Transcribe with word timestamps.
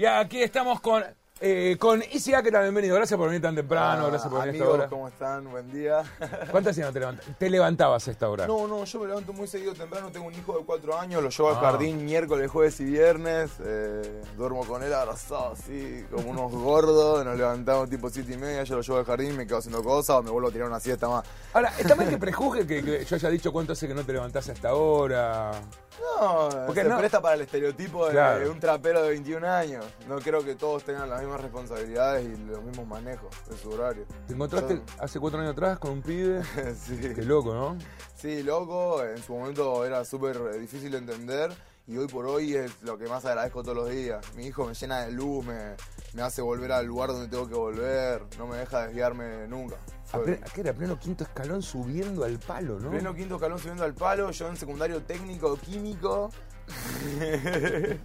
Y 0.00 0.06
aquí 0.06 0.42
estamos 0.42 0.80
con, 0.80 1.04
eh, 1.42 1.76
con 1.78 2.00
Easy 2.00 2.32
Akera, 2.32 2.62
bienvenido. 2.62 2.96
Gracias 2.96 3.18
por 3.18 3.26
venir 3.28 3.42
tan 3.42 3.54
temprano, 3.54 4.06
Ah, 4.06 4.08
gracias 4.08 4.30
por 4.32 4.46
venir 4.46 4.62
a 4.62 4.64
amigos, 4.64 4.68
esta 4.68 4.78
hora. 4.78 4.88
¿cómo 4.88 5.08
están? 5.08 5.50
Buen 5.50 5.70
día. 5.70 6.02
¿Cuántas 6.50 6.78
horas 6.78 6.94
te, 6.94 7.00
levant- 7.02 7.36
te 7.36 7.50
levantabas 7.50 8.08
a 8.08 8.10
esta 8.10 8.30
hora? 8.30 8.46
No, 8.46 8.66
no, 8.66 8.82
yo 8.86 8.98
me 9.00 9.08
levanto 9.08 9.34
muy 9.34 9.46
seguido 9.46 9.74
temprano. 9.74 10.10
Tengo 10.10 10.28
un 10.28 10.32
hijo 10.34 10.56
de 10.58 10.64
cuatro 10.64 10.98
años, 10.98 11.22
lo 11.22 11.28
llevo 11.28 11.50
al 11.50 11.56
Ah. 11.56 11.60
jardín 11.72 12.02
miércoles, 12.02 12.50
jueves 12.50 12.80
y 12.80 12.84
viernes. 12.84 13.50
eh, 13.62 14.22
duermo 14.38 14.64
con 14.64 14.82
él 14.82 14.94
abrazado 14.94 15.52
así, 15.52 16.02
como 16.10 16.30
unos 16.30 16.50
gordos. 16.50 17.22
Nos 17.22 17.36
levantamos 17.36 17.90
tipo 17.90 18.08
siete 18.08 18.32
y 18.32 18.36
media, 18.38 18.62
yo 18.64 18.76
lo 18.76 18.80
llevo 18.80 19.00
al 19.00 19.04
jardín, 19.04 19.36
me 19.36 19.46
quedo 19.46 19.58
haciendo 19.58 19.82
cosas 19.84 20.16
o 20.16 20.22
me 20.22 20.30
vuelvo 20.30 20.48
a 20.48 20.50
tirar 20.50 20.66
una 20.68 20.80
siesta 20.80 21.10
más. 21.10 21.26
Ahora, 21.52 21.74
¿está 21.78 21.94
mal 21.94 22.08
que 22.08 22.16
prejuzgue 22.16 22.66
que, 22.66 22.82
que 22.82 23.04
yo 23.04 23.16
haya 23.16 23.28
dicho 23.28 23.52
cuánto 23.52 23.74
hace 23.74 23.86
que 23.86 23.92
no 23.94 24.02
te 24.02 24.14
levantás 24.14 24.48
a 24.48 24.52
esta 24.52 24.72
hora? 24.72 25.50
No, 25.98 26.48
Porque 26.66 26.82
se 26.82 26.88
no- 26.88 26.98
presta 26.98 27.20
para 27.20 27.34
el 27.34 27.40
estereotipo 27.42 28.06
de 28.06 28.12
Claro. 28.12 28.50
un 28.52 28.60
trapero 28.60 29.02
de 29.02 29.08
21 29.10 29.44
años. 29.44 29.84
No 30.08 30.18
creo 30.18 30.44
que 30.44 30.54
todos 30.54 30.84
tengan 30.84 31.10
las 31.10 31.20
mismas 31.20 31.40
responsabilidades 31.40 32.24
y 32.26 32.36
los 32.44 32.62
mismos 32.62 32.86
manejos 32.86 33.28
de 33.48 33.56
su 33.56 33.70
horario. 33.70 34.04
¿Te 34.26 34.34
encontraste 34.34 34.76
Yo- 34.76 34.82
hace 35.02 35.18
cuatro 35.18 35.40
años 35.40 35.52
atrás 35.52 35.78
con 35.78 35.90
un 35.92 36.02
pibe? 36.02 36.42
sí. 36.86 36.96
Qué 37.14 37.22
loco, 37.22 37.52
¿no? 37.54 37.76
Sí, 38.14 38.42
loco, 38.42 39.02
en 39.04 39.22
su 39.22 39.34
momento 39.34 39.84
era 39.84 40.04
súper 40.04 40.36
eh, 40.54 40.58
difícil 40.58 40.92
de 40.92 40.98
entender 40.98 41.52
y 41.86 41.96
hoy 41.96 42.06
por 42.06 42.26
hoy 42.26 42.54
es 42.54 42.82
lo 42.82 42.96
que 42.96 43.06
más 43.08 43.24
agradezco 43.24 43.62
todos 43.62 43.76
los 43.76 43.90
días. 43.90 44.24
Mi 44.36 44.46
hijo 44.46 44.64
me 44.66 44.74
llena 44.74 45.00
de 45.00 45.10
luz, 45.10 45.44
me, 45.44 45.74
me 46.12 46.22
hace 46.22 46.40
volver 46.42 46.70
al 46.72 46.86
lugar 46.86 47.08
donde 47.10 47.28
tengo 47.28 47.48
que 47.48 47.54
volver, 47.54 48.22
no 48.38 48.46
me 48.46 48.58
deja 48.58 48.86
desviarme 48.86 49.48
nunca. 49.48 49.76
Fue- 50.10 50.40
¿Qué 50.54 50.60
era? 50.62 50.72
Pleno 50.72 50.98
quinto 50.98 51.24
escalón 51.24 51.62
subiendo 51.62 52.24
al 52.24 52.38
palo, 52.38 52.78
¿no? 52.80 52.90
Pleno 52.90 53.14
quinto 53.14 53.36
escalón 53.36 53.58
subiendo 53.58 53.84
al 53.84 53.94
palo, 53.94 54.30
yo 54.30 54.48
en 54.48 54.56
secundario 54.56 55.02
técnico 55.02 55.56
químico. 55.56 56.30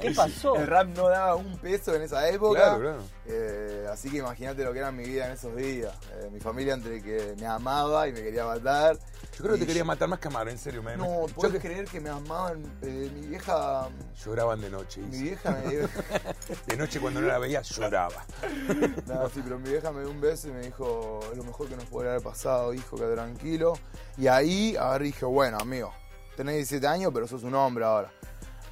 ¿Qué 0.00 0.10
pasó? 0.12 0.56
El 0.56 0.66
rap 0.66 0.88
no 0.88 1.08
daba 1.08 1.34
un 1.36 1.56
peso 1.58 1.94
en 1.94 2.02
esa 2.02 2.28
época. 2.28 2.60
Claro, 2.60 2.80
claro. 2.80 3.02
Eh, 3.26 3.86
así 3.90 4.10
que 4.10 4.18
imagínate 4.18 4.64
lo 4.64 4.72
que 4.72 4.78
era 4.80 4.90
mi 4.92 5.04
vida 5.04 5.26
en 5.26 5.32
esos 5.32 5.54
días. 5.56 5.92
Eh, 6.12 6.28
mi 6.32 6.40
familia 6.40 6.74
entre 6.74 7.02
que 7.02 7.34
me 7.38 7.46
amaba 7.46 8.08
y 8.08 8.12
me 8.12 8.22
quería 8.22 8.44
matar. 8.44 8.96
Yo 9.36 9.42
creo 9.44 9.54
que 9.54 9.60
te 9.60 9.66
quería 9.66 9.84
matar 9.84 10.08
más 10.08 10.18
que 10.20 10.28
amar, 10.28 10.48
en 10.48 10.58
serio. 10.58 10.82
Me, 10.82 10.96
No, 10.96 11.26
puedes 11.34 11.54
que- 11.54 11.60
creer 11.68 11.84
que 11.86 12.00
me 12.00 12.10
amaban. 12.10 12.62
Eh, 12.82 13.10
mi 13.14 13.26
vieja. 13.26 13.88
Lloraban 14.24 14.60
de 14.60 14.70
noche. 14.70 15.00
Mi 15.00 15.22
vieja 15.22 15.50
me 15.50 15.68
dio. 15.70 15.88
De 16.66 16.76
noche 16.76 17.00
cuando 17.00 17.20
no 17.20 17.26
la 17.28 17.38
veía 17.38 17.62
lloraba. 17.62 18.24
No, 19.06 19.28
sí, 19.30 19.40
pero 19.42 19.58
mi 19.58 19.70
vieja 19.70 19.92
me 19.92 20.00
dio 20.00 20.10
un 20.10 20.20
beso 20.20 20.48
y 20.48 20.52
me 20.52 20.60
dijo, 20.60 21.20
es 21.30 21.36
lo 21.36 21.44
mejor 21.44 21.68
que 21.68 21.76
nos 21.76 21.84
podría 21.86 22.12
haber 22.12 22.22
pasado, 22.22 22.72
hijo, 22.74 22.96
que 22.96 23.04
tranquilo. 23.04 23.74
Y 24.16 24.26
ahí, 24.28 24.76
a 24.78 24.90
ver, 24.92 25.02
dije, 25.02 25.24
bueno, 25.24 25.58
amigo, 25.60 25.92
tenés 26.36 26.54
17 26.56 26.86
años, 26.86 27.10
pero 27.14 27.26
sos 27.26 27.42
un 27.42 27.54
hombre 27.54 27.84
ahora. 27.84 28.10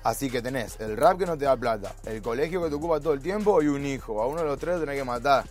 Así 0.04 0.28
que 0.30 0.42
tenés 0.42 0.80
el 0.80 0.96
rap 0.96 1.18
que 1.18 1.26
no 1.26 1.36
te 1.38 1.44
da 1.44 1.56
plata, 1.56 1.94
el 2.06 2.20
colegio 2.22 2.60
que 2.62 2.68
te 2.70 2.74
ocupa 2.74 2.98
todo 3.00 3.12
el 3.12 3.20
tiempo 3.20 3.62
y 3.62 3.68
un 3.68 3.84
hijo. 3.86 4.20
A 4.22 4.26
uno 4.26 4.40
de 4.40 4.46
los 4.46 4.58
tres 4.58 4.80
tenés 4.80 4.96
que 4.98 5.04
matar. 5.04 5.44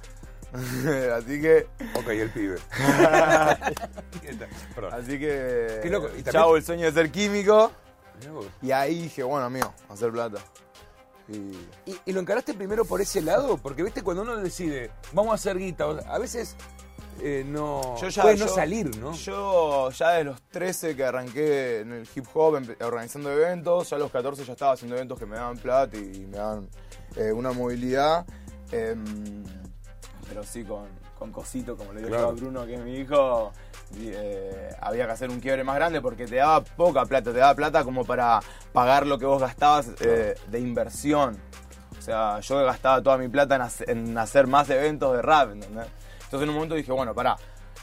así 0.52 1.42
que, 1.42 1.68
Ok, 1.96 2.08
el 2.10 2.30
pibe. 2.32 2.58
Así 4.92 5.20
que, 5.20 5.80
Qué 5.82 5.90
loco, 5.90 6.08
y 6.08 6.24
también- 6.24 6.32
chao 6.32 6.56
el 6.58 6.64
sueño 6.64 6.86
de 6.86 6.92
ser 6.92 7.12
químico. 7.12 7.72
Y 8.62 8.72
ahí 8.72 9.04
dije, 9.04 9.24
bueno, 9.24 9.46
amigo, 9.46 9.74
hacer 9.90 10.12
plata. 10.12 10.40
Y 11.28 11.38
¿Y, 11.90 12.00
y 12.06 12.14
lo 12.14 12.20
encaraste 12.20 12.54
primero 12.54 12.86
por 12.86 13.02
ese 13.02 13.22
lado? 13.22 13.58
Porque, 13.58 13.84
viste, 13.84 14.04
cuando 14.04 14.24
uno 14.24 14.38
decide, 14.38 14.92
vamos 15.14 15.32
a 15.32 15.36
hacer 15.36 15.58
guita, 15.58 15.86
a 15.86 16.18
veces 16.20 16.56
eh, 17.24 17.44
no. 17.46 17.96
Yo 17.98 18.08
ya- 18.10 18.22
puede 18.24 18.38
no 18.38 18.48
salir, 18.48 18.98
¿no? 18.98 19.14
Yo 19.14 19.90
ya 19.92 20.12
de 20.12 20.24
los 20.26 20.42
13 20.44 20.96
que 20.96 21.04
arranqué 21.06 21.82
en 21.82 21.92
el 21.94 22.08
hip 22.16 22.26
hop 22.34 22.62
organizando 22.82 23.32
eventos, 23.32 23.90
ya 23.90 23.96
a 23.96 24.00
los 24.00 24.12
14 24.12 24.44
ya 24.44 24.54
estaba 24.54 24.74
haciendo 24.74 24.96
eventos 24.96 25.18
que 25.20 25.26
me 25.26 25.36
daban 25.36 25.58
plata 25.58 25.98
y 25.98 26.26
me 26.30 26.38
daban 26.38 26.68
eh, 27.16 27.32
una 27.32 27.52
movilidad. 27.52 28.26
em, 28.72 29.44
pero 30.30 30.44
sí 30.44 30.64
con, 30.64 30.88
con 31.20 31.32
cosito, 31.32 31.76
como 31.76 31.92
le 31.94 32.00
digo 32.00 32.10
Claro. 32.12 32.28
yo 32.28 32.30
a 32.30 32.34
Bruno, 32.36 32.66
que 32.66 32.76
es 32.76 32.80
mi 32.82 32.96
hijo, 32.96 33.52
eh, 34.00 34.74
había 34.80 35.06
que 35.06 35.12
hacer 35.12 35.30
un 35.30 35.40
quiebre 35.42 35.64
más 35.66 35.76
grande 35.76 36.00
porque 36.02 36.26
te 36.26 36.38
daba 36.38 36.64
poca 36.64 37.06
plata, 37.06 37.34
te 37.34 37.40
daba 37.40 37.54
plata 37.54 37.84
como 37.84 38.06
para 38.06 38.40
pagar 38.72 39.06
lo 39.06 39.20
que 39.20 39.26
vos 39.26 39.42
gastabas 39.42 39.90
eh, 40.00 40.36
de 40.48 40.60
inversión. 40.60 41.38
O 42.00 42.02
sea, 42.02 42.40
yo 42.40 42.64
gastaba 42.64 43.02
toda 43.04 43.18
mi 43.18 43.28
plata 43.28 43.70
en 43.88 44.18
hacer 44.18 44.48
más 44.48 44.70
eventos 44.70 45.14
de 45.16 45.22
rap, 45.22 45.52
¿entendés? 45.52 45.86
Entonces 46.32 46.44
en 46.44 46.50
un 46.50 46.56
momento 46.56 46.76
dije, 46.76 46.94
bueno, 46.94 47.14
pará, 47.14 47.36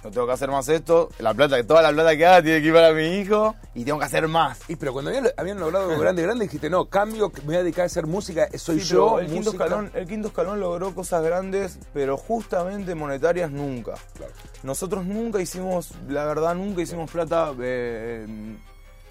no 0.03 0.11
tengo 0.11 0.27
que 0.27 0.33
hacer 0.33 0.51
más 0.51 0.67
esto, 0.71 1.11
la 1.19 1.35
plata, 1.35 1.63
toda 1.67 1.83
la 1.83 1.93
plata 1.93 2.17
que 2.17 2.25
haga 2.25 2.41
tiene 2.43 2.63
que 2.63 2.69
ir 2.69 2.73
para 2.73 2.95
mi 2.95 3.19
hijo 3.19 3.55
y 3.75 3.85
tengo 3.85 3.99
que 3.99 4.07
hacer 4.07 4.27
más. 4.27 4.59
Y 4.69 4.77
pero 4.77 4.95
cuando 4.95 5.11
habían, 5.11 5.29
habían 5.37 5.61
logrado 5.61 5.91
algo 5.91 6.01
grande, 6.01 6.23
grande, 6.23 6.47
dijiste, 6.47 6.71
no, 6.71 6.87
cambio, 6.87 7.31
me 7.41 7.45
voy 7.45 7.57
a 7.57 7.63
dedicar 7.63 7.83
a 7.83 7.87
hacer 7.87 8.07
música, 8.07 8.49
soy 8.57 8.81
Sí, 8.81 8.87
yo. 8.87 9.19
el 9.19 9.27
quinto, 9.27 9.51
escalón, 9.51 9.91
el 9.93 10.07
quinto 10.07 10.29
escalón 10.29 10.61
logró 10.61 10.95
cosas 10.95 11.23
grandes, 11.23 11.79
pero 11.93 12.17
justamente 12.17 12.95
monetarias 12.95 13.51
nunca. 13.51 13.97
Claro. 14.15 14.33
Nosotros 14.63 15.05
nunca 15.05 15.43
hicimos, 15.43 15.91
la 16.09 16.25
verdad, 16.25 16.55
nunca 16.55 16.81
hicimos 16.81 17.11
plata 17.11 17.53
eh, 17.61 18.25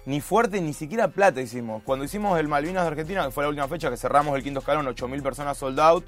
ni 0.04 0.20
fuerte, 0.20 0.60
ni 0.60 0.72
siquiera 0.72 1.06
plata 1.06 1.40
hicimos. 1.40 1.84
Cuando 1.84 2.04
hicimos 2.04 2.40
el 2.40 2.48
Malvinas 2.48 2.82
de 2.82 2.88
Argentina, 2.88 3.24
que 3.24 3.30
fue 3.30 3.44
la 3.44 3.50
última 3.50 3.68
fecha 3.68 3.88
que 3.88 3.96
cerramos 3.96 4.34
el 4.36 4.42
quinto 4.42 4.58
escalón, 4.58 4.84
8.000 4.86 5.22
personas 5.22 5.56
sold 5.58 5.78
out, 5.78 6.04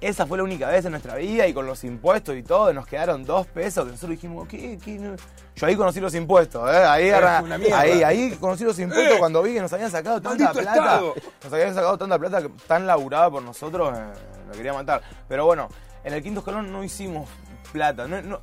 esa 0.00 0.26
fue 0.26 0.36
la 0.38 0.44
única 0.44 0.68
vez 0.68 0.84
en 0.84 0.90
nuestra 0.92 1.14
vida 1.16 1.46
y 1.46 1.54
con 1.54 1.66
los 1.66 1.82
impuestos 1.84 2.36
y 2.36 2.42
todo, 2.42 2.72
nos 2.72 2.86
quedaron 2.86 3.24
dos 3.24 3.46
pesos. 3.46 3.84
Que 3.84 3.92
nosotros 3.92 4.10
dijimos, 4.10 4.46
¿qué? 4.48 4.78
qué 4.84 4.98
no? 4.98 5.16
Yo 5.54 5.66
ahí 5.66 5.74
conocí 5.74 6.00
los 6.00 6.14
impuestos, 6.14 6.68
¿eh? 6.70 6.76
Ahí, 6.84 7.10
ahí, 7.10 8.02
ahí 8.02 8.30
conocí 8.38 8.64
los 8.64 8.78
impuestos 8.78 9.14
Eh. 9.14 9.18
cuando 9.18 9.42
vi 9.42 9.54
que 9.54 9.60
nos 9.62 9.72
habían 9.72 9.90
sacado 9.90 10.20
tanta 10.20 10.52
plata. 10.52 10.74
Estado. 10.74 11.14
Nos 11.44 11.52
habían 11.52 11.74
sacado 11.74 11.96
tanta 11.98 12.18
plata 12.18 12.42
que- 12.42 12.50
tan 12.66 12.86
laburada 12.86 13.30
por 13.30 13.42
nosotros, 13.42 13.96
eh, 13.96 14.02
me 14.50 14.54
quería 14.56 14.74
matar. 14.74 15.00
Pero 15.28 15.46
bueno, 15.46 15.68
en 16.04 16.12
el 16.12 16.22
quinto 16.22 16.40
escalón 16.40 16.70
no 16.70 16.84
hicimos 16.84 17.28
plata, 17.72 18.06
no, 18.06 18.20
no, 18.22 18.40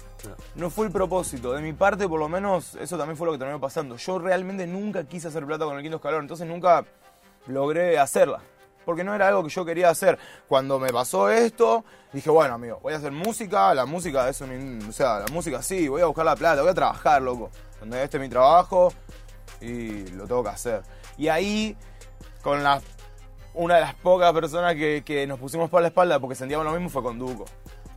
no 0.56 0.70
fue 0.70 0.88
el 0.88 0.92
propósito. 0.92 1.54
De 1.54 1.62
mi 1.62 1.74
parte, 1.74 2.08
por 2.10 2.20
lo 2.20 2.28
menos, 2.30 2.76
eso 2.76 2.98
también 2.98 3.16
fue 3.16 3.26
lo 3.28 3.34
que 3.34 3.38
terminó 3.40 3.60
pasando. 3.60 3.96
Yo 3.96 4.18
realmente 4.20 4.66
nunca 4.68 5.04
quise 5.06 5.28
hacer 5.28 5.46
plata 5.46 5.66
con 5.66 5.76
el 5.78 5.82
quinto 5.84 5.98
escalón, 5.98 6.22
entonces 6.22 6.48
nunca 6.48 6.84
logré 7.48 8.00
hacerla. 8.00 8.40
Porque 8.86 9.04
no 9.04 9.14
era 9.14 9.28
algo 9.28 9.44
que 9.44 9.50
yo 9.50 9.66
quería 9.66 9.90
hacer. 9.90 10.18
Cuando 10.48 10.80
me 10.80 10.90
pasó 10.90 11.30
esto, 11.30 11.84
dije, 12.12 12.30
bueno, 12.30 12.56
amigo, 12.56 12.80
voy 12.82 12.94
a 12.94 12.98
hacer 12.98 13.12
música. 13.12 13.74
La 13.74 13.86
música 13.86 14.28
es 14.30 14.42
un. 14.42 14.80
O 14.88 14.92
sea, 14.92 15.20
la 15.20 15.28
música 15.32 15.62
sí, 15.62 15.88
voy 15.88 16.02
a 16.02 16.06
buscar 16.06 16.26
la 16.26 16.36
plata, 16.36 16.62
voy 16.62 16.72
a 16.72 16.76
trabajar, 16.76 17.22
loco. 17.22 17.50
Donde 17.80 18.04
este 18.04 18.18
es 18.18 18.22
mi 18.22 18.30
trabajo 18.30 18.94
y 19.62 20.08
lo 20.12 20.28
tengo 20.28 20.44
que 20.44 20.50
hacer. 20.50 20.82
Y 21.18 21.28
ahí, 21.28 21.78
con 22.42 22.64
la. 22.64 22.82
Una 23.56 23.76
de 23.76 23.82
las 23.82 23.94
pocas 23.94 24.34
personas 24.34 24.74
que, 24.74 25.04
que 25.06 25.28
nos 25.28 25.40
pusimos 25.40 25.70
por 25.70 25.80
la 25.80 25.90
espalda 25.90 26.20
porque 26.20 26.34
sentíamos 26.34 26.66
lo 26.66 26.72
mismo 26.74 26.90
fue 26.90 27.04
con 27.04 27.20
Duco. 27.20 27.46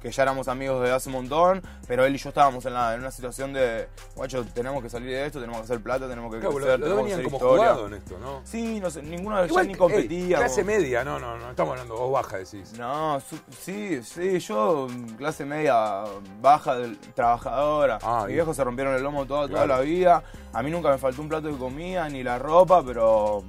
Que 0.01 0.11
ya 0.13 0.23
éramos 0.23 0.47
amigos 0.47 0.81
desde 0.83 0.95
hace 0.95 1.09
un 1.09 1.15
montón, 1.15 1.63
pero 1.89 2.05
él 2.05 2.15
y 2.15 2.19
yo 2.19 2.29
estábamos 2.29 2.65
en, 2.67 2.75
la- 2.75 2.95
en 2.95 3.01
una 3.01 3.11
situación 3.11 3.53
de, 3.53 3.89
guacho, 4.15 4.45
tenemos 4.55 4.83
que 4.83 4.89
salir 4.91 5.09
de 5.09 5.27
esto, 5.27 5.41
tenemos 5.41 5.59
que 5.61 5.65
hacer 5.65 5.81
plata, 5.81 6.07
tenemos 6.09 6.33
que 6.33 6.39
Claro, 6.41 6.55
crecer, 6.55 6.75
tenemos 6.81 6.97
que 6.99 7.03
venían 7.03 7.21
hacer 7.21 7.25
como 7.25 7.37
historia. 7.37 7.87
en 7.87 7.95
esto, 7.95 8.19
¿no? 8.19 8.41
Sí, 8.45 8.79
no 8.79 8.91
sé, 8.91 9.03
ninguno 9.03 9.43
de 9.43 9.49
ya 9.49 9.63
ni 9.65 9.71
ey, 9.73 9.75
competía. 9.75 10.37
clase 10.39 10.63
media, 10.65 11.03
no, 11.03 11.19
no, 11.19 11.37
no, 11.39 11.51
estamos 11.51 11.73
hablando, 11.73 11.97
vos 11.97 12.13
baja 12.13 12.37
decís. 12.39 12.73
No, 12.79 13.19
su- 13.21 13.39
sí, 13.59 14.01
sí, 14.03 14.39
yo 14.39 14.87
clase 15.17 15.45
media 15.45 16.05
baja, 16.41 16.77
del- 16.77 16.99
trabajadora. 17.15 17.99
Ah, 18.03 18.21
Mi 18.23 18.27
bien. 18.29 18.37
viejo 18.37 18.55
se 18.55 18.63
rompieron 18.63 18.95
el 18.95 19.03
lomo 19.03 19.27
toda, 19.27 19.49
toda 19.49 19.67
la 19.67 19.81
vida. 19.81 20.23
A 20.53 20.63
mí 20.63 20.71
nunca 20.71 20.91
me 20.91 20.99
faltó 20.99 21.23
un 21.23 21.29
plato 21.29 21.49
de 21.49 21.57
comida 21.57 22.09
ni 22.09 22.23
la 22.23 22.39
ropa, 22.39 22.83
pero, 22.85 23.43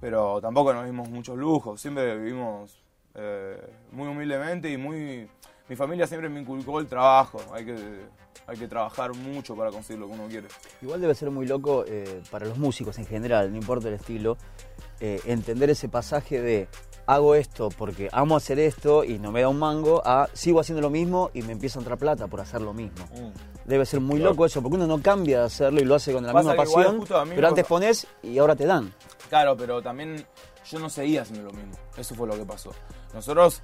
pero 0.00 0.40
tampoco 0.40 0.72
nos 0.74 0.84
dimos 0.84 1.08
muchos 1.08 1.36
lujos. 1.36 1.80
Siempre 1.80 2.16
vivimos 2.16 2.78
eh, 3.14 3.60
muy 3.92 4.08
humildemente 4.08 4.70
y 4.70 4.76
muy... 4.76 5.28
Mi 5.72 5.76
familia 5.76 6.06
siempre 6.06 6.28
me 6.28 6.38
inculcó 6.38 6.80
el 6.80 6.86
trabajo. 6.86 7.40
Hay 7.50 7.64
que, 7.64 7.74
hay 8.46 8.58
que 8.58 8.68
trabajar 8.68 9.14
mucho 9.14 9.56
para 9.56 9.70
conseguir 9.70 10.00
lo 10.00 10.06
que 10.06 10.12
uno 10.12 10.28
quiere. 10.28 10.46
Igual 10.82 11.00
debe 11.00 11.14
ser 11.14 11.30
muy 11.30 11.46
loco 11.46 11.86
eh, 11.88 12.20
para 12.30 12.44
los 12.44 12.58
músicos 12.58 12.98
en 12.98 13.06
general, 13.06 13.50
no 13.50 13.56
importa 13.56 13.88
el 13.88 13.94
estilo, 13.94 14.36
eh, 15.00 15.18
entender 15.24 15.70
ese 15.70 15.88
pasaje 15.88 16.42
de 16.42 16.68
hago 17.06 17.34
esto 17.34 17.70
porque 17.70 18.10
amo 18.12 18.36
hacer 18.36 18.58
esto 18.58 19.02
y 19.02 19.18
no 19.18 19.32
me 19.32 19.40
da 19.40 19.48
un 19.48 19.58
mango, 19.58 20.02
a 20.04 20.28
sigo 20.34 20.60
haciendo 20.60 20.82
lo 20.82 20.90
mismo 20.90 21.30
y 21.32 21.40
me 21.40 21.52
empieza 21.52 21.78
a 21.78 21.80
entrar 21.80 21.96
plata 21.96 22.26
por 22.26 22.42
hacer 22.42 22.60
lo 22.60 22.74
mismo. 22.74 23.06
Debe 23.64 23.86
ser 23.86 24.00
muy 24.00 24.16
Claro. 24.18 24.32
loco 24.32 24.44
eso, 24.44 24.60
porque 24.60 24.74
uno 24.76 24.86
no 24.86 25.00
cambia 25.00 25.38
de 25.40 25.46
hacerlo 25.46 25.80
y 25.80 25.84
lo 25.86 25.94
hace 25.94 26.12
con 26.12 26.26
la 26.26 26.34
Pasa 26.34 26.50
misma 26.50 26.64
igual 26.64 26.98
pasión, 26.98 27.28
pero 27.34 27.48
antes 27.48 27.64
pones 27.64 28.06
y 28.22 28.36
ahora 28.36 28.54
te 28.54 28.66
dan. 28.66 28.92
Claro, 29.30 29.56
pero 29.56 29.80
también 29.80 30.22
yo 30.70 30.78
no 30.78 30.90
seguía 30.90 31.22
haciendo 31.22 31.50
lo 31.50 31.52
mismo. 31.56 31.72
Eso 31.96 32.14
fue 32.14 32.26
lo 32.28 32.34
que 32.34 32.44
pasó. 32.44 32.72
Nosotros 33.14 33.62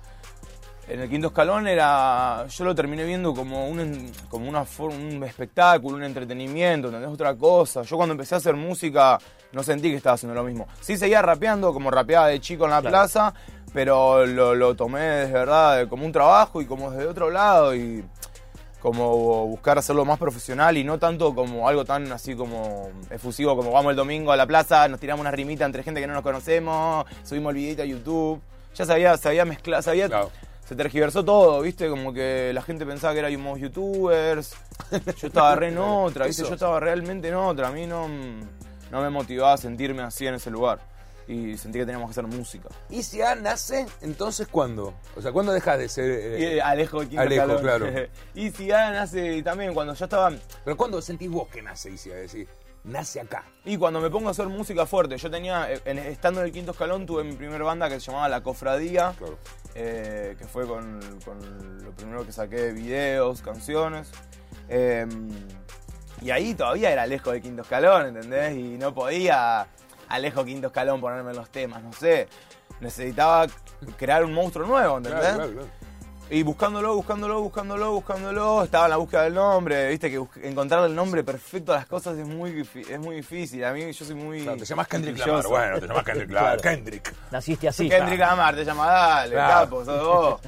en 0.89 1.01
el 1.01 1.09
quinto 1.09 1.29
escalón 1.29 1.67
era. 1.69 2.47
Yo 2.49 2.65
lo 2.65 2.75
terminé 2.75 3.05
viendo 3.05 3.35
como 3.35 3.69
un, 3.69 4.11
como 4.29 4.49
una 4.49 4.65
un 4.79 5.23
espectáculo, 5.25 5.97
un 5.97 6.05
entretenimiento, 6.05 6.89
¿entendés? 6.89 7.11
Otra 7.11 7.35
cosa. 7.35 7.83
Yo 7.83 7.97
cuando 7.97 8.13
empecé 8.13 8.35
a 8.35 8.39
hacer 8.39 8.55
música 8.55 9.19
no 9.53 9.63
sentí 9.63 9.91
que 9.91 9.97
estaba 9.97 10.15
haciendo 10.15 10.35
lo 10.35 10.45
mismo. 10.47 10.67
Sí 10.81 10.97
seguía 10.97 11.23
rapeando 11.23 11.73
como 11.73 11.91
rapeaba 11.91 12.29
de 12.29 12.41
chico 12.41 12.65
en 12.65 12.71
la 12.71 12.81
Claro. 12.81 12.93
plaza, 12.93 13.35
pero 13.73 14.27
lo, 14.27 14.55
lo 14.55 14.75
tomé 14.77 15.01
de 15.01 15.33
verdad 15.33 15.89
como 15.89 16.05
un 16.07 16.13
trabajo 16.13 16.61
y 16.63 16.67
como 16.67 16.91
desde 16.91 17.07
otro 17.07 17.31
lado 17.31 17.75
y 17.75 18.05
como 18.81 19.47
buscar 19.49 19.77
hacerlo 19.79 20.05
más 20.05 20.19
profesional 20.19 20.77
y 20.77 20.85
no 20.85 20.99
tanto 20.99 21.35
como 21.35 21.69
algo 21.69 21.85
tan 21.85 22.11
así 22.13 22.37
como 22.37 22.91
efusivo 23.11 23.57
como 23.57 23.73
vamos 23.73 23.91
el 23.91 23.97
domingo 23.97 24.31
a 24.31 24.37
la 24.37 24.47
plaza, 24.47 24.87
nos 24.89 25.01
tiramos 25.01 25.21
una 25.21 25.33
rimita 25.33 25.65
entre 25.65 25.83
gente 25.83 26.01
que 26.01 26.07
no 26.07 26.15
nos 26.15 26.23
conocemos, 26.23 27.05
subimos 27.25 27.51
el 27.51 27.57
videito 27.57 27.83
a 27.83 27.87
YouTube. 27.87 28.41
ya 28.75 28.87
mezclado, 29.45 29.83
se 29.83 29.91
había- 29.91 30.07
Claro. 30.07 30.31
Se 30.69 30.77
tergiversó 30.77 31.25
todo, 31.25 31.63
¿viste? 31.63 31.89
Como 31.89 32.13
que 32.13 32.53
la 32.53 32.61
gente 32.61 32.85
pensaba 32.85 33.15
que 33.15 33.21
éramos 33.21 33.59
youtubers. 33.59 34.55
Yo 35.19 35.29
estaba 35.29 35.55
re 35.55 35.69
en 35.69 35.79
otra, 35.79 36.27
¿viste? 36.27 36.43
Yo 36.43 36.53
estaba 36.53 36.79
realmente 36.79 37.29
en 37.29 37.37
otra. 37.37 37.69
A 37.69 37.73
mí 37.73 37.87
no, 37.87 38.07
no 38.07 39.01
me 39.01 39.09
motivaba 39.09 39.55
a 39.55 39.57
sentirme 39.57 40.03
así 40.03 40.27
en 40.27 40.35
ese 40.35 40.51
lugar. 40.51 40.79
Y 41.27 41.57
sentí 41.57 41.79
que 41.79 41.87
teníamos 41.87 42.09
que 42.09 42.21
hacer 42.21 42.27
música. 42.27 42.69
¿Y 42.91 43.03
si 43.03 43.23
A 43.23 43.35
nace, 43.35 43.87
entonces 44.03 44.47
cuándo? 44.49 44.93
O 45.17 45.23
sea, 45.23 45.33
¿cuándo 45.33 45.53
dejas 45.53 45.79
de 45.79 45.89
ser... 45.89 46.39
Y, 46.39 46.45
eh, 46.45 46.57
eh, 46.57 46.61
Alejo 46.61 47.03
de 47.03 47.19
Alejo, 47.19 47.61
claro. 47.61 47.87
y 48.35 48.51
si 48.51 48.67
ya 48.67 48.91
nace 48.93 49.43
también 49.43 49.73
cuando 49.73 49.95
ya 49.95 50.05
estaba. 50.05 50.31
Pero 50.65 50.77
¿cuándo 50.77 51.01
sentís 51.01 51.31
vos 51.31 51.49
que 51.49 51.63
nace? 51.63 51.89
A 51.89 52.15
decir, 52.15 52.47
nace 52.89 53.21
acá. 53.21 53.45
Y 53.65 53.77
cuando 53.77 54.01
me 54.01 54.11
pongo 54.11 54.29
a 54.29 54.31
hacer 54.33 54.47
música 54.49 54.87
fuerte, 54.87 55.17
yo 55.19 55.31
tenía, 55.31 55.71
eh, 55.73 55.81
en- 55.85 55.99
estando 55.99 56.41
en 56.41 56.47
el 56.47 56.53
quinto 56.53 56.73
escalón, 56.73 57.07
tuve 57.07 57.23
mi 57.25 57.35
primer 57.35 57.63
banda 57.63 57.89
que 57.89 58.01
se 58.01 58.07
llamaba 58.07 58.29
La 58.29 58.43
Cofradía, 58.43 59.15
Claro. 59.19 59.39
eh, 59.75 60.35
que 60.39 60.45
fue 60.47 60.67
con, 60.67 61.01
con 61.25 61.85
lo 61.85 61.93
primero 61.93 62.25
que 62.25 62.33
saqué, 62.33 62.73
videos, 62.73 63.43
canciones. 63.43 64.11
Eh, 64.69 65.07
y 66.21 66.31
ahí 66.31 66.55
todavía 66.55 66.91
era 66.91 67.03
Alejo 67.03 67.31
de 67.31 67.41
quinto 67.41 67.63
escalón, 67.63 68.07
¿entendés? 68.09 68.57
Y 68.57 68.77
no 68.79 68.93
podía 68.95 69.67
Alejo 70.09 70.45
quinto 70.45 70.69
escalón 70.69 71.01
ponerme 71.01 71.33
los 71.35 71.49
temas, 71.51 71.83
no 71.83 71.93
sé. 71.93 72.29
Necesitaba 72.81 73.47
crear 73.97 74.25
un 74.25 74.33
monstruo 74.33 74.67
nuevo, 74.67 74.99
¿entendés? 74.99 75.35
Claro, 75.35 75.53
claro. 75.53 75.69
Y 76.31 76.43
buscándolo, 76.43 76.95
buscándolo, 76.95 77.41
buscándolo, 77.41 77.93
buscándolo, 77.93 78.63
estaba 78.65 78.85
en 78.85 78.91
la 78.91 78.97
búsqueda 78.99 79.23
del 79.23 79.33
nombre, 79.33 79.89
viste 79.89 80.11
que 80.11 80.23
encontrar 80.43 80.85
el 80.85 80.95
nombre 80.95 81.25
perfecto 81.25 81.73
a 81.73 81.77
las 81.77 81.87
cosas 81.87 82.19
es 82.19 82.27
muy, 82.27 82.69
es 82.91 82.99
muy 83.01 83.17
difícil. 83.17 83.65
A 83.65 83.73
mí 83.73 83.91
yo 83.91 84.05
soy 84.05 84.15
muy... 84.15 84.43
Claro, 84.43 84.59
te 84.59 84.67
llamas 84.67 84.89
Kendrick. 84.89 85.17
Lamar. 85.27 85.47
Bueno, 85.47 85.81
te 85.81 85.87
llamas 85.87 86.05
Kendrick 86.05 86.31
Lamar. 86.31 86.61
Claro. 86.61 86.77
Kendrick. 86.77 87.15
Naciste 87.31 87.69
así. 87.69 87.89
Kendrick 87.89 88.21
Lamar 88.21 88.55
te 88.55 88.63
llama, 88.65 88.87
dale, 88.87 89.33
Claro. 89.33 89.65
capo, 89.65 89.85
sos 89.87 90.05
vos. 90.05 90.41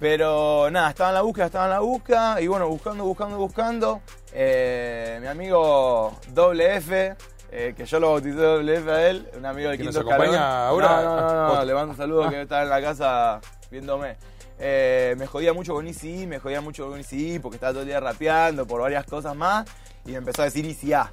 Pero 0.00 0.70
nada, 0.72 0.90
estaba 0.90 1.10
en 1.10 1.14
la 1.14 1.22
búsqueda, 1.22 1.46
estaba 1.46 1.64
en 1.66 1.70
la 1.70 1.80
búsqueda, 1.80 2.40
y 2.40 2.48
bueno, 2.48 2.68
buscando, 2.68 3.04
buscando, 3.04 3.36
buscando. 3.38 4.00
eh, 4.32 5.18
mi 5.20 5.28
amigo 5.28 6.18
Doble 6.32 6.76
F, 6.78 7.14
eh, 7.52 7.74
que 7.76 7.84
yo 7.86 8.00
lo 8.00 8.10
bauticé 8.10 8.34
Doble 8.36 8.74
F 8.78 8.90
a 8.90 9.06
él, 9.08 9.28
un 9.38 9.46
amigo 9.46 9.70
de 9.70 9.78
Que 9.78 9.84
nos 9.84 9.94
Quinto 9.96 10.12
acompaña 10.12 10.66
ahora. 10.66 11.00
No, 11.02 11.16
no, 11.20 11.54
no, 11.54 11.64
le 11.64 11.74
mando 11.74 11.92
un 11.92 11.96
saludo 11.96 12.28
que 12.28 12.42
está 12.42 12.64
en 12.64 12.70
la 12.70 12.82
casa 12.82 13.40
viéndome. 13.70 14.16
Eh, 14.58 15.14
me 15.18 15.26
jodía 15.26 15.52
mucho 15.52 15.74
con 15.74 15.86
Easy, 15.86 16.26
me 16.26 16.38
jodía 16.38 16.60
mucho 16.60 16.88
con 16.88 16.98
Easy 16.98 17.38
porque 17.38 17.56
estaba 17.56 17.72
todo 17.72 17.82
el 17.82 17.88
día 17.88 18.00
rapeando 18.00 18.66
por 18.66 18.80
varias 18.80 19.04
cosas 19.04 19.34
más. 19.36 19.66
Y 20.04 20.12
me 20.12 20.16
empezó 20.18 20.42
a 20.42 20.44
decir 20.46 20.64
Easy 20.66 20.92
A. 20.92 21.12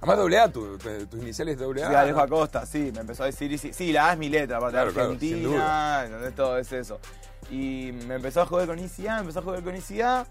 Además 0.00 0.18
doble 0.18 0.38
A, 0.38 0.48
tu- 0.52 0.78
tu- 0.78 1.06
tus 1.06 1.20
iniciales 1.22 1.58
doble 1.58 1.82
A. 1.84 1.88
Sí, 1.88 1.94
Alejo 1.94 2.20
Acosta, 2.20 2.64
sí, 2.66 2.90
me 2.94 3.00
empezó 3.00 3.24
a 3.24 3.26
decir 3.26 3.50
Easy. 3.52 3.72
Sí, 3.72 3.92
la 3.92 4.08
A 4.10 4.12
es 4.12 4.18
mi 4.18 4.28
letra, 4.28 4.56
aparte 4.58 4.74
Claro, 4.74 4.88
de 4.88 4.94
claro, 4.94 5.10
Argentina, 5.10 6.02
¿entendés? 6.04 6.34
Todo 6.34 6.58
es 6.58 6.72
eso. 6.72 7.00
Y 7.50 7.92
me 8.06 8.14
empezó 8.16 8.42
a 8.42 8.46
joder 8.46 8.68
con 8.68 8.78
Easy 8.78 9.06
A, 9.08 9.14
me 9.16 9.20
empezó 9.20 9.40
a 9.40 9.42
joder 9.42 9.62
con 9.64 9.74
Easy 9.74 10.00
A. 10.00 10.26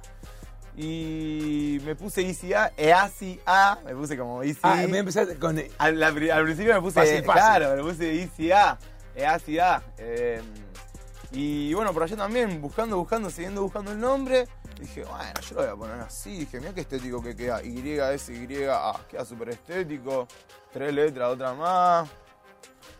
Y 0.76 1.80
me 1.84 1.96
puse 1.96 2.22
Easy 2.22 2.54
A, 2.54 2.72
Easy 2.78 3.40
A, 3.46 3.80
me 3.84 3.96
puse 3.96 4.16
como 4.18 4.44
Easy. 4.44 4.60
Ah, 4.62 4.84
me 4.88 5.00
empezaste 5.00 5.36
con... 5.38 5.60
Al, 5.80 6.00
la 6.00 6.08
al 6.08 6.44
principio 6.44 6.74
me 6.76 6.82
puse, 6.82 7.00
Fácil, 7.00 7.24
fácil. 7.26 7.34
claro, 7.34 7.76
me 7.76 7.82
puse 7.92 8.14
Easy 8.22 8.52
A, 8.52 8.78
Easy 9.16 9.58
A. 9.60 9.82
eh, 9.98 10.42
y 11.32 11.74
bueno, 11.74 11.94
por 11.94 12.04
allá 12.04 12.16
también, 12.16 12.62
buscando, 12.62 12.98
buscando, 12.98 13.30
siguiendo 13.30 13.62
buscando 13.62 13.92
el 13.92 14.00
nombre, 14.00 14.48
dije, 14.80 15.04
bueno, 15.04 15.40
yo 15.42 15.56
lo 15.56 15.62
voy 15.62 15.70
a 15.72 15.76
poner 15.76 16.00
así. 16.00 16.40
Dije, 16.40 16.60
mira 16.60 16.74
qué 16.74 16.82
estético 16.82 17.22
que 17.22 17.36
queda. 17.36 17.62
Y, 17.64 17.78
S, 18.00 18.34
Y, 18.34 18.64
A, 18.70 18.94
queda 19.10 19.26
súper 19.26 19.50
estético. 19.50 20.28
Tres 20.72 20.94
letras, 20.94 21.34
otra 21.34 21.54
más. 21.54 22.10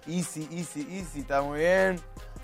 Easy, 0.06 0.48
easy, 0.52 0.88
easy, 0.90 1.20
está 1.22 1.42
muy 1.42 1.60
bien. 1.60 2.00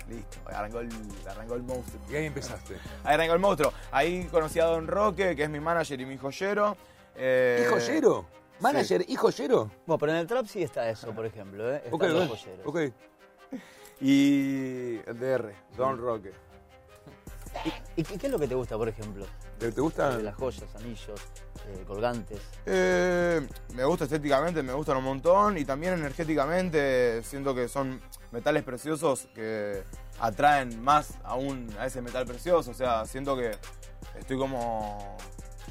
Listo, 0.08 0.38
arrancó 0.46 0.80
el, 0.80 0.88
arrancó 1.28 1.54
el 1.54 1.62
monstruo. 1.62 2.00
Y 2.10 2.16
ahí 2.16 2.26
empezaste. 2.26 2.74
Ahí 3.04 3.14
arrancó 3.14 3.34
el 3.34 3.40
monstruo. 3.40 3.72
Ahí 3.90 4.24
conocí 4.30 4.60
a 4.60 4.66
Don 4.66 4.86
Roque, 4.86 5.34
que 5.34 5.44
es 5.44 5.50
mi 5.50 5.60
manager 5.60 6.00
y 6.00 6.06
mi 6.06 6.18
joyero. 6.18 6.76
Eh, 7.16 7.64
¿Y 7.66 7.70
joyero? 7.70 8.26
¿Manager 8.60 9.04
y 9.06 9.16
joyero? 9.16 9.70
Bueno, 9.86 9.98
pero 9.98 10.12
en 10.12 10.18
el 10.18 10.26
trap 10.26 10.46
sí 10.46 10.62
está 10.62 10.88
eso, 10.88 11.12
por 11.12 11.26
ejemplo. 11.26 11.72
¿eh? 11.72 11.82
Están 11.84 11.94
Ok, 11.94 12.02
los 12.02 12.30
ok, 12.30 12.38
joyeros. 12.38 12.92
Y 14.00 14.96
DR, 14.98 15.54
Don 15.76 15.98
Roque. 15.98 16.32
¿Y, 17.64 18.00
y 18.00 18.04
qué, 18.04 18.18
qué 18.18 18.26
es 18.26 18.32
lo 18.32 18.38
que 18.38 18.48
te 18.48 18.54
gusta, 18.54 18.76
por 18.76 18.88
ejemplo? 18.88 19.26
¿Te, 19.58 19.70
te 19.70 19.80
gusta? 19.80 20.16
De 20.16 20.22
las 20.22 20.34
joyas, 20.34 20.74
anillos, 20.74 21.20
eh, 21.68 21.84
colgantes. 21.86 22.40
Eh, 22.66 23.46
me 23.74 23.84
gusta 23.84 24.04
estéticamente, 24.04 24.62
me 24.62 24.72
gustan 24.72 24.96
un 24.96 25.04
montón 25.04 25.56
y 25.56 25.64
también 25.64 25.94
energéticamente 25.94 27.22
siento 27.22 27.54
que 27.54 27.68
son 27.68 28.00
metales 28.32 28.64
preciosos 28.64 29.28
que 29.34 29.82
atraen 30.18 30.82
más 30.82 31.14
aún 31.22 31.68
a 31.78 31.86
ese 31.86 32.02
metal 32.02 32.26
precioso. 32.26 32.72
O 32.72 32.74
sea, 32.74 33.06
siento 33.06 33.36
que 33.36 33.52
estoy 34.18 34.36
como 34.36 35.16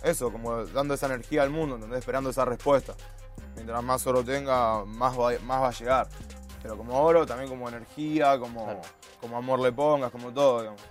eso, 0.03 0.31
como 0.31 0.65
dando 0.65 0.93
esa 0.93 1.05
energía 1.07 1.43
al 1.43 1.49
mundo, 1.49 1.75
¿entendés? 1.75 1.99
esperando 1.99 2.29
esa 2.29 2.45
respuesta. 2.45 2.95
Mientras 3.55 3.83
más 3.83 4.07
oro 4.07 4.23
tenga, 4.23 4.83
más 4.85 5.17
va, 5.17 5.31
más 5.43 5.61
va 5.61 5.67
a 5.67 5.71
llegar. 5.71 6.07
Pero 6.63 6.75
como 6.77 6.99
oro, 6.99 7.25
también 7.25 7.49
como 7.49 7.67
energía, 7.69 8.39
como, 8.39 8.63
Claro. 8.63 8.81
como 9.21 9.37
amor 9.37 9.59
le 9.59 9.71
pongas, 9.71 10.09
como 10.11 10.31
todo. 10.33 10.61
digamos. 10.61 10.81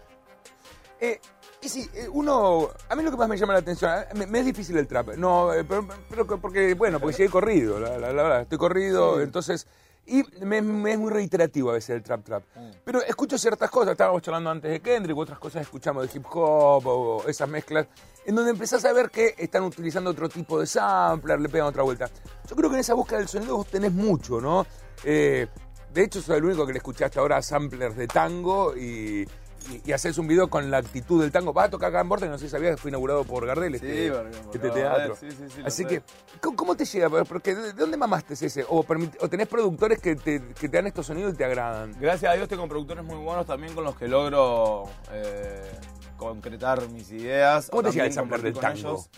Eh, 1.01 1.19
y 1.63 1.69
sí, 1.69 1.89
eh, 1.95 2.09
uno. 2.13 2.69
A 2.89 2.95
mí 2.95 3.03
lo 3.03 3.11
que 3.11 3.17
más 3.17 3.29
me 3.29 3.37
llama 3.37 3.55
la 3.55 3.59
atención, 3.61 3.91
eh, 3.91 4.07
me, 4.15 4.27
me 4.27 4.39
es 4.41 4.45
difícil 4.45 4.77
el 4.77 4.87
trap. 4.87 5.15
No, 5.17 5.53
eh, 5.53 5.65
pero, 5.65 5.89
pero 6.09 6.27
que- 6.27 6.37
porque, 6.37 6.75
bueno, 6.75 7.01
porque 7.01 7.25
he 7.25 7.29
corrido, 7.29 7.81
la, 7.81 7.99
la- 7.99 8.13
la 8.13 8.23
verdad, 8.23 8.41
estoy 8.43 8.59
corrido, 8.59 9.17
Sí. 9.17 9.23
entonces. 9.25 9.67
Y 10.05 10.25
me, 10.45 10.61
me 10.63 10.93
es 10.95 10.99
muy 10.99 11.13
reiterativo 11.13 11.71
a 11.71 11.75
veces 11.75 11.91
el 11.91 12.03
trap 12.03 12.25
trap. 12.25 12.43
Mm. 12.57 12.71
Pero 12.85 13.03
escucho 13.05 13.39
ciertas 13.39 13.71
cosas, 13.71 13.93
estábamos 13.93 14.21
charlando 14.21 14.51
antes 14.51 14.69
de 14.69 14.81
Kendrick, 14.81 15.17
otras 15.17 15.39
cosas 15.39 15.63
escuchamos 15.63 16.11
de 16.11 16.19
hip 16.19 16.27
hop 16.29 16.85
o 16.89 17.25
esas 17.29 17.49
mezclas, 17.49 17.87
en 18.27 18.35
donde 18.35 18.51
empezás 18.51 18.85
a 18.85 18.93
ver 18.93 19.11
que 19.11 19.37
están 19.39 19.63
utilizando 19.63 20.11
otro 20.11 20.29
tipo 20.29 20.59
de 20.59 20.67
sampler, 20.67 21.41
le 21.41 21.49
pegan 21.49 21.69
otra 21.69 21.85
vuelta. 21.85 22.11
Yo 22.51 22.57
creo 22.57 22.69
que 22.69 22.75
en 22.75 22.81
esa 22.81 22.95
búsqueda 22.95 23.19
del 23.21 23.29
sonido 23.29 23.57
vos 23.57 23.69
tenés 23.69 23.93
mucho, 23.93 24.41
¿no? 24.41 24.67
Eh, 25.05 25.47
de 25.93 26.05
hecho, 26.05 26.23
soy 26.23 26.39
el 26.39 26.44
único 26.44 26.67
que 26.67 26.73
le 26.73 26.79
escuchaste 26.79 27.19
ahora 27.19 27.43
samplers 27.43 27.97
de 27.97 28.06
tango 28.06 28.75
y, 28.77 29.29
y, 29.71 29.83
y 29.85 29.93
haces 29.93 30.17
un 30.17 30.27
video 30.27 30.49
con 30.49 30.71
la 30.71 30.79
actitud 30.79 31.21
del 31.21 31.31
tango. 31.31 31.53
Vas 31.53 31.67
a 31.67 31.71
tocar 31.71 31.91
acá 31.91 32.00
en 32.00 32.09
Borda, 32.09 32.27
no 32.29 32.39
sé 32.39 32.47
si 32.47 32.50
sabías, 32.50 32.81
fue 32.81 32.91
inaugurado 32.91 33.25
por 33.25 33.47
Gardel 33.47 33.75
este, 33.75 34.11
porque 34.11 34.37
este 34.55 34.71
teatro. 34.71 35.17
sí, 35.17 35.31
sí, 35.31 35.44
sí, 35.55 35.62
Así 35.65 35.85
que, 35.85 36.03
¿cómo, 36.41 36.56
cómo 36.56 36.77
te 36.77 36.87
llega? 36.87 37.11
Porque 37.25 37.55
¿de 37.55 37.62
de 37.65 37.73
dónde 37.75 37.97
mamaste 37.99 38.35
ese? 38.35 38.65
O, 38.65 38.87
o 39.21 39.29
tenés 39.29 39.49
productores 39.49 40.00
que 40.00 40.17
te, 40.17 40.41
que 40.59 40.69
te 40.69 40.77
dan 40.77 40.87
estos 40.87 41.06
sonidos 41.06 41.35
y 41.35 41.37
te 41.37 41.45
agradan. 41.45 41.95
Gracias 42.00 42.33
a 42.33 42.35
Dios 42.37 42.49
tengo 42.49 42.67
productores 42.67 43.05
muy 43.05 43.17
buenos 43.17 43.47
también 43.47 43.75
con 43.75 43.85
los 43.85 43.95
que 43.97 44.09
logro 44.09 44.85
eh, 45.12 45.71
concretar 46.16 46.88
mis 46.88 47.11
ideas. 47.12 47.69
¿Cómo 47.71 47.83
te 47.83 47.93
llega 47.93 48.07
el 48.07 48.12
sampler 48.12 48.40
del 48.40 48.55
tango? 48.55 48.78
ellos. 48.78 49.11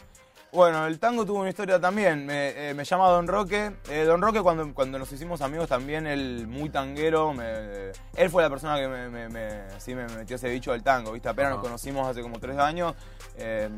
Bueno, 0.55 0.87
el 0.87 1.01
tango 1.01 1.27
tuvo 1.27 1.41
una 1.41 1.49
historia 1.51 1.81
también. 1.81 2.25
Me, 2.27 2.71
eh, 2.71 2.75
me 2.75 2.85
llama 2.85 3.09
Don 3.09 3.27
Roque. 3.27 3.73
Eh, 3.91 4.05
Don 4.05 4.23
Roque, 4.23 4.41
cuando, 4.41 4.73
cuando 4.73 5.01
nos 5.01 5.11
hicimos 5.11 5.41
amigos 5.41 5.69
también, 5.69 6.07
él 6.07 6.47
muy 6.47 6.71
tanguero. 6.71 7.33
me- 7.35 7.91
él 8.17 8.31
fue 8.31 8.41
la 8.45 8.51
persona 8.51 8.77
que 8.77 8.87
me, 8.87 9.09
me- 9.09 9.29
me- 9.29 9.63
sí, 9.79 9.97
metió 9.97 10.37
ese 10.37 10.49
bicho 10.49 10.71
del 10.71 10.85
tango. 10.85 11.11
¿viste? 11.11 11.29
Apenas 11.29 11.53
nos 11.55 11.61
conocimos 11.61 12.07
hace 12.07 12.23
como 12.23 12.39
tres 12.39 12.57
años. 12.59 12.95
eh, 13.37 13.69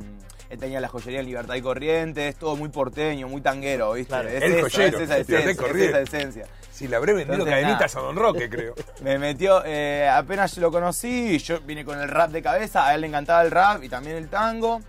él 0.51 0.59
tenía 0.61 0.81
la 0.81 0.89
joyería 0.89 1.21
en 1.21 1.27
Libertad 1.27 1.55
y 1.55 1.63
Corrientes. 1.63 2.37
Todo 2.37 2.57
muy 2.57 2.69
porteño, 2.69 3.27
muy 3.27 3.41
tanguero. 3.41 3.95
¿viste? 3.95 4.11
Claro. 4.11 4.29
Es 4.29 4.43
El 4.43 4.61
joyero, 4.61 4.99
es 4.99 5.05
esa 5.05 5.19
y 5.19 5.21
esencia. 5.23 5.51
es 5.51 5.77
esa 5.77 6.01
esencia. 6.03 6.47
Si 6.71 6.89
le 6.89 6.97
habré 6.97 7.15
vendido 7.15 7.33
Entonces, 7.37 7.55
cadenitas 7.55 7.97
a 7.97 8.01
Don 8.01 8.17
Roque, 8.17 8.51
creo. 8.51 8.75
Me 9.01 9.19
metió, 9.19 9.63
eh, 9.65 10.07
apenas 10.13 10.55
lo 10.59 10.71
conocí, 10.71 11.39
yo 11.39 11.59
vine 11.63 11.87
con 11.87 11.99
el 11.99 12.07
rap 12.11 12.31
de 12.33 12.43
cabeza, 12.43 12.87
a 12.87 12.95
él 12.95 13.01
le 13.01 13.07
encantaba 13.07 13.41
el 13.43 13.51
rap 13.51 13.83
y 13.83 13.89
también 13.89 14.17
el 14.17 14.29
tango. 14.29 14.83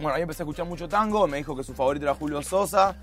Bueno, 0.00 0.14
ahí 0.16 0.22
empecé 0.22 0.42
a 0.42 0.44
escuchar 0.44 0.66
mucho 0.66 0.88
tango, 0.88 1.26
me 1.26 1.36
dijo 1.36 1.54
que 1.54 1.62
su 1.62 1.74
favorito 1.74 2.06
era 2.06 2.14
Julio 2.14 2.42
Sosa. 2.42 2.96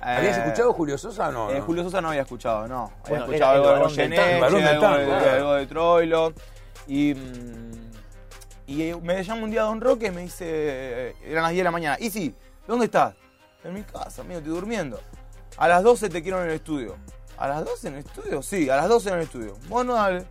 ¿Habías 0.00 0.36
Eh, 0.38 0.40
escuchado 0.44 0.72
Julio 0.72 0.98
Sosa 0.98 1.28
o 1.28 1.32
no? 1.32 1.50
eh? 1.50 1.60
Julio 1.60 1.82
Sosa 1.84 2.00
no 2.00 2.08
había 2.08 2.22
escuchado, 2.22 2.66
no. 2.66 2.84
Había 3.04 3.18
Bueno, 3.18 3.24
escuchado 3.26 3.52
algo 3.52 3.68
de 3.74 3.80
Goyeneche, 3.80 4.22
algo, 4.42 4.58
de, 4.58 4.78
claro. 4.78 5.30
algo 5.36 5.54
de 5.54 5.66
Troilo. 5.66 6.32
Y, 6.86 7.14
mm, 7.14 7.90
y 8.66 8.82
eh, 8.82 8.96
me 9.02 9.22
llama 9.22 9.42
un 9.44 9.50
día 9.50 9.62
Don 9.62 9.80
Roque 9.80 10.06
y 10.06 10.10
me 10.10 10.22
dice, 10.22 11.14
eran 11.24 11.42
las 11.44 11.52
10 11.52 11.60
de 11.60 11.64
la 11.64 11.70
mañana, 11.70 11.96
y 12.00 12.10
sí, 12.10 12.34
¿dónde 12.66 12.86
estás? 12.86 13.14
En 13.62 13.74
mi 13.74 13.82
casa, 13.82 14.22
amigo, 14.22 14.38
estoy 14.38 14.54
durmiendo. 14.54 14.98
A 15.58 15.68
las 15.68 15.82
12 15.82 16.08
te 16.08 16.22
quiero 16.22 16.40
en 16.42 16.48
el 16.48 16.54
estudio. 16.56 16.96
¿A 17.36 17.46
las 17.48 17.64
12 17.64 17.88
en 17.88 17.94
el 17.94 18.00
estudio? 18.00 18.42
Sí, 18.42 18.70
a 18.70 18.76
las 18.76 18.88
12 18.88 19.08
en 19.10 19.14
el 19.16 19.20
estudio. 19.22 19.56
Bueno, 19.68 19.94
dale. 19.94 20.24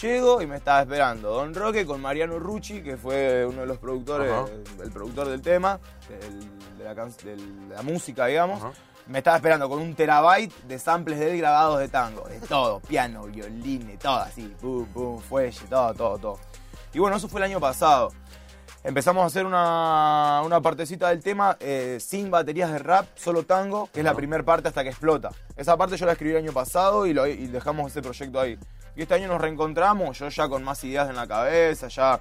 Llego 0.00 0.40
y 0.40 0.46
me 0.46 0.56
estaba 0.56 0.82
esperando 0.82 1.30
Don 1.30 1.54
Roque 1.54 1.84
con 1.84 2.00
Mariano 2.00 2.38
Rucci, 2.38 2.82
que 2.82 2.96
fue 2.96 3.44
uno 3.46 3.62
de 3.62 3.66
los 3.66 3.78
productores, 3.78 4.30
Ajá. 4.30 4.46
el 4.82 4.90
productor 4.92 5.28
del 5.28 5.42
tema, 5.42 5.80
del- 6.08 6.78
de, 6.78 6.84
la, 6.84 6.94
can- 6.94 7.12
del- 7.24 7.68
de 7.68 7.74
la 7.74 7.82
música, 7.82 8.26
digamos. 8.26 8.62
Ajá. 8.62 8.72
Me 9.08 9.18
estaba 9.18 9.36
esperando 9.38 9.68
con 9.68 9.80
un 9.80 9.94
terabyte 9.94 10.52
de 10.68 10.78
samples 10.78 11.18
de 11.18 11.32
él 11.32 11.38
grabados 11.38 11.80
de 11.80 11.88
tango. 11.88 12.22
De 12.28 12.38
todo, 12.40 12.78
piano, 12.80 13.24
violín, 13.24 13.86
de 13.88 13.96
todo 13.96 14.18
así. 14.18 14.54
Pum, 14.60 14.86
pum, 14.86 15.18
fuelle, 15.18 15.58
todo, 15.68 15.92
todo, 15.94 16.18
todo. 16.18 16.38
Y 16.94 16.98
bueno, 17.00 17.16
eso 17.16 17.26
fue 17.28 17.40
el 17.40 17.44
año 17.44 17.58
pasado. 17.58 18.12
Empezamos 18.82 19.22
a 19.22 19.26
hacer 19.26 19.44
una, 19.44 20.40
una 20.44 20.60
partecita 20.62 21.10
del 21.10 21.22
tema 21.22 21.54
eh, 21.60 21.98
sin 22.00 22.30
baterías 22.30 22.72
de 22.72 22.78
rap, 22.78 23.06
solo 23.14 23.42
tango, 23.44 23.90
que 23.92 24.00
es 24.00 24.04
la 24.04 24.14
primera 24.14 24.42
parte 24.42 24.68
hasta 24.68 24.82
que 24.82 24.88
explota. 24.88 25.30
Esa 25.54 25.76
parte 25.76 25.98
yo 25.98 26.06
la 26.06 26.12
escribí 26.12 26.30
el 26.32 26.38
año 26.38 26.52
pasado 26.52 27.06
y, 27.06 27.12
lo- 27.12 27.26
y 27.26 27.46
dejamos 27.48 27.90
ese 27.90 28.00
proyecto 28.00 28.40
ahí. 28.40 28.58
Y 28.96 29.02
este 29.02 29.14
año 29.14 29.28
nos 29.28 29.38
reencontramos, 29.40 30.18
yo 30.18 30.28
ya 30.30 30.48
con 30.48 30.64
más 30.64 30.82
ideas 30.84 31.10
en 31.10 31.16
la 31.16 31.26
cabeza, 31.26 31.88
ya 31.88 32.20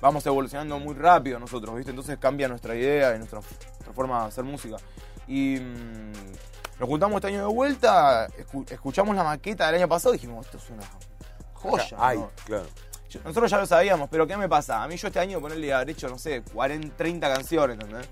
vamos 0.00 0.24
evolucionando 0.24 0.78
muy 0.78 0.94
rápido 0.94 1.38
nosotros, 1.38 1.76
¿viste? 1.76 1.90
Entonces 1.90 2.16
cambia 2.18 2.48
nuestra 2.48 2.74
idea 2.74 3.14
y 3.14 3.18
nuestra, 3.18 3.40
nuestra 3.40 3.92
forma 3.92 4.22
de 4.22 4.28
hacer 4.28 4.44
música. 4.44 4.76
Y 5.28 5.58
mm, 5.60 6.80
nos 6.80 6.88
juntamos 6.88 7.16
este 7.16 7.28
año 7.28 7.46
de 7.46 7.52
vuelta, 7.54 8.26
escu- 8.28 8.68
escuchamos 8.72 9.14
la 9.14 9.22
maqueta 9.22 9.66
del 9.66 9.74
año 9.76 9.88
pasado 9.88 10.14
y 10.14 10.16
dijimos, 10.16 10.46
esto 10.46 10.56
es 10.56 10.70
una 10.70 10.82
joya. 11.52 11.96
Ay, 11.98 12.18
¿no? 12.18 12.30
claro. 12.46 12.64
Nosotros 13.18 13.50
ya 13.50 13.58
lo 13.58 13.66
sabíamos, 13.66 14.08
pero 14.08 14.26
¿qué 14.26 14.36
me 14.36 14.48
pasa? 14.48 14.82
A 14.82 14.88
mí 14.88 14.96
yo 14.96 15.08
este 15.08 15.18
año 15.18 15.40
ponerle 15.40 15.72
haber 15.72 15.90
hecho, 15.90 16.08
no 16.08 16.18
sé, 16.18 16.42
40, 16.52 16.96
30 16.96 17.34
canciones, 17.34 17.74
¿entendés? 17.74 18.08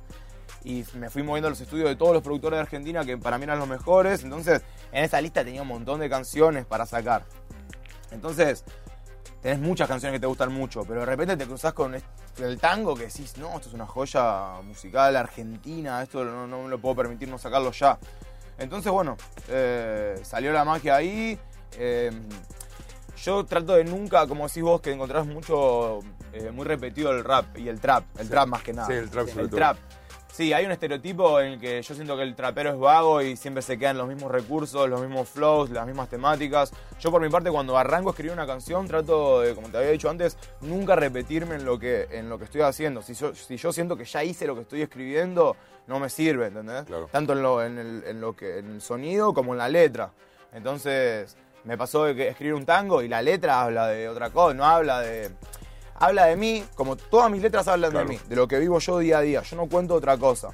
Y 0.65 0.85
me 0.95 1.09
fui 1.09 1.23
moviendo 1.23 1.47
a 1.47 1.51
los 1.51 1.61
estudios 1.61 1.89
de 1.89 1.97
todos 1.97 2.13
los 2.13 2.23
productores 2.23 2.57
de 2.57 2.63
Argentina 2.63 3.05
que 3.05 3.17
para 3.17 3.39
mí 3.39 3.45
eran 3.45 3.59
los 3.59 3.69
mejores. 3.69 4.25
Entonces, 4.25 4.63
en 4.93 5.05
esa 5.05 5.21
lista 5.21 5.45
tenía 5.45 5.63
un 5.63 5.69
montón 5.69 6.01
de 6.01 6.11
canciones 6.11 6.67
para 6.67 6.85
sacar. 6.85 7.25
Entonces, 8.11 8.65
tenés 9.41 9.61
muchas 9.61 9.87
canciones 9.89 10.17
que 10.17 10.21
te 10.21 10.27
gustan 10.27 10.53
mucho, 10.53 10.83
pero 10.83 11.01
de 11.01 11.07
repente 11.07 11.37
te 11.37 11.47
cruzas 11.47 11.73
con 11.73 11.95
el 11.95 12.61
tango 12.61 12.95
que 12.95 13.07
decís, 13.07 13.37
no, 13.39 13.57
esto 13.57 13.69
es 13.69 13.75
una 13.75 13.87
joya 13.87 14.61
musical 14.63 15.17
argentina, 15.17 16.03
esto 16.03 16.25
no, 16.25 16.47
no 16.47 16.65
me 16.65 16.69
lo 16.69 16.79
puedo 16.81 16.97
permitir 16.97 17.29
no 17.29 17.39
sacarlo 17.39 17.71
ya. 17.71 17.99
Entonces, 18.59 18.91
bueno, 18.91 19.17
eh, 19.49 20.21
salió 20.23 20.53
la 20.53 20.65
magia 20.65 20.97
ahí. 20.97 21.39
eh, 21.79 22.11
yo 23.25 23.45
trato 23.45 23.75
de 23.75 23.85
nunca, 23.85 24.27
como 24.27 24.47
decís 24.49 24.63
vos, 24.63 24.81
que 24.81 24.93
encontrás 24.93 25.27
mucho, 25.27 26.01
eh, 26.33 26.51
muy 26.53 26.65
repetido 26.65 27.11
el 27.13 27.25
rap 27.25 27.57
y 27.57 27.69
el 27.69 27.81
trap, 27.81 28.05
el 28.19 28.25
Sí. 28.27 28.31
trap 28.31 28.49
más 28.49 28.63
que 28.63 28.73
nada. 28.73 28.89
Sí, 28.89 28.95
el 28.95 29.11
trap 29.11 29.29
sobre 29.29 29.43
El 29.45 29.49
todo. 29.51 29.57
trap. 29.59 29.77
Sí, 30.33 30.53
hay 30.53 30.65
un 30.67 30.71
estereotipo 30.71 31.41
en 31.41 31.55
el 31.55 31.59
que 31.61 31.83
yo 31.83 31.95
siento 31.97 32.17
que 32.17 32.23
el 32.23 32.37
trapero 32.37 32.71
es 32.71 32.79
vago 32.79 33.21
y 33.23 33.37
siempre 33.37 33.61
se 33.61 33.77
quedan 33.77 33.99
los 33.99 34.07
mismos 34.07 34.31
recursos, 34.31 34.89
los 34.89 35.01
mismos 35.01 35.29
flows, 35.29 35.71
las 35.71 35.85
mismas 35.85 36.09
temáticas. 36.09 36.71
Yo 37.01 37.11
por 37.11 37.21
mi 37.21 37.29
parte 37.29 37.51
cuando 37.51 37.77
arranco 37.77 38.11
a 38.11 38.13
escribir 38.13 38.33
una 38.35 38.47
canción 38.47 38.87
trato 38.87 39.41
de, 39.41 39.57
como 39.57 39.69
te 39.69 39.79
había 39.79 39.91
dicho 39.91 40.09
antes, 40.09 40.37
nunca 40.61 40.95
repetirme 40.95 41.57
en 41.57 41.65
lo 41.65 41.77
que, 41.81 42.07
en 42.13 42.29
lo 42.29 42.39
que 42.39 42.45
estoy 42.45 42.61
haciendo. 42.61 43.03
Si 43.03 43.15
yo, 43.15 43.35
si 43.35 43.57
yo 43.57 43.73
siento 43.73 43.97
que 43.97 44.05
ya 44.05 44.23
hice 44.23 44.47
lo 44.47 44.55
que 44.55 44.61
estoy 44.61 44.83
escribiendo, 44.83 45.57
no 45.89 45.99
me 45.99 46.09
sirve, 46.09 46.47
¿entendés? 46.47 46.85
Claro. 46.85 47.09
Tanto 47.11 47.33
en, 47.33 47.43
lo, 47.43 47.65
en, 47.65 47.79
el, 47.79 48.05
en 48.07 48.21
lo 48.21 48.37
que, 48.37 48.59
en 48.59 48.71
el 48.75 48.81
sonido 48.81 49.35
como 49.35 49.55
en 49.55 49.59
la 49.59 49.69
letra. 49.69 50.13
Entonces 50.53 51.37
me 51.69 51.77
pasó 51.77 52.05
de 52.05 52.15
que 52.17 52.29
escribir 52.29 52.55
un 52.55 52.65
tango 52.65 53.03
y 53.03 53.09
la 53.09 53.21
letra 53.21 53.61
habla 53.63 53.89
de 53.89 54.09
otra 54.09 54.31
cosa, 54.31 54.55
no 54.55 54.65
habla 54.65 55.01
de... 55.01 55.31
Habla 55.97 56.25
de 56.27 56.37
mí, 56.37 56.65
como 56.75 56.97
todas 56.97 57.31
mis 57.31 57.43
letras 57.43 57.69
hablan 57.69 57.91
Claro. 57.91 58.07
de 58.09 58.15
mí, 58.15 58.21
de 58.27 58.37
lo 58.37 58.49
que 58.49 58.59
vivo 58.59 58.79
yo 58.79 58.99
día 59.01 59.19
a 59.19 59.21
día. 59.21 59.43
Yo 59.43 59.55
no 59.57 59.67
cuento 59.69 59.95
otra 59.95 60.17
cosa, 60.17 60.49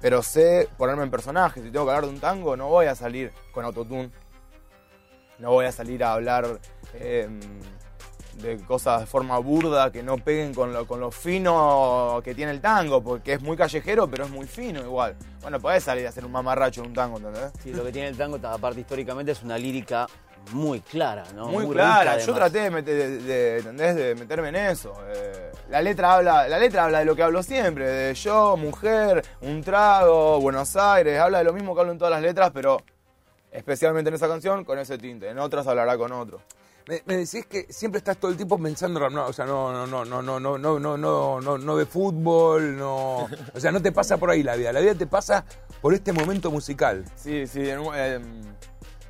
pero 0.00 0.22
sé 0.22 0.68
ponerme 0.76 1.02
en 1.02 1.10
personaje. 1.10 1.60
Si 1.62 1.70
tengo 1.72 1.84
que 1.86 1.90
hablar 1.90 2.04
de 2.04 2.10
un 2.10 2.20
tango, 2.20 2.56
no 2.56 2.68
voy 2.68 2.86
a 2.86 2.94
salir 2.94 3.32
con 3.50 3.64
autotune. 3.64 4.10
No 5.40 5.50
voy 5.50 5.64
a 5.64 5.72
salir 5.72 6.04
a 6.04 6.12
hablar 6.12 6.60
eh, 6.94 7.26
de 8.34 8.58
cosas 8.58 9.00
de 9.00 9.06
forma 9.06 9.36
burda 9.38 9.90
que 9.90 10.02
no 10.04 10.16
peguen 10.18 10.54
con 10.54 10.72
lo, 10.72 10.86
con 10.86 11.00
lo 11.00 11.10
fino 11.10 12.20
que 12.22 12.36
tiene 12.36 12.52
el 12.52 12.60
tango, 12.60 13.02
porque 13.02 13.32
es 13.32 13.42
muy 13.42 13.56
callejero, 13.56 14.08
pero 14.08 14.26
es 14.26 14.30
muy 14.30 14.46
fino 14.46 14.80
igual. 14.80 15.16
Bueno, 15.40 15.58
podés 15.58 15.82
salir 15.82 16.06
a 16.06 16.10
hacer 16.10 16.24
un 16.24 16.30
mamarracho 16.30 16.82
en 16.82 16.88
un 16.88 16.94
tango, 16.94 17.16
¿entendés? 17.16 17.50
Sí, 17.64 17.72
lo 17.72 17.82
que 17.82 17.90
tiene 17.90 18.06
el 18.08 18.16
tango, 18.16 18.38
aparte 18.46 18.78
históricamente, 18.80 19.32
es 19.32 19.42
una 19.42 19.58
lírica 19.58 20.06
muy 20.52 20.80
clara, 20.80 21.24
¿no? 21.34 21.46
muy, 21.48 21.64
rica, 21.64 21.72
clara. 21.74 22.18
Yo 22.18 22.34
traté 22.34 22.58
de, 22.60 22.70
meter- 22.70 22.96
de- 22.96 23.18
de- 23.22 23.56
¿entendés? 23.58 23.96
de 23.96 24.14
meterme 24.14 24.48
en 24.48 24.56
eso. 24.56 24.92
Eh, 25.14 25.52
la 25.70 25.80
letra 25.80 26.14
habla, 26.14 26.48
la 26.48 26.58
letra 26.58 26.84
habla 26.84 26.98
de 26.98 27.04
lo 27.04 27.14
que 27.16 27.22
hablo 27.22 27.42
siempre, 27.42 27.88
de 27.88 28.14
yo, 28.14 28.56
mujer, 28.56 29.22
un 29.40 29.62
trago, 29.62 30.40
Buenos 30.40 30.76
Aires, 30.76 31.18
habla 31.18 31.38
de 31.38 31.44
lo 31.44 31.52
mismo 31.52 31.74
que 31.74 31.80
hablo 31.80 31.92
en 31.92 31.98
todas 31.98 32.12
las 32.12 32.20
letras, 32.22 32.50
pero 32.52 32.78
especialmente 33.50 34.08
en 34.08 34.14
esa 34.14 34.28
canción 34.28 34.64
con 34.64 34.78
ese 34.78 34.98
tinte. 34.98 35.28
En 35.28 35.38
otras 35.38 35.66
hablará 35.66 35.96
con 35.96 36.12
otro. 36.12 36.40
Me, 36.88 37.00
me 37.06 37.16
decís 37.16 37.46
que 37.46 37.72
siempre 37.72 37.98
estás 37.98 38.16
todo 38.16 38.30
el 38.30 38.36
tiempo 38.36 38.58
pensando 38.58 39.08
no, 39.08 39.26
o 39.26 39.32
sea, 39.32 39.46
no, 39.46 39.72
no, 39.72 39.86
no, 39.86 40.04
no, 40.04 40.20
no, 40.20 40.40
no, 40.40 40.58
no, 40.58 40.78
no, 40.80 40.96
no, 40.98 41.40
no, 41.40 41.56
no 41.58 41.76
de 41.76 41.86
fútbol, 41.86 42.76
no, 42.76 43.18
o 43.54 43.60
sea, 43.60 43.70
no 43.70 43.80
te 43.80 43.92
pasa 43.92 44.16
por 44.16 44.30
ahí 44.30 44.42
la 44.42 44.56
vida, 44.56 44.72
la 44.72 44.80
vida 44.80 44.94
te 44.96 45.06
pasa 45.06 45.44
por 45.80 45.94
este 45.94 46.12
momento 46.12 46.50
musical. 46.50 47.04
Sí, 47.14 47.46
sí, 47.46 47.70
en 47.70 47.78
un, 47.78 47.94
em, 47.94 48.42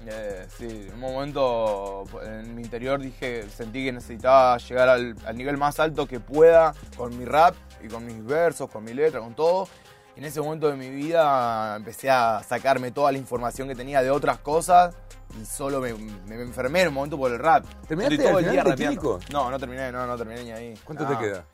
eh, 0.08 0.46
sí, 0.56 0.86
en 0.88 0.94
un 0.94 1.00
momento 1.00 2.04
en 2.22 2.54
mi 2.54 2.62
interior 2.62 3.00
dije, 3.00 3.48
sentí 3.50 3.84
que 3.84 3.92
necesitaba 3.92 4.56
llegar 4.58 4.88
al, 4.88 5.14
al 5.26 5.36
nivel 5.36 5.56
más 5.56 5.78
alto 5.80 6.06
que 6.06 6.20
pueda 6.20 6.74
con 6.96 7.16
mi 7.18 7.24
rap 7.24 7.54
y 7.82 7.88
con 7.88 8.04
mis 8.04 8.24
versos, 8.24 8.70
con 8.70 8.84
mi 8.84 8.94
letra, 8.94 9.20
con 9.20 9.34
todo. 9.34 9.68
Y 10.14 10.18
en 10.20 10.26
ese 10.26 10.40
momento 10.40 10.68
de 10.70 10.76
mi 10.76 10.90
vida 10.90 11.74
empecé 11.76 12.10
a 12.10 12.42
sacarme 12.46 12.90
toda 12.90 13.10
la 13.12 13.18
información 13.18 13.66
que 13.68 13.74
tenía 13.74 14.02
de 14.02 14.10
otras 14.10 14.38
cosas 14.38 14.94
y 15.40 15.46
solo 15.46 15.80
me, 15.80 15.94
me 15.94 16.42
enfermé 16.42 16.82
en 16.82 16.88
un 16.88 16.94
momento 16.94 17.16
por 17.16 17.30
el 17.32 17.38
rap. 17.38 17.64
¿Terminaste 17.88 18.18
todo 18.18 18.38
el 18.38 18.50
día 18.50 18.62
de 18.62 18.74
químico? 18.74 19.14
rapeando. 19.18 19.38
No, 19.44 19.50
no 19.50 19.58
terminé, 19.58 19.90
no, 19.90 20.06
no 20.06 20.16
terminé 20.18 20.44
ni 20.44 20.50
ahí. 20.52 20.74
¿Cuánto 20.84 21.04
No. 21.04 21.10
te 21.10 21.18
queda? 21.18 21.44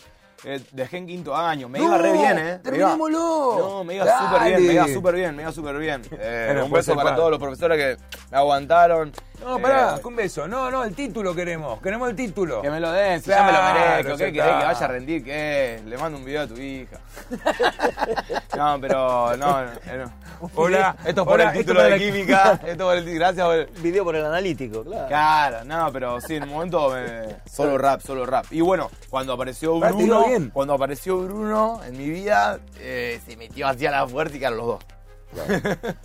Eh, 0.45 0.61
dejé 0.71 0.99
en 0.99 1.07
quinto 1.09 1.35
año, 1.37 1.69
me 1.69 1.79
¡No! 1.81 1.87
iba 1.87 1.99
re 1.99 2.13
bien, 2.13 2.39
¿eh? 2.39 2.43
Iba- 2.43 2.63
¡Terminémoslo! 2.63 3.57
No, 3.59 3.85
me 3.85 3.97
iba 3.97 4.07
súper 4.07 4.43
bien, 4.49 4.67
me 4.67 4.73
iba 4.73 4.89
súper 4.89 5.15
bien, 5.17 5.37
me 5.37 5.43
iba 5.43 5.53
súper 5.53 5.79
bien. 5.79 6.03
Eh, 6.13 6.61
un 6.65 6.71
beso 6.71 6.95
para 6.95 7.17
todos 7.17 7.31
los 7.31 7.41
profesores 7.41 7.77
que 7.77 8.03
me 8.31 8.37
aguantaron. 8.39 9.13
No, 9.41 9.59
pará, 9.61 9.97
Eh, 9.97 10.01
un 10.05 10.17
beso, 10.17 10.49
no, 10.49 10.71
no, 10.71 10.83
el 10.85 10.95
título 10.95 11.35
queremos, 11.35 11.81
queremos 11.81 12.11
el 12.11 12.17
título. 12.17 12.61
que 12.61 12.71
me 12.71 12.81
lo 12.81 12.91
den, 12.93 13.23
si 13.23 13.31
ya 13.31 13.43
me 13.45 13.53
lo 13.53 13.59
Claro, 13.59 13.79
merezco. 13.81 14.17
ya 14.19 14.27
¿Qué 14.27 14.33
querés 14.33 14.47
está. 14.49 14.59
que 14.61 14.65
vaya 14.67 14.85
a 14.85 14.89
rendir? 14.89 15.25
¿Qué? 15.25 15.83
Le 15.87 15.97
mando 15.99 16.19
un 16.19 16.25
video 16.25 16.43
a 16.43 16.47
tu 16.49 16.55
hija. 16.61 16.99
no, 18.57 18.79
pero 18.81 19.37
no. 19.37 19.65
no, 19.65 19.71
no. 19.97 20.13
Hola, 20.55 20.97
Esto 21.05 21.23
es 21.23 21.27
por 21.27 21.35
hola, 21.41 21.51
el 21.53 21.59
título 21.59 21.83
de 21.83 21.91
la- 21.91 21.99
química. 21.99 22.61
Esto 22.67 22.85
por 22.85 22.97
el 22.97 23.15
Gracias 23.15 23.45
por 23.47 23.55
el. 23.57 23.67
Video 23.83 24.05
por 24.05 24.15
el 24.17 24.25
analítico, 24.25 24.85
claro. 24.85 25.09
Claro, 25.09 25.65
no, 25.65 25.93
pero 25.93 26.21
sí, 26.21 26.37
en 26.37 26.45
un 26.45 26.51
momento 26.51 26.91
me- 26.91 27.37
solo 27.51 27.77
rap, 27.79 28.01
solo 28.03 28.25
rap. 28.27 28.45
Y 28.51 28.61
bueno, 28.61 28.91
cuando 29.11 29.33
apareció 29.33 29.79
Bruno, 29.79 30.27
bien. 30.27 30.51
cuando 30.51 30.75
apareció 30.75 31.19
Bruno 31.19 31.81
en 31.87 31.97
mi 31.99 32.09
vida, 32.09 32.59
eh, 32.79 33.21
se 33.27 33.37
metió 33.37 33.67
hacia 33.69 33.91
la 33.91 34.07
fuerza 34.07 34.37
y 34.37 34.39
quedaron 34.39 34.59
los 34.59 34.67
dos. 34.67 34.85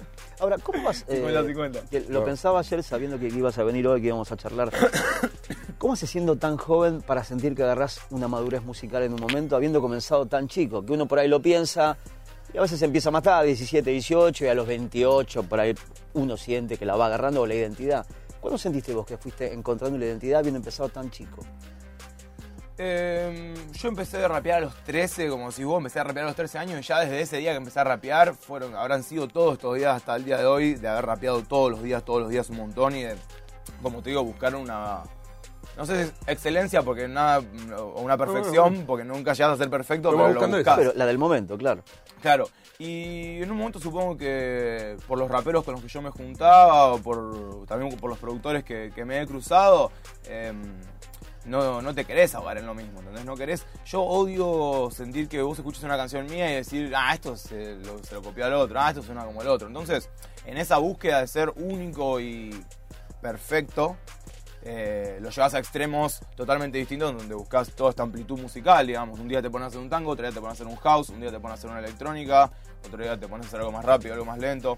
Ahora, 0.44 0.58
¿cómo 0.58 0.84
vas? 0.84 1.08
50-50. 1.08 1.88
que 1.88 2.02
lo 2.02 2.26
pensaba 2.26 2.60
ayer 2.60 2.84
sabiendo 2.84 3.18
que 3.18 3.28
ibas 3.28 3.58
a 3.58 3.64
venir 3.64 3.88
hoy, 3.88 4.02
que 4.02 4.08
íbamos 4.08 4.30
a 4.30 4.36
charlar. 4.36 4.72
¿Cómo 5.78 5.94
haces 5.94 6.10
siendo 6.10 6.36
tan 6.36 6.58
joven 6.58 7.02
para 7.02 7.24
sentir 7.24 7.56
que 7.56 7.64
agarrás 7.64 8.02
una 8.10 8.28
madurez 8.28 8.62
musical 8.62 9.04
en 9.04 9.14
un 9.14 9.22
momento, 9.22 9.56
habiendo 9.56 9.80
comenzado 9.80 10.26
tan 10.26 10.50
chico? 10.50 10.86
Que 10.86 10.92
uno 10.92 11.08
por 11.08 11.20
ahí 11.20 11.30
lo 11.30 11.42
piensa 11.42 11.98
y 12.54 12.58
a 12.58 12.62
veces 12.62 12.82
empieza 12.82 13.10
más 13.10 13.24
tarde, 13.24 13.48
17, 13.48 13.90
18, 13.90 14.44
y 14.44 14.48
a 14.50 14.54
los 14.54 14.68
28 14.68 15.44
por 15.44 15.62
ahí 15.62 15.74
uno 16.14 16.36
siente 16.36 16.78
que 16.78 16.86
la 16.86 16.98
va 16.98 17.06
agarrando 17.06 17.42
o 17.42 17.48
la 17.48 17.56
identidad. 17.56 18.06
¿Cuándo 18.42 18.58
sentiste 18.58 18.94
vos 18.94 19.06
que 19.06 19.18
fuiste 19.18 19.54
encontrando 19.54 19.98
la 19.98 20.06
identidad 20.08 20.40
habiendo 20.40 20.58
empezado 20.58 20.90
tan 20.90 21.10
chico? 21.10 21.42
Eh, 22.78 23.54
yo 23.74 23.88
empecé 23.88 24.24
a 24.24 24.28
rapear 24.28 24.58
a 24.58 24.62
los 24.62 24.76
13, 24.84 25.30
como 25.30 25.52
si 25.52 25.64
vos 25.64 25.78
empecé 25.78 26.00
a 26.00 26.04
rapear 26.04 26.26
a 26.26 26.28
los 26.30 26.36
13 26.36 26.58
años 26.58 26.80
y 26.80 26.84
ya 26.84 27.02
desde 27.02 27.22
ese 27.22 27.38
día 27.38 27.52
que 27.52 27.58
empecé 27.58 27.80
a 27.80 27.84
rapear, 27.84 28.34
fueron, 28.34 28.76
habrán 28.76 29.04
sido 29.04 29.28
todos 29.28 29.54
estos 29.54 29.76
días 29.76 29.96
hasta 29.96 30.16
el 30.16 30.26
día 30.26 30.38
de 30.38 30.46
hoy, 30.46 30.74
de 30.74 30.88
haber 30.88 31.06
rapeado 31.06 31.44
todos 31.44 31.70
los 31.70 31.84
días, 31.84 32.04
todos 32.04 32.22
los 32.22 32.30
días 32.30 32.50
un 32.50 32.58
montón 32.58 32.96
y 32.96 33.04
de, 33.04 33.16
como 33.84 34.02
te 34.02 34.10
digo, 34.10 34.24
buscar 34.24 34.56
una, 34.56 35.04
no 35.78 35.86
sé 35.86 36.06
si 36.06 36.10
es 36.10 36.14
excelencia 36.28 36.82
porque 36.82 37.08
nada, 37.08 37.44
o 37.78 38.02
una 38.02 38.18
perfección, 38.18 38.86
porque 38.88 39.04
nunca 39.04 39.34
llegas 39.34 39.54
a 39.54 39.58
ser 39.58 39.70
perfecto, 39.70 40.10
Pero 40.10 40.24
pero, 40.26 40.48
lo 40.48 40.48
buscás. 40.48 40.78
Pero 40.78 40.94
la 40.96 41.06
del 41.06 41.20
momento, 41.20 41.58
claro. 41.58 41.84
Claro, 42.22 42.50
y 42.80 43.42
en 43.42 43.52
un 43.52 43.58
momento 43.58 43.80
supongo 43.80 44.18
que 44.18 44.98
por 45.08 45.20
los 45.20 45.30
raperos 45.30 45.64
con 45.64 45.74
los 45.74 45.82
que 45.82 45.90
yo 45.90 46.02
me 46.02 46.10
juntaba, 46.10 46.94
o 46.94 46.98
por, 47.00 47.68
también 47.68 47.96
por 47.98 48.10
los 48.10 48.18
productores 48.18 48.64
que, 48.64 48.92
que 48.96 49.06
me 49.06 49.22
he 49.22 49.28
cruzado, 49.28 49.92
em, 50.26 50.80
no, 51.46 51.82
no 51.82 51.94
te 51.94 52.06
querés 52.06 52.36
ahogar 52.36 52.58
en 52.58 52.66
lo 52.66 52.74
mismo, 52.74 53.00
¿entendés? 53.00 53.26
No 53.26 53.36
querés. 53.36 53.66
Yo 53.86 54.02
odio 54.02 54.90
sentir 54.92 55.28
que 55.28 55.42
vos 55.42 55.58
escuches 55.58 55.84
una 55.84 55.98
canción 55.98 56.26
mía 56.26 56.52
y 56.52 56.56
decir, 56.56 56.94
ah, 56.96 57.14
esto 57.14 57.36
se 57.36 57.76
lo, 57.76 58.04
se 58.04 58.16
lo 58.16 58.22
copió 58.22 58.46
al 58.46 58.54
otro, 58.54 58.80
ah, 58.80 58.90
esto 58.90 59.04
suena 59.04 59.26
como 59.26 59.42
el 59.42 59.48
otro. 59.48 59.68
Entonces, 59.68 60.10
en 60.46 60.58
esa 60.58 60.78
búsqueda 60.78 61.22
de 61.22 61.28
ser 61.28 61.52
único 61.56 62.20
y 62.20 62.64
perfecto, 63.22 63.98
eh, 64.66 65.18
lo 65.20 65.30
llevas 65.30 65.54
a 65.56 65.60
extremos 65.60 66.22
totalmente 66.38 66.78
distintos 66.78 67.14
donde 67.14 67.36
buscas 67.36 67.72
toda 67.72 67.90
esta 67.90 68.04
amplitud 68.04 68.40
musical, 68.40 68.88
digamos. 68.88 69.20
Un 69.20 69.28
día 69.28 69.42
te 69.42 69.50
pones 69.50 69.66
a 69.66 69.68
hacer 69.68 69.80
un 69.82 69.90
tango, 69.90 70.12
otro 70.12 70.26
día 70.26 70.34
te 70.34 70.40
pones 70.40 70.52
a 70.52 70.64
hacer 70.64 70.68
un 70.68 70.78
house, 70.78 71.10
un 71.10 71.20
día 71.20 71.32
te 71.32 71.40
pones 71.40 71.52
a 71.52 71.60
hacer 71.60 71.70
una 71.70 71.80
electrónica, 71.80 72.50
otro 72.86 73.04
día 73.04 73.20
te 73.20 73.28
pones 73.28 73.46
a 73.46 73.48
hacer 73.50 73.60
algo 73.60 73.74
más 73.74 73.84
rápido, 73.84 74.14
algo 74.14 74.26
más 74.26 74.40
lento. 74.40 74.78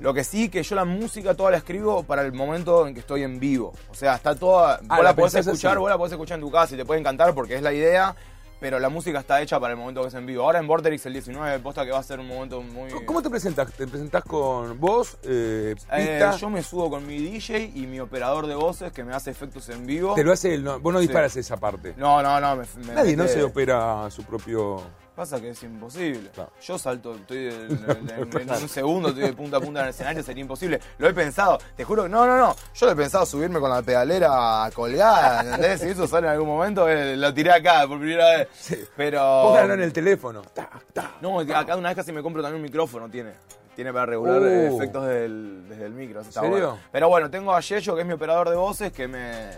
Lo 0.00 0.14
que 0.14 0.24
sí, 0.24 0.48
que 0.48 0.62
yo 0.62 0.74
la 0.74 0.84
música 0.84 1.34
toda 1.34 1.50
la 1.50 1.58
escribo 1.58 2.02
para 2.02 2.22
el 2.22 2.32
momento 2.32 2.86
en 2.86 2.94
que 2.94 3.00
estoy 3.00 3.22
en 3.22 3.38
vivo. 3.38 3.72
O 3.90 3.94
sea, 3.94 4.14
está 4.16 4.34
toda. 4.34 4.80
Ah, 4.88 4.96
vos 4.96 5.04
la 5.04 5.14
podés 5.14 5.34
escuchar, 5.34 5.72
así. 5.72 5.78
vos 5.80 5.90
la 5.90 5.98
podés 5.98 6.12
escuchar 6.12 6.38
en 6.38 6.44
tu 6.44 6.50
casa 6.50 6.74
y 6.74 6.78
te 6.78 6.84
puede 6.86 7.00
encantar 7.00 7.34
porque 7.34 7.54
es 7.56 7.62
la 7.62 7.72
idea, 7.72 8.16
pero 8.60 8.78
la 8.78 8.88
música 8.88 9.18
está 9.20 9.40
hecha 9.42 9.60
para 9.60 9.72
el 9.74 9.78
momento 9.78 10.00
que 10.02 10.08
es 10.08 10.14
en 10.14 10.24
vivo. 10.24 10.42
Ahora 10.44 10.58
en 10.58 10.66
Vorterix 10.66 11.04
el 11.06 11.12
19, 11.12 11.58
posta 11.60 11.84
que 11.84 11.90
va 11.92 11.98
a 11.98 12.02
ser 12.02 12.18
un 12.18 12.28
momento 12.28 12.62
muy. 12.62 12.90
¿Cómo- 12.90 13.04
¿Cómo 13.06 13.22
te 13.22 13.28
presentas? 13.30 13.72
¿Te 13.72 13.86
presentás 13.86 14.24
con 14.24 14.80
vos, 14.80 15.18
eh, 15.22 15.74
Eh, 15.92 15.96
pista? 15.98 16.36
yo 16.36 16.48
me 16.48 16.62
subo 16.62 16.88
con 16.88 17.06
mi 17.06 17.18
DJ 17.18 17.70
y 17.74 17.86
mi 17.86 18.00
operador 18.00 18.46
de 18.46 18.54
voces 18.54 18.92
que 18.92 19.04
me 19.04 19.14
hace 19.14 19.30
efectos 19.30 19.68
en 19.68 19.84
vivo. 19.86 20.14
Te 20.14 20.24
lo 20.24 20.32
hace 20.32 20.54
él, 20.54 20.64
no, 20.64 20.80
vos 20.80 20.92
no 20.94 21.00
Sí. 21.00 21.08
disparas 21.08 21.36
esa 21.36 21.58
parte. 21.58 21.92
No, 21.98 22.22
no, 22.22 22.40
no. 22.40 22.56
Me, 22.56 22.64
me 22.86 22.94
Nadie 22.94 23.16
no 23.16 23.28
se 23.28 23.42
opera 23.42 24.10
su 24.10 24.24
propio... 24.24 24.80
Pasa 25.20 25.38
que 25.38 25.50
es 25.50 25.62
imposible. 25.64 26.30
Yo 26.62 26.78
salto, 26.78 27.14
estoy 27.14 27.48
en 27.48 28.48
un 28.62 28.68
segundo, 28.70 29.10
estoy 29.10 29.24
de 29.24 29.32
punta 29.34 29.58
a 29.58 29.60
punta 29.60 29.80
en 29.80 29.84
el 29.84 29.90
escenario, 29.90 30.22
sería 30.22 30.40
imposible. 30.40 30.80
Lo 30.96 31.06
he 31.10 31.12
pensado, 31.12 31.58
te 31.76 31.84
juro, 31.84 32.04
que- 32.04 32.08
no, 32.08 32.26
no, 32.26 32.38
no. 32.38 32.56
Yo 32.74 32.86
lo 32.86 32.92
he 32.92 32.96
pensado 32.96 33.26
subirme 33.26 33.60
con 33.60 33.68
la 33.68 33.82
pedalera 33.82 34.70
colgada, 34.72 35.42
¿entendés? 35.42 35.82
Si 35.82 35.88
eso 35.88 36.06
sale 36.06 36.26
en 36.26 36.32
algún 36.32 36.48
momento, 36.48 36.88
eh, 36.88 37.18
lo 37.18 37.34
tiré 37.34 37.52
acá 37.52 37.86
por 37.86 37.98
primera 37.98 38.30
vez. 38.38 38.48
Pero. 38.96 39.42
Pónganlo 39.48 39.74
en 39.74 39.82
el 39.82 39.92
teléfono. 39.92 40.40
Ta, 40.54 40.70
ta. 40.94 41.10
No, 41.20 41.40
acá 41.40 41.76
una 41.76 41.90
vez 41.90 41.96
casi 41.96 42.12
me 42.12 42.22
compro 42.22 42.40
también 42.40 42.56
un 42.56 42.62
micrófono, 42.62 43.10
tiene. 43.10 43.32
Tiene 43.76 43.92
para 43.92 44.06
regular 44.06 44.40
Uh. 44.40 44.74
efectos 44.78 45.06
del- 45.06 45.66
desde 45.68 45.84
el 45.84 45.92
micro. 45.92 46.22
está 46.22 46.40
¿Serio? 46.40 46.50
bueno. 46.50 46.78
Pero 46.90 47.08
bueno, 47.10 47.30
tengo 47.30 47.54
a 47.54 47.60
Yeyo, 47.60 47.94
que 47.94 48.00
es 48.00 48.06
mi 48.06 48.14
operador 48.14 48.48
de 48.48 48.56
voces, 48.56 48.90
que 48.90 49.06
me 49.06 49.50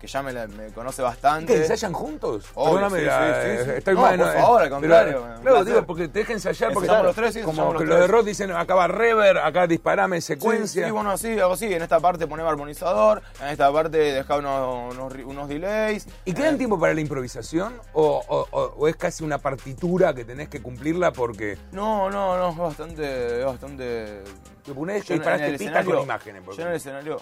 que 0.00 0.06
ya 0.06 0.22
me, 0.22 0.32
la- 0.32 0.46
me 0.46 0.68
conoce 0.68 1.02
bastante. 1.02 1.52
¿Que 1.52 1.60
ensayan 1.60 1.92
juntos? 1.92 2.46
Obvio, 2.54 2.88
Perdóname, 2.88 3.00
sí, 3.00 3.04
la- 3.06 3.42
sí, 3.42 3.64
sí, 3.64 3.70
estoy 3.76 3.94
No, 3.94 4.00
mal, 4.00 4.18
por 4.18 4.28
eh, 4.28 4.32
favor, 4.32 4.62
al 4.62 4.68
pero, 4.68 4.80
contrario, 4.80 5.26
Claro, 5.42 5.64
digo, 5.64 5.86
porque 5.86 6.08
te 6.08 6.18
dejan 6.20 6.34
ensayar 6.36 6.72
porque 6.72 6.86
Ensayamos 6.86 7.06
los 7.06 7.16
tres, 7.16 7.34
sí, 7.34 7.42
como 7.42 7.72
los 7.74 7.84
los 7.84 8.00
de 8.00 8.06
rock 8.06 8.24
dicen 8.24 8.50
acá 8.52 8.74
va 8.74 8.84
rever, 8.88 9.38
acá 9.38 9.66
disparame 9.66 10.20
secuencia. 10.22 10.86
Sí, 10.86 10.90
bueno, 10.90 11.16
sí, 11.18 11.38
hago 11.38 11.52
así. 11.52 11.72
En 11.72 11.82
esta 11.82 12.00
parte 12.00 12.26
poneme 12.26 12.48
armonizador, 12.48 13.20
en 13.42 13.48
esta 13.48 13.70
parte 13.72 13.98
deja 13.98 14.36
unos, 14.38 14.96
unos, 15.26 15.48
delays. 15.48 16.06
¿Y 16.24 16.32
quedan 16.32 16.54
Eh, 16.54 16.58
tiempo 16.58 16.80
para 16.80 16.94
la 16.94 17.00
improvisación? 17.02 17.74
O, 17.92 18.22
o- 18.26 18.46
o- 18.50 18.74
o 18.78 18.88
es 18.88 18.96
casi 18.96 19.22
una 19.22 19.36
partitura 19.38 20.14
que 20.14 20.24
tenés 20.24 20.48
que 20.48 20.62
cumplirla 20.62 21.12
porque 21.12 21.58
No, 21.72 22.08
no, 22.10 22.38
no, 22.38 22.50
es 22.50 22.56
bastante. 22.56 23.40
Es 23.40 23.44
bastante 23.44 24.22
te 24.64 24.74
pones 24.74 25.04
pista 25.04 25.84
con 25.84 25.98
imágenes. 26.00 26.42
Yo 26.56 26.62
en 26.62 26.68
el 26.68 26.74
escenario. 26.76 27.20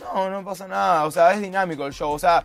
No, 0.00 0.30
no 0.30 0.44
pasa 0.44 0.66
nada. 0.68 1.04
O 1.04 1.10
sea, 1.10 1.32
es 1.32 1.40
dinámico 1.40 1.86
el 1.86 1.92
show. 1.92 2.12
O 2.12 2.18
sea, 2.18 2.44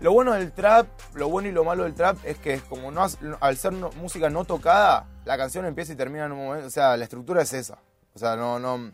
lo 0.00 0.12
bueno 0.12 0.32
del 0.32 0.52
trap, 0.52 0.86
lo 1.14 1.28
bueno 1.28 1.48
y 1.48 1.52
lo 1.52 1.64
malo 1.64 1.84
del 1.84 1.94
trap 1.94 2.18
es 2.24 2.36
que 2.38 2.60
como 2.60 2.90
no 2.90 3.02
has- 3.02 3.18
al 3.40 3.56
ser 3.56 3.72
no- 3.72 3.90
música 3.92 4.28
no 4.30 4.44
tocada, 4.44 5.06
la 5.24 5.36
canción 5.36 5.64
empieza 5.66 5.92
y 5.92 5.96
termina 5.96 6.26
en 6.26 6.32
un 6.32 6.44
momento. 6.46 6.66
O 6.66 6.70
sea, 6.70 6.96
la 6.96 7.04
estructura 7.04 7.42
es 7.42 7.52
esa. 7.52 7.78
O 8.14 8.18
sea, 8.18 8.36
no, 8.36 8.58
no, 8.58 8.92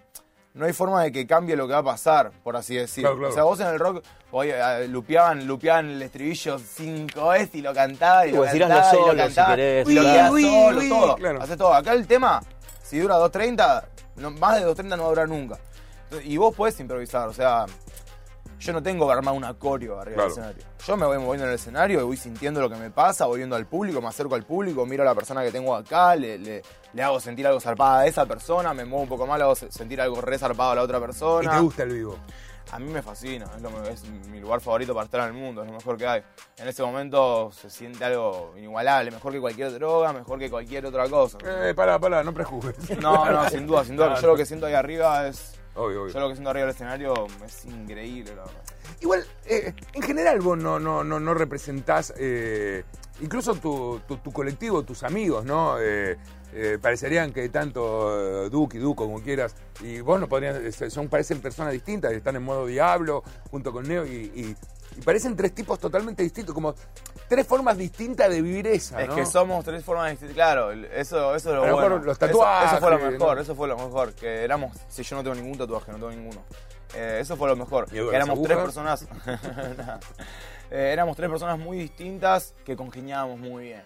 no 0.54 0.64
hay 0.66 0.72
forma 0.72 1.02
de 1.02 1.12
que 1.12 1.26
cambie 1.26 1.56
lo 1.56 1.66
que 1.66 1.72
va 1.74 1.80
a 1.80 1.84
pasar, 1.84 2.30
por 2.42 2.56
así 2.56 2.74
decirlo. 2.76 3.10
Claro, 3.10 3.18
claro. 3.18 3.32
O 3.32 3.34
sea, 3.34 3.42
vos 3.44 3.60
en 3.60 3.66
el 3.68 3.78
rock, 3.78 4.02
oye, 4.30 4.54
eh, 4.56 4.88
lupeaban, 4.88 5.46
lupeaban 5.46 5.90
el 5.90 6.02
estribillo 6.02 6.58
cinco 6.58 7.28
veces 7.28 7.54
y 7.56 7.62
lo 7.62 7.74
cantaba 7.74 8.26
y 8.26 8.32
lo 8.32 8.42
cantaba 8.44 8.68
y 8.68 8.78
lo 8.78 8.90
solos, 8.90 9.10
si 9.10 9.16
cantaba. 9.16 9.48
querés, 9.56 9.88
y 9.88 9.94
lo 9.94 10.02
Uy, 10.32 10.42
solo, 10.42 10.78
uy, 10.78 10.88
todo. 10.88 11.14
claro. 11.16 11.42
Haces 11.42 11.56
todo. 11.58 11.74
Acá 11.74 11.92
el 11.92 12.06
tema, 12.06 12.40
si 12.82 12.98
dura 12.98 13.16
2.30, 13.16 13.84
no- 14.16 14.30
más 14.32 14.56
de 14.56 14.64
2.30 14.66 14.96
no 14.96 15.02
va 15.02 15.06
a 15.06 15.08
durar 15.10 15.28
nunca. 15.28 15.58
Y 16.24 16.36
vos 16.36 16.54
podés 16.54 16.78
improvisar, 16.80 17.28
o 17.28 17.32
sea, 17.32 17.66
yo 18.58 18.72
no 18.74 18.82
tengo 18.82 19.06
que 19.06 19.12
armar 19.12 19.34
una 19.34 19.54
coreo 19.54 19.98
arriba 19.98 20.16
Claro. 20.16 20.34
del 20.34 20.38
escenario. 20.44 20.64
Yo 20.86 20.96
me 20.96 21.06
voy 21.06 21.18
moviendo 21.18 21.44
en 21.44 21.50
el 21.50 21.54
escenario 21.54 22.00
y 22.00 22.02
voy 22.04 22.16
sintiendo 22.16 22.60
lo 22.60 22.68
que 22.68 22.76
me 22.76 22.90
pasa, 22.90 23.26
voy 23.26 23.38
viendo 23.38 23.56
al 23.56 23.66
público, 23.66 24.00
me 24.02 24.08
acerco 24.08 24.34
al 24.34 24.44
público, 24.44 24.84
miro 24.84 25.02
a 25.02 25.06
la 25.06 25.14
persona 25.14 25.42
que 25.42 25.50
tengo 25.50 25.74
acá, 25.74 26.14
le, 26.16 26.36
le- 26.38 26.62
le 26.92 27.02
hago 27.02 27.20
sentir 27.20 27.46
algo 27.46 27.60
zarpada 27.60 28.00
a 28.00 28.06
esa 28.06 28.26
persona, 28.26 28.74
me 28.74 28.84
muevo 28.84 29.02
un 29.04 29.08
poco 29.08 29.26
más, 29.26 29.38
le 29.38 29.44
hago 29.44 29.54
se- 29.54 29.70
sentir 29.72 30.00
algo 30.00 30.20
re 30.20 30.36
zarpado 30.38 30.72
a 30.72 30.74
la 30.74 30.82
otra 30.82 30.98
Y 30.98 31.00
persona. 31.00 31.50
te 31.52 31.60
gusta 31.60 31.82
el 31.84 31.90
vivo. 31.92 32.18
A 32.72 32.78
mí 32.78 32.88
me 32.92 33.02
fascina, 33.02 33.46
es, 33.56 33.62
lo- 33.62 33.82
es 33.84 34.04
mi 34.28 34.40
lugar 34.40 34.60
favorito 34.60 34.92
para 34.94 35.04
estar 35.06 35.20
en 35.22 35.26
el 35.28 35.32
mundo, 35.42 35.62
es 35.62 35.68
lo 35.68 35.74
mejor 35.74 35.96
que 35.96 36.06
hay. 36.06 36.22
En 36.58 36.68
ese 36.68 36.82
momento 36.82 37.50
se 37.52 37.68
siente 37.70 38.04
algo 38.04 38.52
inigualable, 38.58 39.10
mejor 39.10 39.32
que 39.32 39.40
cualquier 39.40 39.72
droga, 39.72 40.12
mejor 40.12 40.38
que 40.38 40.50
cualquier 40.50 40.84
otra 40.86 41.08
cosa. 41.08 41.38
Eh, 41.44 41.72
pará, 41.74 41.98
pará, 41.98 42.22
no 42.22 42.32
prejuzgues. 42.34 42.98
No, 43.00 43.24
no, 43.30 43.48
sin 43.50 43.66
duda, 43.66 43.84
sin 43.84 43.96
duda. 43.96 44.20
Yo 44.20 44.26
lo 44.28 44.36
que 44.36 44.44
siento 44.44 44.66
ahí 44.66 44.74
arriba 44.74 45.26
es. 45.28 45.56
Obvio, 45.74 46.02
obvio. 46.02 46.12
Yo 46.12 46.20
lo 46.20 46.28
que 46.28 46.34
siento 46.34 46.50
arriba 46.50 46.66
del 46.66 46.74
escenario 46.74 47.26
es 47.44 47.64
increíble, 47.64 48.34
la 48.34 48.42
verdad. 48.44 48.62
Igual, 49.00 49.24
eh, 49.46 49.72
en 49.94 50.02
general 50.02 50.40
vos 50.40 50.58
no, 50.58 50.78
no, 50.80 51.04
no, 51.04 51.20
no 51.20 51.34
representás, 51.34 52.12
eh, 52.18 52.82
incluso 53.20 53.54
tu, 53.54 54.00
tu, 54.06 54.16
tu 54.18 54.32
colectivo, 54.32 54.82
tus 54.82 55.02
amigos, 55.04 55.44
¿no? 55.44 55.78
Eh, 55.80 56.18
eh, 56.52 56.78
parecerían 56.82 57.32
que 57.32 57.48
tanto 57.48 58.44
eh, 58.46 58.50
Duke 58.50 58.76
y 58.78 58.80
Duco, 58.80 59.04
como 59.04 59.22
quieras, 59.22 59.54
y 59.80 60.00
vos 60.00 60.18
no 60.20 60.28
podrías, 60.28 60.56
eh, 60.56 60.90
son, 60.90 61.08
parecen 61.08 61.40
personas 61.40 61.72
distintas, 61.72 62.12
están 62.12 62.34
en 62.36 62.42
modo 62.42 62.66
diablo, 62.66 63.22
junto 63.50 63.72
con 63.72 63.86
Neo, 63.86 64.04
y, 64.04 64.32
y- 64.34 64.56
y 64.96 65.00
parecen 65.02 65.36
tres 65.36 65.54
tipos 65.54 65.78
totalmente 65.78 66.22
distintos, 66.22 66.54
como 66.54 66.74
tres 67.28 67.46
formas 67.46 67.78
distintas 67.78 68.28
de 68.30 68.42
vivir 68.42 68.66
esa, 68.66 69.00
Es 69.02 69.08
¿no? 69.08 69.14
que 69.16 69.24
somos 69.26 69.64
tres 69.64 69.84
formas 69.84 70.10
distintas. 70.10 70.34
Claro, 70.34 70.72
eso, 70.72 71.34
eso 71.34 71.36
es 71.36 71.44
lo 71.44 71.54
lo 71.54 71.60
bueno. 71.60 71.76
mejor 71.76 72.04
los 72.06 72.16
Eso- 72.16 72.26
tatuajes, 72.26 72.72
Eso, 72.72 72.80
fue 72.80 72.90
lo 72.90 72.98
mejor, 73.10 73.36
¿no? 73.36 73.42
eso 73.42 73.54
fue 73.54 73.68
lo 73.68 73.76
mejor. 73.76 74.12
Que 74.14 74.44
éramos. 74.44 74.76
Si 74.88 75.02
yo 75.02 75.16
no 75.16 75.22
tengo 75.22 75.36
ningún 75.36 75.56
tatuaje, 75.58 75.92
no 75.92 75.98
tengo 75.98 76.10
ninguno. 76.10 76.42
Eh, 76.94 77.18
eso 77.20 77.36
fue 77.36 77.48
lo 77.48 77.54
mejor. 77.56 77.86
¿Y 77.92 77.96
las 77.96 78.08
Que 78.10 78.16
éramos 78.16 78.42
tres 78.42 78.58
personas. 78.58 79.06
Eh, 80.72 80.92
éramos 80.92 81.16
tres 81.16 81.28
personas 81.28 81.58
muy 81.58 81.78
distintas 81.78 82.54
que 82.64 82.76
congeniábamos 82.76 83.40
muy 83.40 83.64
bien. 83.64 83.82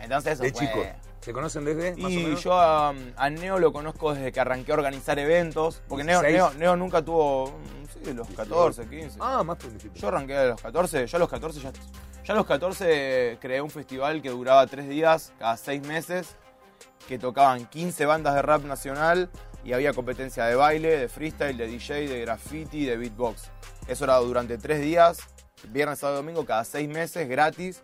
Entonces 0.00 0.32
eso 0.34 0.42
de 0.42 0.50
fue- 0.52 0.60
chicos. 0.66 0.86
¿Se 1.26 1.32
conocen 1.32 1.64
desde? 1.64 1.90
más 1.96 2.04
o 2.04 2.08
Y 2.08 2.16
menos? 2.18 2.44
yo 2.44 2.52
a, 2.54 2.94
a 3.16 3.30
Neo 3.30 3.58
lo 3.58 3.72
conozco 3.72 4.14
desde 4.14 4.30
que 4.30 4.38
arranqué 4.38 4.70
a 4.70 4.76
organizar 4.76 5.18
eventos. 5.18 5.82
Porque 5.88 6.04
Neo, 6.04 6.20
16. 6.22 6.32
Neo, 6.54 6.54
Neo 6.60 6.76
nunca 6.76 7.02
tuvo. 7.04 7.48
mm, 7.50 8.04
Sí, 8.04 8.12
los 8.14 8.28
14, 8.28 8.86
15. 8.88 9.18
Ah, 9.20 9.42
más 9.42 9.56
publicitario. 9.58 10.00
Yo 10.00 10.06
arranqué 10.08 10.36
a 10.36 10.44
los 10.44 10.62
14, 10.62 11.06
yo 11.08 11.16
a 11.16 11.18
los 11.18 11.28
14 11.28 11.58
ya, 11.60 11.72
ya 12.24 12.32
a 12.32 12.36
los 12.36 12.46
14 12.46 13.38
creé 13.40 13.60
un 13.60 13.70
festival 13.70 14.22
que 14.22 14.30
duraba 14.30 14.64
tres 14.68 14.88
días, 14.88 15.32
cada 15.40 15.56
seis 15.56 15.84
meses, 15.84 16.36
que 17.08 17.18
tocaban 17.18 17.66
15 17.66 18.06
bandas 18.06 18.34
de 18.36 18.42
rap 18.42 18.62
nacional 18.62 19.28
y 19.64 19.72
había 19.72 19.92
competencia 19.92 20.44
de 20.44 20.54
baile, 20.54 20.96
de 20.96 21.08
freestyle, 21.08 21.56
de 21.56 21.66
DJ, 21.66 22.06
de 22.06 22.20
graffiti, 22.20 22.84
de 22.84 22.96
beatbox. 22.96 23.50
Eso 23.88 24.04
era 24.04 24.16
durante 24.18 24.58
tres 24.58 24.80
días, 24.80 25.18
viernes, 25.70 25.98
sábado 25.98 26.20
y 26.20 26.22
domingo, 26.22 26.44
cada 26.46 26.62
seis 26.62 26.88
meses, 26.88 27.28
gratis. 27.28 27.82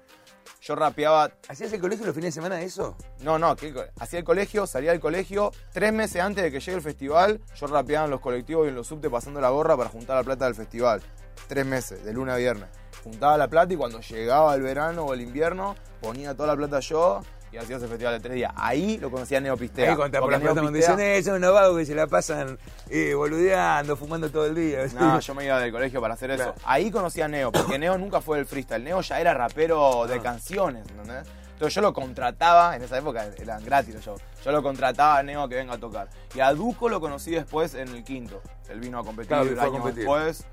Yo 0.62 0.76
rapeaba, 0.76 1.28
¿Hacías 1.48 1.72
el 1.72 1.80
colegio 1.80 2.06
los 2.06 2.14
fines 2.14 2.32
de 2.32 2.40
semana 2.40 2.60
eso? 2.60 2.96
no, 3.22 3.36
no, 3.36 3.56
que 3.56 3.74
hacía 3.98 4.20
el 4.20 4.24
colegio, 4.24 4.64
salía 4.64 4.92
del 4.92 5.00
colegio, 5.00 5.50
tres 5.72 5.92
meses 5.92 6.22
antes 6.22 6.44
de 6.44 6.52
que 6.52 6.60
llegue 6.60 6.74
el 6.76 6.82
festival, 6.82 7.40
yo 7.56 7.66
rapeaba 7.66 8.04
en 8.04 8.12
los 8.12 8.20
colectivos 8.20 8.66
y 8.66 8.68
en 8.68 8.76
los 8.76 8.86
subtes 8.86 9.10
pasando 9.10 9.40
la 9.40 9.50
gorra 9.50 9.76
para 9.76 9.90
juntar 9.90 10.16
la 10.16 10.22
plata 10.22 10.44
del 10.44 10.54
festival. 10.54 11.02
Tres 11.48 11.66
meses, 11.66 12.04
de 12.04 12.12
lunes 12.12 12.34
a 12.34 12.38
viernes. 12.38 12.68
Juntaba 13.02 13.36
la 13.36 13.48
plata 13.48 13.74
y 13.74 13.76
cuando 13.76 14.00
llegaba 14.00 14.54
el 14.54 14.62
verano 14.62 15.02
o 15.02 15.14
el 15.14 15.22
invierno, 15.22 15.74
ponía 16.00 16.32
toda 16.32 16.46
la 16.54 16.56
plata 16.56 16.78
yo 16.78 17.22
y 17.52 17.56
hacía 17.58 17.76
ese 17.76 17.86
festival 17.86 18.14
de 18.14 18.20
tres 18.20 18.34
días. 18.34 18.52
Ahí 18.56 18.96
lo 18.98 19.10
conocía 19.10 19.40
Neopistea. 19.40 19.90
Ahí 19.90 19.96
cuando 19.96 20.18
por 20.18 20.30
Porque 20.30 20.36
la 20.36 20.40
plata 20.40 20.60
cuando 20.62 20.76
dicen, 20.78 20.98
eh, 21.00 21.22
son 21.22 21.34
unos 21.36 21.52
vagos 21.52 21.78
que 21.78 21.86
se 21.86 21.94
la 21.94 22.06
pasan 22.06 22.58
eh, 22.88 23.12
boludeando, 23.14 23.96
fumando 23.96 24.30
todo 24.30 24.46
el 24.46 24.54
día. 24.54 24.86
No, 24.98 25.20
yo 25.20 25.34
me 25.34 25.44
iba 25.44 25.60
del 25.60 25.70
colegio 25.70 26.00
para 26.00 26.14
hacer 26.14 26.30
eso. 26.30 26.44
Claro. 26.44 26.58
Ahí 26.64 26.90
conocí 26.90 27.20
a 27.20 27.28
Neo, 27.28 27.52
porque 27.52 27.78
Neo 27.78 27.98
nunca 27.98 28.20
fue 28.20 28.38
del 28.38 28.46
freestyle. 28.46 28.82
Neo 28.82 29.00
ya 29.02 29.20
era 29.20 29.34
rapero 29.34 30.06
de 30.06 30.14
Ah. 30.16 30.22
canciones, 30.22 30.86
¿entendés? 30.88 31.26
Entonces 31.52 31.74
yo 31.74 31.82
lo 31.82 31.92
contrataba, 31.92 32.74
en 32.74 32.82
esa 32.82 32.98
época 32.98 33.24
eran 33.38 33.64
gratis 33.64 33.94
los 33.94 34.04
shows. 34.04 34.20
Yo 34.44 34.50
lo 34.50 34.62
contrataba 34.62 35.18
a 35.18 35.22
Neo 35.22 35.48
que 35.48 35.54
venga 35.56 35.74
a 35.74 35.78
tocar. 35.78 36.08
Y 36.34 36.40
a 36.40 36.52
Duco 36.54 36.88
lo 36.88 37.00
conocí 37.00 37.30
después 37.30 37.74
en 37.74 37.88
el 37.88 38.02
quinto. 38.02 38.40
Él 38.68 38.80
vino 38.80 38.98
a 38.98 39.04
competir 39.04 39.28
Claro, 39.28 39.50
un 39.50 39.58
año 39.60 39.70
competir. 39.72 39.98
después. 40.00 40.44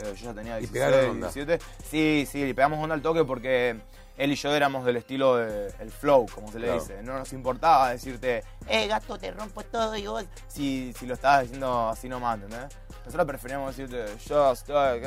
Eh, 0.00 0.14
yo 0.16 0.26
ya 0.26 0.34
tenía 0.34 0.56
Y 0.58 0.66
16, 0.66 0.70
pegaron 0.72 1.10
onda. 1.12 1.28
17. 1.32 1.64
Sí, 1.88 2.28
sí, 2.30 2.44
le 2.44 2.54
pegamos 2.54 2.78
onda 2.82 2.94
al 2.94 3.00
toque 3.02 3.24
porque 3.24 3.76
él 4.18 4.32
y 4.32 4.34
yo 4.34 4.54
éramos 4.54 4.84
del 4.84 4.96
estilo 4.96 5.36
de 5.36 5.72
el 5.80 5.90
flow, 5.90 6.26
como 6.34 6.52
se 6.52 6.58
le 6.58 6.66
Claro. 6.66 6.80
dice. 6.82 7.02
No 7.02 7.18
nos 7.18 7.32
importaba 7.32 7.90
decirte, 7.90 8.42
eh, 8.66 8.86
gato, 8.86 9.16
te 9.18 9.30
rompo 9.30 9.62
todo 9.62 9.96
y 9.96 10.06
vos. 10.06 10.24
Si, 10.48 10.92
si 10.98 11.06
lo 11.06 11.14
estabas 11.14 11.42
diciendo 11.44 11.88
así 11.88 12.08
nomás, 12.08 12.34
¿entendés? 12.42 12.76
Nosotros 13.06 13.26
preferíamos 13.26 13.74
decirte, 13.74 14.04
yo 14.26 14.52
estoy. 14.52 15.00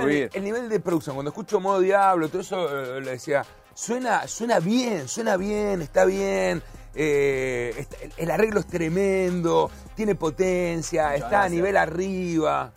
El, 0.00 0.30
el 0.32 0.44
nivel 0.44 0.68
de 0.68 0.80
producción. 0.80 1.14
Cuando 1.16 1.30
escucho 1.30 1.60
modo 1.60 1.80
diablo, 1.80 2.28
todo 2.28 2.40
eso, 2.40 2.96
eh, 2.96 3.00
le 3.00 3.12
decía, 3.12 3.44
suena, 3.74 4.26
suena 4.26 4.58
bien, 4.58 5.08
suena 5.08 5.36
bien, 5.36 5.82
está 5.82 6.04
bien. 6.04 6.62
eh, 6.98 7.74
está- 7.76 7.96
el, 8.02 8.12
el 8.16 8.30
arreglo 8.30 8.60
es 8.60 8.66
tremendo, 8.66 9.70
tiene 9.94 10.14
potencia, 10.14 11.02
Muchas 11.10 11.20
está 11.24 11.42
a 11.42 11.48
nivel 11.50 11.76
arriba. 11.76 12.72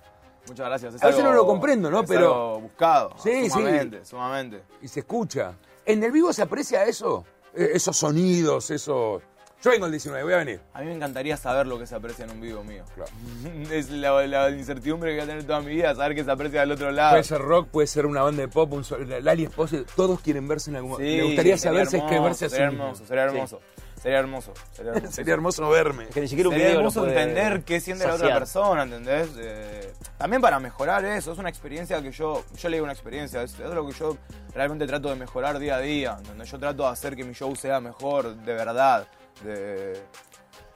Muchas 0.50 0.66
gracias. 0.68 0.96
Es 0.96 1.04
A 1.04 1.08
veces 1.08 1.22
algo- 1.22 1.32
no 1.32 1.38
lo 1.38 1.48
comprendo, 1.48 1.90
¿no? 1.90 2.02
es 2.02 2.10
Pero- 2.10 2.26
algo 2.34 2.60
buscado. 2.62 3.12
Sí, 3.24 3.44
sí. 3.44 3.50
sumamente, 3.50 4.04
sumamente. 4.06 4.62
Y 4.82 4.88
se 4.88 5.02
escucha. 5.02 5.54
¿En 5.86 6.04
el 6.04 6.12
vivo 6.12 6.34
se 6.34 6.42
aprecia 6.42 6.84
eso? 6.86 7.26
Eh, 7.56 7.70
esos 7.74 7.96
sonidos, 7.98 8.70
esos... 8.72 9.22
Yo 9.62 9.72
vengo 9.72 9.88
el 9.88 9.92
19, 9.92 10.24
voy 10.24 10.34
a 10.34 10.38
venir. 10.38 10.62
A 10.74 10.80
mí 10.80 10.86
me 10.86 10.94
encantaría 10.94 11.36
saber 11.36 11.68
lo 11.68 11.78
que 11.78 11.86
se 11.86 11.94
aprecia 11.94 12.24
en 12.24 12.32
un 12.32 12.40
vivo 12.40 12.64
mío. 12.64 12.86
Claro. 12.96 13.12
Es 13.72 13.90
la, 13.90 14.26
la 14.26 14.50
incertidumbre 14.52 15.10
que 15.12 15.16
voy 15.18 15.24
a 15.24 15.28
tener 15.28 15.44
toda 15.46 15.60
mi 15.60 15.72
vida, 15.76 15.94
saber 15.96 16.16
que 16.16 16.24
se 16.24 16.32
aprecia 16.32 16.62
del 16.62 16.72
otro 16.72 16.92
lado. 16.92 17.12
Puede 17.12 17.24
ser 17.26 17.42
rock, 17.42 17.68
puede 17.68 17.88
ser 17.88 18.06
una 18.06 18.22
banda 18.22 18.42
de 18.42 18.48
pop, 18.48 18.72
un 18.72 18.84
sol- 18.86 19.06
Lali 19.22 19.44
Esposo, 19.44 19.78
todos 19.98 20.22
quieren 20.22 20.48
verse 20.48 20.70
en 20.70 20.78
algún 20.78 20.92
momento. 20.92 21.12
Me 21.14 21.24
gustaría 21.24 21.58
saber 21.58 21.88
si 21.88 21.98
es 21.98 22.04
que 22.04 22.20
verse 22.20 22.46
así. 22.46 22.56
Sería 22.56 22.68
hermoso, 22.70 23.06
sería 23.06 23.24
hermoso. 23.26 23.60
Sería 24.02 24.20
hermoso. 24.20 24.54
Sería 24.72 24.92
hermoso. 24.96 25.12
Sería 25.12 25.34
hermoso 25.34 25.70
verme. 25.70 26.04
Es 26.06 26.10
que 26.10 26.22
ni 26.22 26.28
siquiera 26.28 26.50
un 26.50 26.54
Sería 26.54 26.68
video 26.68 26.80
hermoso 26.80 27.02
puede 27.02 27.22
entender 27.22 27.64
qué 27.64 27.80
siente 27.80 28.08
la 28.08 28.16
otra 28.16 28.34
persona, 28.34 28.84
¿entendés? 28.84 29.30
Eh, 29.38 29.94
también 30.18 30.42
para 30.42 30.60
mejorar 30.60 31.04
eso, 31.06 31.34
es 31.34 31.38
una 31.38 31.50
experiencia 31.50 32.02
que 32.02 32.12
yo, 32.12 32.44
yo 32.58 32.70
le 32.70 32.78
digo 32.78 32.84
una 32.84 32.94
experiencia, 32.94 33.44
es, 33.44 33.60
es 33.60 33.74
lo 33.74 33.86
que 33.86 33.94
yo 33.94 34.18
realmente 34.54 34.88
trato 34.88 35.10
de 35.10 35.16
mejorar 35.16 35.60
día 35.60 35.76
a 35.76 35.80
día, 35.80 36.16
¿entendés? 36.18 36.50
Yo 36.50 36.60
trato 36.60 36.84
de 36.84 36.90
hacer 36.90 37.16
que 37.16 37.24
mi 37.24 37.34
show 37.34 37.56
sea 37.56 37.80
mejor, 37.80 38.36
de 38.36 38.54
verdad, 38.54 39.08
de, 39.44 40.02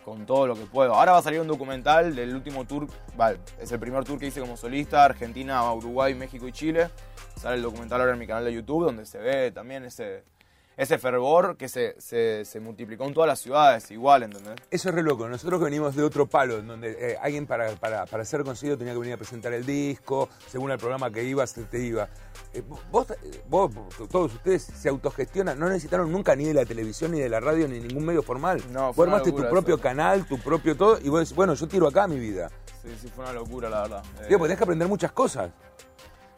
con 0.04 0.26
todo 0.26 0.48
lo 0.48 0.56
que 0.56 0.66
puedo. 0.66 0.94
Ahora 0.94 1.14
va 1.14 1.20
a 1.20 1.22
salir 1.22 1.40
un 1.40 1.48
documental 1.48 2.16
del 2.16 2.36
último 2.36 2.66
tour, 2.66 2.88
vale, 3.16 3.40
es 3.60 3.72
el 3.72 3.80
primer 3.80 4.04
tour 4.04 4.20
que 4.20 4.28
hice 4.28 4.42
como 4.42 4.58
solista, 4.58 5.06
Argentina, 5.06 5.72
Uruguay, 5.74 6.14
México 6.14 6.48
y 6.48 6.52
Chile. 6.52 6.90
Sale 7.40 7.56
el 7.56 7.64
documental 7.64 8.00
ahora 8.00 8.14
en 8.14 8.20
mi 8.20 8.28
canal 8.28 8.46
de 8.46 8.54
YouTube 8.54 8.86
donde 8.86 9.06
se 9.06 9.18
ve 9.18 9.52
también 9.52 9.86
ese, 9.86 10.24
ese 10.78 10.98
fervor 10.98 11.56
que 11.58 11.70
se, 11.70 11.96
se, 12.00 12.46
se 12.46 12.60
multiplicó 12.60 13.06
en 13.06 13.14
todas 13.14 13.28
las 13.28 13.40
ciudades, 13.40 13.92
igual, 13.92 14.24
¿entendés? 14.24 14.56
Eso 14.72 14.90
es 14.90 14.96
re 14.96 15.04
loco. 15.04 15.28
Nosotros 15.28 15.60
que 15.60 15.66
venimos 15.66 15.96
de 15.96 16.04
otro 16.04 16.26
palo, 16.28 16.58
en 16.60 16.68
donde 16.68 16.92
eh, 17.00 17.18
alguien 17.22 17.46
para, 17.46 17.70
para, 17.76 18.06
para 18.06 18.26
ser 18.26 18.44
conseguido 18.44 18.78
tenía 18.78 18.94
que 18.94 19.00
venir 19.00 19.14
a 19.14 19.18
presentar 19.18 19.54
el 19.54 19.66
disco, 19.66 20.30
según 20.48 20.72
el 20.72 20.78
programa 20.78 21.12
que 21.12 21.24
ibas, 21.24 21.54
te, 21.54 21.64
te 21.64 21.80
iba. 21.80 22.10
Eh, 22.54 22.64
vos, 22.92 23.10
eh, 23.12 23.44
vos, 23.48 23.72
todos 24.10 24.34
ustedes 24.34 24.64
se 24.64 24.90
autogestionan, 24.90 25.58
no 25.60 25.68
necesitaron 25.68 26.12
nunca 26.12 26.36
ni 26.36 26.46
de 26.46 26.54
la 26.54 26.66
televisión, 26.66 27.12
ni 27.12 27.20
de 27.20 27.30
la 27.30 27.40
radio, 27.40 27.68
ni 27.68 27.80
ningún 27.80 28.06
medio 28.06 28.24
formal. 28.24 28.62
No, 28.72 28.94
vos 28.94 29.08
armaste 29.08 29.32
tu 29.32 29.48
propio 29.50 29.76
eso. 29.76 29.84
canal, 29.84 30.26
tu 30.26 30.40
propio 30.40 30.76
todo, 30.76 31.00
y 31.02 31.10
vos 31.10 31.20
decís, 31.20 31.36
bueno, 31.36 31.54
yo 31.54 31.68
tiro 31.68 31.88
acá 31.88 32.08
mi 32.08 32.20
vida. 32.20 32.50
Sí, 32.82 32.90
sí, 33.02 33.08
fue 33.16 33.24
una 33.24 33.34
locura, 33.34 33.70
la 33.70 33.82
verdad. 33.84 34.04
Eh, 34.22 34.26
Digo, 34.28 34.40
pues 34.40 34.50
tenés 34.50 34.58
que 34.58 34.64
aprender 34.64 34.88
muchas 34.88 35.12
cosas. 35.12 35.52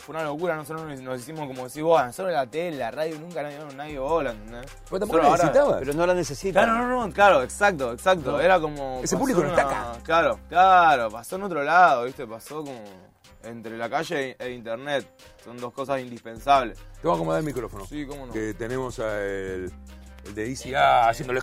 Fue 0.05 0.15
una 0.15 0.23
locura, 0.23 0.55
nosotros 0.55 0.85
nos, 0.87 1.01
nos 1.01 1.19
hicimos 1.19 1.47
como 1.47 1.63
decís 1.67 1.81
vos, 1.81 2.03
nosotros 2.05 2.31
la 2.33 2.45
tele, 2.45 2.77
la 2.77 2.91
radio, 2.91 3.17
nunca 3.19 3.41
nadie, 3.41 3.57
nadie 3.75 3.97
bola, 3.99 4.31
¿entendés? 4.31 4.65
Vos 4.89 4.99
tampoco 4.99 5.07
Solo 5.07 5.23
la 5.23 5.29
ahora- 5.29 5.43
necesitabas. 5.43 5.79
Pero 5.79 5.93
no 5.93 6.05
la 6.07 6.13
necesitan. 6.13 6.63
Claro, 6.65 6.87
no, 6.87 7.07
no, 7.07 7.13
claro, 7.13 7.43
exacto, 7.43 7.91
exacto. 7.93 8.31
No. 8.33 8.39
Era 8.39 8.59
como. 8.59 8.99
Ese 9.03 9.17
público 9.17 9.41
no 9.41 9.49
está 9.49 9.61
acá. 9.63 9.93
Claro, 10.03 10.39
claro, 10.47 11.09
pasó 11.09 11.35
en 11.37 11.43
otro 11.43 11.63
lado, 11.63 12.03
¿viste? 12.05 12.27
Pasó 12.27 12.63
como 12.63 12.79
entre 13.43 13.77
la 13.77 13.89
calle 13.89 14.35
e 14.39 14.51
internet. 14.51 15.07
Son 15.43 15.57
dos 15.57 15.73
cosas 15.73 15.99
indispensables. 16.01 16.77
Te 17.01 17.07
voy 17.07 17.11
a 17.11 17.15
acomodar 17.15 17.39
el 17.39 17.45
micrófono. 17.45 17.85
Sí, 17.85 18.05
cómo 18.05 18.27
no. 18.27 18.33
Que 18.33 18.53
tenemos 18.53 18.99
a 18.99 19.19
el, 19.21 19.71
el 20.25 20.35
de 20.35 20.47
ICA 20.49 21.09
haciéndole. 21.09 21.41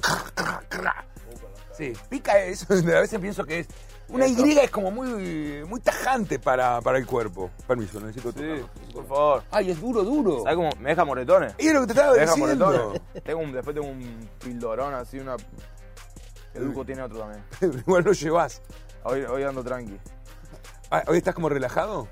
Sí, 1.76 1.92
pica 2.08 2.38
eso. 2.38 2.66
A 2.74 3.00
veces 3.00 3.18
pienso 3.20 3.44
que 3.44 3.60
es. 3.60 3.68
Una 4.08 4.26
Y 4.26 4.58
es 4.58 4.70
como 4.70 4.90
muy, 4.90 5.64
muy 5.66 5.80
tajante 5.80 6.38
para, 6.38 6.80
para 6.82 6.98
el 6.98 7.06
cuerpo. 7.06 7.50
Permiso, 7.66 7.98
necesito 8.00 8.30
Sí, 8.32 8.38
tocarlo. 8.40 8.68
por 8.92 9.06
favor. 9.06 9.42
Ay, 9.50 9.70
es 9.70 9.80
duro, 9.80 10.02
duro. 10.02 10.42
¿Sabes 10.42 10.56
cómo? 10.56 10.70
Me 10.80 10.90
deja 10.90 11.04
moretones. 11.04 11.54
Y 11.58 11.68
es 11.68 11.72
lo 11.74 11.80
que 11.80 11.86
te 11.86 11.92
estaba 11.94 12.12
Me 12.12 12.18
deja 12.20 12.34
diciendo. 12.34 12.66
moretones. 12.66 13.02
Tengo 13.24 13.40
un, 13.40 13.52
después 13.52 13.74
tengo 13.74 13.88
un 13.88 14.28
pildorón 14.38 14.92
así, 14.94 15.18
una. 15.18 15.36
El 16.52 16.66
Duco 16.66 16.84
tiene 16.84 17.02
otro 17.02 17.20
también. 17.20 17.42
Igual 17.86 18.04
lo 18.04 18.12
llevas. 18.12 18.60
Hoy, 19.04 19.22
hoy 19.22 19.42
ando 19.44 19.64
tranqui. 19.64 19.98
Ah, 20.90 21.02
¿Hoy 21.06 21.16
estás 21.16 21.34
como 21.34 21.48
relajado? 21.48 22.06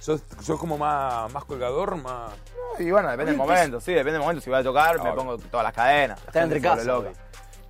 ¿Sos, 0.00 0.22
sos 0.42 0.58
como 0.58 0.76
más, 0.76 1.32
más 1.32 1.44
colgador? 1.44 1.94
Más... 1.96 2.32
Y 2.80 2.90
bueno, 2.90 3.08
depende 3.08 3.32
del 3.32 3.38
momento, 3.38 3.80
sí, 3.80 3.92
depende 3.92 4.12
del 4.14 4.22
momento. 4.22 4.40
Si 4.42 4.50
voy 4.50 4.58
a 4.58 4.62
tocar, 4.64 5.00
me 5.00 5.12
pongo 5.12 5.38
todas 5.38 5.62
las 5.64 5.72
cadenas. 5.72 6.18
Está 6.26 6.42
entre 6.42 6.60
casa. 6.60 6.82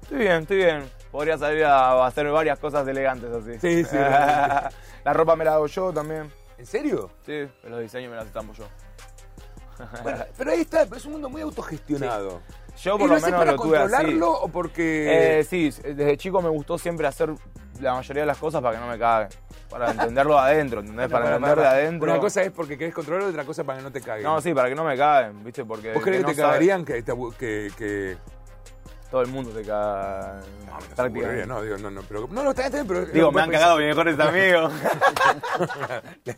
Estoy 0.03 0.19
bien, 0.19 0.43
estoy 0.43 0.57
bien. 0.57 0.91
Podría 1.17 1.39
salir 1.39 1.65
a 1.65 2.05
hacer 2.07 2.31
varias 2.31 2.59
cosas 2.59 2.87
elegantes 2.87 3.33
así. 3.33 3.59
Sí, 3.59 3.85
sí, 3.85 3.97
la 5.05 5.13
ropa 5.15 5.35
me 5.35 5.47
la 5.47 5.55
hago 5.55 5.67
yo 5.67 5.91
también. 5.91 6.31
¿En 6.59 6.67
serio? 6.67 7.09
Sí, 7.25 7.49
los 7.65 7.81
diseños 7.81 8.11
me 8.11 8.17
las 8.17 8.27
estampo 8.27 8.53
yo. 8.53 8.65
Bueno, 10.03 10.25
pero 10.37 10.51
ahí 10.51 10.61
está, 10.61 10.83
es 10.83 11.05
un 11.07 11.13
mundo 11.13 11.31
muy 11.31 11.41
autogestionado. 11.41 12.43
Yo 12.83 12.97
¿Y 12.97 12.99
por 12.99 13.09
lo 13.09 13.15
lo 13.15 13.21
menos 13.23 13.39
para 13.41 13.53
lo 13.53 13.59
tuve 13.63 13.79
así. 13.79 13.89
controlarlo 13.93 14.31
o 14.31 14.49
porque.? 14.49 15.39
Eh, 15.41 15.45
sí, 15.45 15.71
desde 15.71 16.19
chico 16.19 16.43
me 16.43 16.51
gustó 16.51 16.77
siempre 16.77 17.07
hacer 17.07 17.31
la 17.81 17.95
mayoría 17.95 18.25
de 18.25 18.27
las 18.27 18.37
cosas 18.37 18.61
para 18.63 18.75
que 18.77 18.81
no 18.85 18.91
me 18.91 18.99
caguen. 18.99 19.29
Para 19.71 19.91
entenderlo 19.93 20.35
de 20.35 20.41
adentro, 20.41 20.81
¿entendés? 20.81 21.09
Para 21.09 21.25
Pará, 21.25 21.37
entender 21.37 21.57
de 21.57 21.63
pará. 21.65 21.77
adentro. 21.77 22.13
Una 22.13 22.21
cosa 22.21 22.43
es 22.43 22.51
porque 22.53 22.77
querés 22.77 22.93
controlarlo 22.95 23.29
y 23.29 23.33
otra 23.33 23.45
cosa 23.45 23.65
para 23.65 23.79
que 23.79 23.85
no 23.85 23.91
te 23.91 24.03
caguen. 24.03 24.23
No, 24.23 24.39
sí, 24.43 24.53
para 24.53 24.69
que 24.69 24.75
no 24.75 24.85
me 24.85 24.97
caguen, 24.99 25.43
¿viste? 25.43 25.65
Porque. 25.65 25.95
¿Vos 25.95 26.03
crees 26.03 26.19
que, 26.19 26.23
no 26.25 26.29
te 26.29 26.35
sabe- 26.35 26.49
cagarían 26.49 26.85
que, 26.85 27.03
que, 27.39 27.71
que... 27.79 28.17
Todo 29.11 29.23
el 29.23 29.29
mundo 29.29 29.51
te 29.51 29.63
caga. 29.63 30.41
No, 30.67 30.79
me 30.81 30.95
prácticamente. 30.95 31.47
no, 31.47 31.63
digo, 31.63 31.79
no, 31.79 31.91
no, 31.91 32.03
pero, 32.03 32.27
no, 32.31 32.43
no, 32.43 32.51
está 32.51 32.69
bien, 32.69 32.87
pero... 32.87 33.07
Digo, 33.07 33.27
no, 33.27 33.33
me 33.33 33.41
han 33.43 33.49
pensé- 33.51 33.53
cagado 33.53 33.77
mis 33.79 33.87
mejores 33.87 34.19
amigos. 34.21 34.73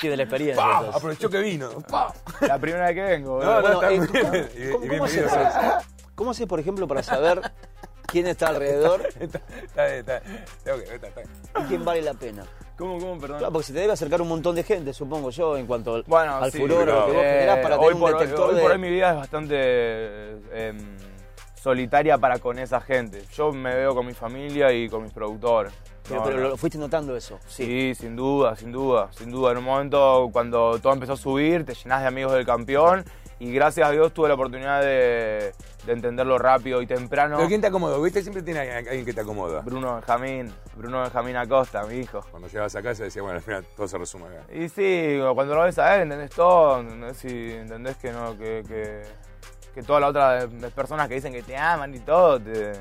Tiene 0.00 0.16
la 0.16 0.22
experiencia. 0.22 0.78
Aprovechó 0.94 1.28
que 1.28 1.38
vino. 1.40 1.68
¡Pah! 1.90 2.12
la 2.42 2.58
primera 2.58 2.86
vez 2.86 2.94
que 2.94 3.02
vengo. 3.02 3.42
No, 3.42 3.54
no, 3.56 3.60
Bueno, 3.60 3.82
está 3.82 3.92
eh, 3.92 3.98
muy 3.98 4.06
¿cómo- 4.06 4.30
bien. 4.30 4.48
Y- 4.56 4.70
¿Cómo, 4.70 4.84
y 4.84 4.88
cómo 4.88 5.04
haces, 5.04 5.32
cómo 6.14 6.30
haces, 6.30 6.46
por 6.46 6.60
ejemplo, 6.60 6.86
para 6.86 7.02
saber 7.02 7.40
quién 8.06 8.26
está 8.28 8.48
alrededor 8.48 9.02
Está, 9.20 9.38
está 9.64 9.84
bien, 9.86 9.98
está 9.98 10.20
bien. 10.20 10.92
Está- 10.94 11.06
está 11.08 11.20
bien. 11.22 11.32
y 11.56 11.62
quién 11.68 11.84
vale 11.84 12.02
la 12.02 12.14
pena? 12.14 12.44
¿Cómo, 12.76 13.00
cómo, 13.00 13.18
perdón? 13.18 13.38
Claro, 13.38 13.52
porque 13.52 13.66
se 13.66 13.72
te 13.72 13.80
debe 13.80 13.92
acercar 13.94 14.22
un 14.22 14.28
montón 14.28 14.54
de 14.54 14.62
gente, 14.62 14.94
supongo 14.94 15.30
yo, 15.30 15.56
en 15.56 15.66
cuanto 15.66 15.96
al, 15.96 16.04
Bueno, 16.06 16.36
al 16.36 16.52
sí, 16.52 16.58
furor, 16.58 16.88
a 16.88 16.94
lo 16.94 17.06
que 17.06 17.12
vos 17.12 17.22
eh, 17.24 17.30
generás 17.32 17.58
para 17.58 17.76
hoy 17.76 17.80
tener 17.80 17.94
un 17.94 18.00
por 18.00 18.12
hoy- 18.14 18.20
detector 18.20 18.48
hoy 18.50 18.54
de... 18.54 18.62
por 18.62 18.70
hoy 18.70 18.78
mi 18.78 18.90
vida 18.90 19.10
es 19.10 19.16
bastante 19.16 19.54
eh, 19.58 20.72
solitaria 21.60 22.18
para 22.18 22.38
con 22.38 22.58
esa 22.58 22.80
gente. 22.80 23.22
Yo 23.34 23.52
me 23.52 23.74
veo 23.74 23.94
con 23.94 24.06
mi 24.06 24.14
familia 24.14 24.72
y 24.72 24.88
con 24.88 25.02
mis 25.02 25.12
productores. 25.12 25.72
Pero, 26.08 26.20
No, 26.20 26.26
pero 26.26 26.40
no. 26.40 26.48
lo 26.50 26.56
fuiste 26.56 26.78
notando 26.78 27.16
eso. 27.16 27.38
Sí, 27.46 27.94
sin 27.94 28.16
duda, 28.16 28.56
sin 28.56 28.72
duda, 28.72 29.10
sin 29.12 29.30
duda. 29.30 29.52
En 29.52 29.58
un 29.58 29.64
momento 29.64 30.30
cuando 30.32 30.78
todo 30.80 30.92
empezó 30.94 31.12
a 31.14 31.16
subir, 31.16 31.64
te 31.64 31.74
llenás 31.74 32.00
de 32.02 32.08
amigos 32.08 32.32
del 32.32 32.46
campeón 32.46 33.04
y 33.40 33.52
gracias 33.52 33.86
a 33.88 33.90
Dios 33.92 34.12
tuve 34.14 34.28
la 34.28 34.34
oportunidad 34.34 34.80
de, 34.80 35.52
de 35.86 35.92
entenderlo 35.92 36.38
rápido 36.38 36.80
y 36.82 36.86
temprano. 36.86 37.36
Pero 37.36 37.48
¿quién 37.48 37.60
te 37.60 37.66
acomodó? 37.66 38.00
¿Viste? 38.02 38.22
Siempre 38.22 38.42
tiene 38.42 38.60
alguien 38.60 39.04
que 39.04 39.12
te 39.12 39.20
acomoda. 39.20 39.60
Bruno 39.60 39.94
Benjamín, 39.96 40.52
Bruno 40.76 41.02
Benjamín 41.02 41.36
Acosta, 41.36 41.84
mi 41.84 41.96
hijo. 41.98 42.24
Cuando 42.30 42.48
llegabas 42.48 42.74
a 42.74 42.82
casa 42.82 43.04
decía, 43.04 43.20
bueno, 43.22 43.36
al 43.36 43.42
final 43.42 43.64
todo 43.76 43.86
se 43.86 43.98
resume 43.98 44.26
acá. 44.28 44.44
Y 44.52 44.68
sí, 44.70 45.18
cuando 45.34 45.54
lo 45.54 45.62
ves 45.62 45.78
a 45.78 45.96
él, 45.96 46.02
entendés 46.02 46.30
todo, 46.30 46.80
entendés, 46.80 47.24
y 47.26 47.52
entendés 47.52 47.96
que 47.98 48.12
no, 48.12 48.36
que, 48.38 48.64
que, 48.66 49.02
que 49.74 49.82
todas 49.82 50.00
las 50.00 50.10
otras 50.10 50.50
de- 50.50 50.58
de 50.58 50.70
personas 50.70 51.08
que 51.08 51.14
dicen 51.14 51.32
que 51.32 51.42
te 51.42 51.56
aman 51.56 51.94
y 51.94 52.00
todo, 52.00 52.40
te... 52.40 52.72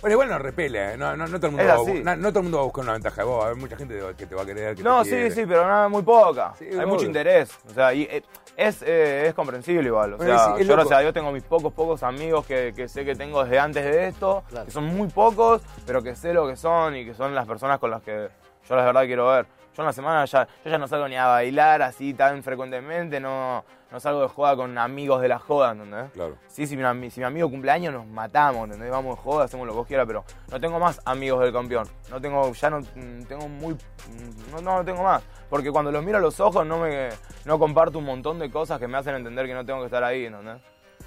Bueno, 0.00 0.12
igual 0.14 0.28
no 0.28 0.38
repele, 0.38 0.92
¿eh? 0.92 0.96
no, 0.96 1.16
no, 1.16 1.26
no 1.26 1.38
todo 1.40 1.48
el 1.50 1.56
mundo 1.56 1.66
va 2.04 2.14
no, 2.14 2.16
no 2.22 2.28
todo 2.28 2.38
el 2.38 2.42
mundo 2.44 2.58
va 2.58 2.62
a 2.62 2.66
buscar 2.66 2.84
una 2.84 2.92
ventaja 2.92 3.16
de 3.22 3.26
vos. 3.26 3.44
Hay 3.46 3.54
mucha 3.56 3.76
gente 3.76 4.00
que 4.16 4.26
te 4.26 4.34
va 4.36 4.42
a 4.42 4.46
querer. 4.46 4.76
Que 4.76 4.82
No, 4.84 4.98
te 5.02 5.04
sí, 5.06 5.10
quiere. 5.10 5.30
sí, 5.32 5.44
pero 5.44 5.66
nada, 5.66 5.88
muy 5.88 6.02
poca. 6.02 6.52
Sí, 6.56 6.66
Hay 6.70 6.76
obvio. 6.76 6.86
mucho 6.86 7.04
interés. 7.04 7.50
O 7.68 7.74
sea, 7.74 7.92
y 7.92 8.02
eh, 8.02 8.22
es, 8.56 8.80
eh, 8.82 9.26
es 9.26 9.34
comprensible 9.34 9.88
igual. 9.88 10.14
O 10.14 10.16
Bueno, 10.18 10.38
sea, 10.38 10.52
es 10.52 10.60
yo 10.60 10.66
loco. 10.66 10.74
gracias 10.76 10.98
a 10.98 11.00
Dios 11.00 11.12
tengo 11.14 11.32
mis 11.32 11.42
pocos, 11.42 11.72
pocos 11.72 12.04
amigos 12.04 12.46
que, 12.46 12.72
que 12.76 12.86
sé 12.86 13.04
que 13.04 13.16
tengo 13.16 13.42
desde 13.42 13.58
antes 13.58 13.84
de 13.84 14.06
esto, 14.06 14.44
Claro. 14.48 14.66
que 14.66 14.70
son 14.70 14.84
muy 14.84 15.08
pocos, 15.08 15.62
pero 15.84 16.00
que 16.00 16.14
sé 16.14 16.32
lo 16.32 16.46
que 16.46 16.54
son 16.54 16.94
y 16.94 17.04
que 17.04 17.12
son 17.14 17.34
las 17.34 17.48
personas 17.48 17.80
con 17.80 17.90
las 17.90 18.00
que 18.02 18.28
yo 18.68 18.76
la 18.76 18.84
verdad 18.84 19.02
quiero 19.04 19.26
ver. 19.26 19.46
Yo 19.76 19.82
en 19.82 19.86
la 19.86 19.92
semana 19.92 20.24
ya, 20.26 20.46
yo 20.64 20.70
ya 20.70 20.78
no 20.78 20.86
salgo 20.86 21.08
ni 21.08 21.16
a 21.16 21.26
bailar 21.26 21.82
así 21.82 22.14
tan 22.14 22.44
frecuentemente, 22.44 23.18
no, 23.18 23.64
no 23.90 24.00
salgo 24.00 24.20
de 24.22 24.28
joda 24.28 24.54
con 24.56 24.76
amigos 24.76 25.20
de 25.22 25.28
la 25.28 25.38
joda, 25.38 25.72
¿entendés? 25.72 26.10
Claro. 26.12 26.36
Sí, 26.46 26.66
si 26.66 26.76
mi, 26.76 27.10
si 27.10 27.20
mi 27.20 27.26
amigo 27.26 27.50
cumpleaños 27.50 27.94
nos 27.94 28.06
matamos, 28.06 28.64
¿entendés? 28.64 28.90
Vamos 28.90 29.16
de 29.16 29.22
joda, 29.22 29.44
hacemos 29.44 29.66
lo 29.66 29.72
que 29.72 29.78
vos 29.78 29.86
quieras, 29.86 30.06
pero 30.06 30.24
no 30.50 30.60
tengo 30.60 30.78
más 30.78 31.00
amigos 31.04 31.40
del 31.40 31.52
campeón. 31.52 31.88
No 32.10 32.20
tengo, 32.20 32.52
ya 32.52 32.70
no 32.70 32.80
mm, 32.80 33.22
tengo 33.28 33.48
muy. 33.48 33.74
mm, 33.74 34.50
No, 34.52 34.60
no, 34.60 34.76
no 34.78 34.84
tengo 34.84 35.02
más. 35.02 35.22
Porque 35.48 35.70
cuando 35.70 35.90
los 35.90 36.04
miro 36.04 36.18
a 36.18 36.20
los 36.20 36.38
ojos 36.40 36.66
no 36.66 36.78
me 36.78 37.08
no 37.44 37.58
comparto 37.58 37.98
un 37.98 38.04
montón 38.04 38.38
de 38.38 38.50
cosas 38.50 38.78
que 38.78 38.86
me 38.86 38.98
hacen 38.98 39.14
entender 39.14 39.46
que 39.46 39.54
no 39.54 39.64
tengo 39.64 39.80
que 39.80 39.86
estar 39.86 40.04
ahí, 40.04 40.26
¿entendés? 40.26 40.60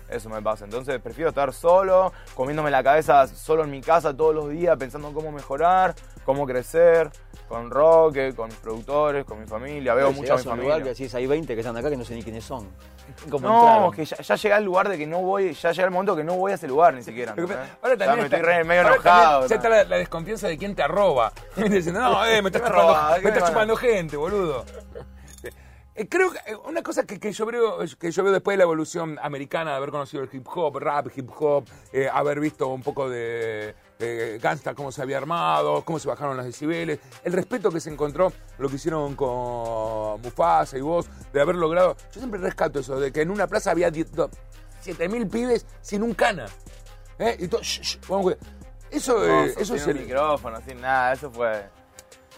Eso 0.10 0.30
me 0.30 0.42
pasa. 0.42 0.66
Entonces 0.66 1.00
prefiero 1.02 1.30
estar 1.30 1.54
solo, 1.54 2.12
comiéndome 2.36 2.70
la 2.72 2.84
cabeza 2.84 3.28
solo 3.28 3.64
en 3.64 3.72
mi 3.72 3.82
casa 3.82 4.16
todos 4.16 4.36
los 4.36 4.50
días, 4.50 4.76
pensando 4.78 5.08
en 5.08 5.14
cómo 5.14 5.32
mejorar, 5.32 5.96
cómo 6.26 6.46
crecer, 6.46 7.10
con 7.48 7.70
Roque, 7.70 8.34
con 8.36 8.48
mis 8.50 8.58
productores, 8.58 9.26
con 9.26 9.40
mi 9.40 9.46
familia. 9.48 9.94
Veo 9.94 10.12
mucho 10.12 10.34
a 10.34 10.38
mi 10.38 10.42
Llegás 10.44 10.48
a 10.48 10.50
un 10.52 10.60
lugar 10.60 10.72
familia. 10.74 10.84
que 10.94 11.00
decís, 11.00 11.16
hay 11.16 11.28
20 11.28 11.54
que 11.54 11.60
están 11.62 11.76
acá 11.78 11.90
que 11.90 11.98
no 11.98 12.04
sé 12.06 12.14
ni 12.16 12.24
quiénes 12.24 12.44
son. 12.44 12.70
¿Cómo 13.30 13.48
No, 13.48 13.60
entraron? 13.62 13.92
que 13.92 14.06
ya, 14.06 14.18
ya 14.18 14.36
llega 14.36 14.58
el 14.58 14.64
lugar 14.66 14.88
de 14.90 14.98
que 14.98 15.08
no 15.08 15.20
voy, 15.20 15.54
ya 15.54 15.72
llega 15.72 15.86
el 15.86 15.92
momento 15.92 16.16
que 16.16 16.24
no 16.24 16.36
voy 16.36 16.52
a 16.54 16.56
ese 16.56 16.68
lugar 16.68 16.94
ni 16.94 17.04
siquiera. 17.04 17.34
Pasa- 17.36 17.78
Ahora 17.82 17.98
también 17.98 18.20
me 18.20 18.24
está, 18.26 18.38
estoy 18.38 18.54
re- 18.54 18.64
medio 18.64 18.82
enojado. 18.82 19.42
Ya 19.44 19.48
¿no? 19.50 19.56
está 19.56 19.70
la, 19.70 19.84
la 19.84 19.96
desconfianza 19.98 20.48
de 20.48 20.58
quién 20.58 20.76
te 20.76 20.84
arroba. 20.84 21.32
Diciendo, 21.56 22.00
no, 22.02 22.26
eh, 22.26 22.42
me 22.42 22.50
estás 22.50 22.62
¿Qué 22.62 22.70
me 22.70 22.76
chupando, 22.82 23.16
me 23.18 23.22
me 23.24 23.30
estás 23.30 23.50
chupando 23.50 23.76
gente, 23.76 24.18
boludo. 24.18 24.66
Eh, 26.02 26.08
Creo 26.10 26.32
que 26.32 26.40
eh, 26.48 26.56
una 26.66 26.82
cosa 26.82 27.04
que, 27.06 27.20
que 27.20 27.32
yo 27.32 27.46
veo, 27.46 27.78
que 28.00 28.12
yo 28.12 28.24
veo 28.24 28.34
después 28.34 28.54
de 28.56 28.58
la 28.60 28.64
evolución 28.64 29.20
americana, 29.22 29.72
de 29.72 29.78
haber 29.78 29.92
conocido 29.92 30.24
el 30.24 30.30
hip 30.32 30.48
hop, 30.54 30.78
rap, 30.80 31.08
hip 31.16 31.30
hop, 31.40 31.66
eh, 31.94 32.10
haber 32.12 32.40
visto 32.40 32.68
un 32.68 32.82
poco 32.82 33.08
de 33.10 33.76
eh, 34.00 34.40
Gangsta, 34.42 34.74
cómo 34.74 34.92
se 34.92 35.02
había 35.04 35.18
armado, 35.18 35.84
cómo 35.86 36.00
se 36.00 36.08
bajaron 36.08 36.38
los 36.38 36.46
decibeles, 36.46 37.00
el 37.24 37.34
respeto 37.34 37.70
que 37.72 37.80
se 37.80 37.92
encontró, 37.92 38.34
lo 38.58 38.68
que 38.70 38.76
hicieron 38.78 39.16
con 39.16 40.20
Mufasa 40.22 40.78
y 40.78 40.82
vos, 40.82 41.08
de 41.32 41.40
haber 41.42 41.56
logrado. 41.56 41.96
Yo 42.12 42.20
siempre 42.20 42.40
rescato 42.40 42.80
eso, 42.80 43.00
de 43.00 43.12
que 43.12 43.22
en 43.22 43.30
una 43.30 43.46
plaza 43.48 43.70
había 43.72 43.92
7000 44.82 45.28
pibes 45.28 45.66
sin 45.82 46.02
un 46.04 46.14
cana. 46.16 46.46
¿eh? 47.20 47.36
Y 47.40 47.48
todo, 47.48 47.62
shh, 47.62 47.82
shh, 47.82 48.00
vamos, 48.10 48.36
eso, 48.90 49.20
No, 49.20 49.44
eso 49.44 49.64
sin 49.66 49.76
es 49.76 49.88
el- 49.88 50.00
micrófono, 50.00 50.60
sin 50.68 50.82
nada, 50.82 51.14
eso 51.14 51.30
fue. 51.32 51.64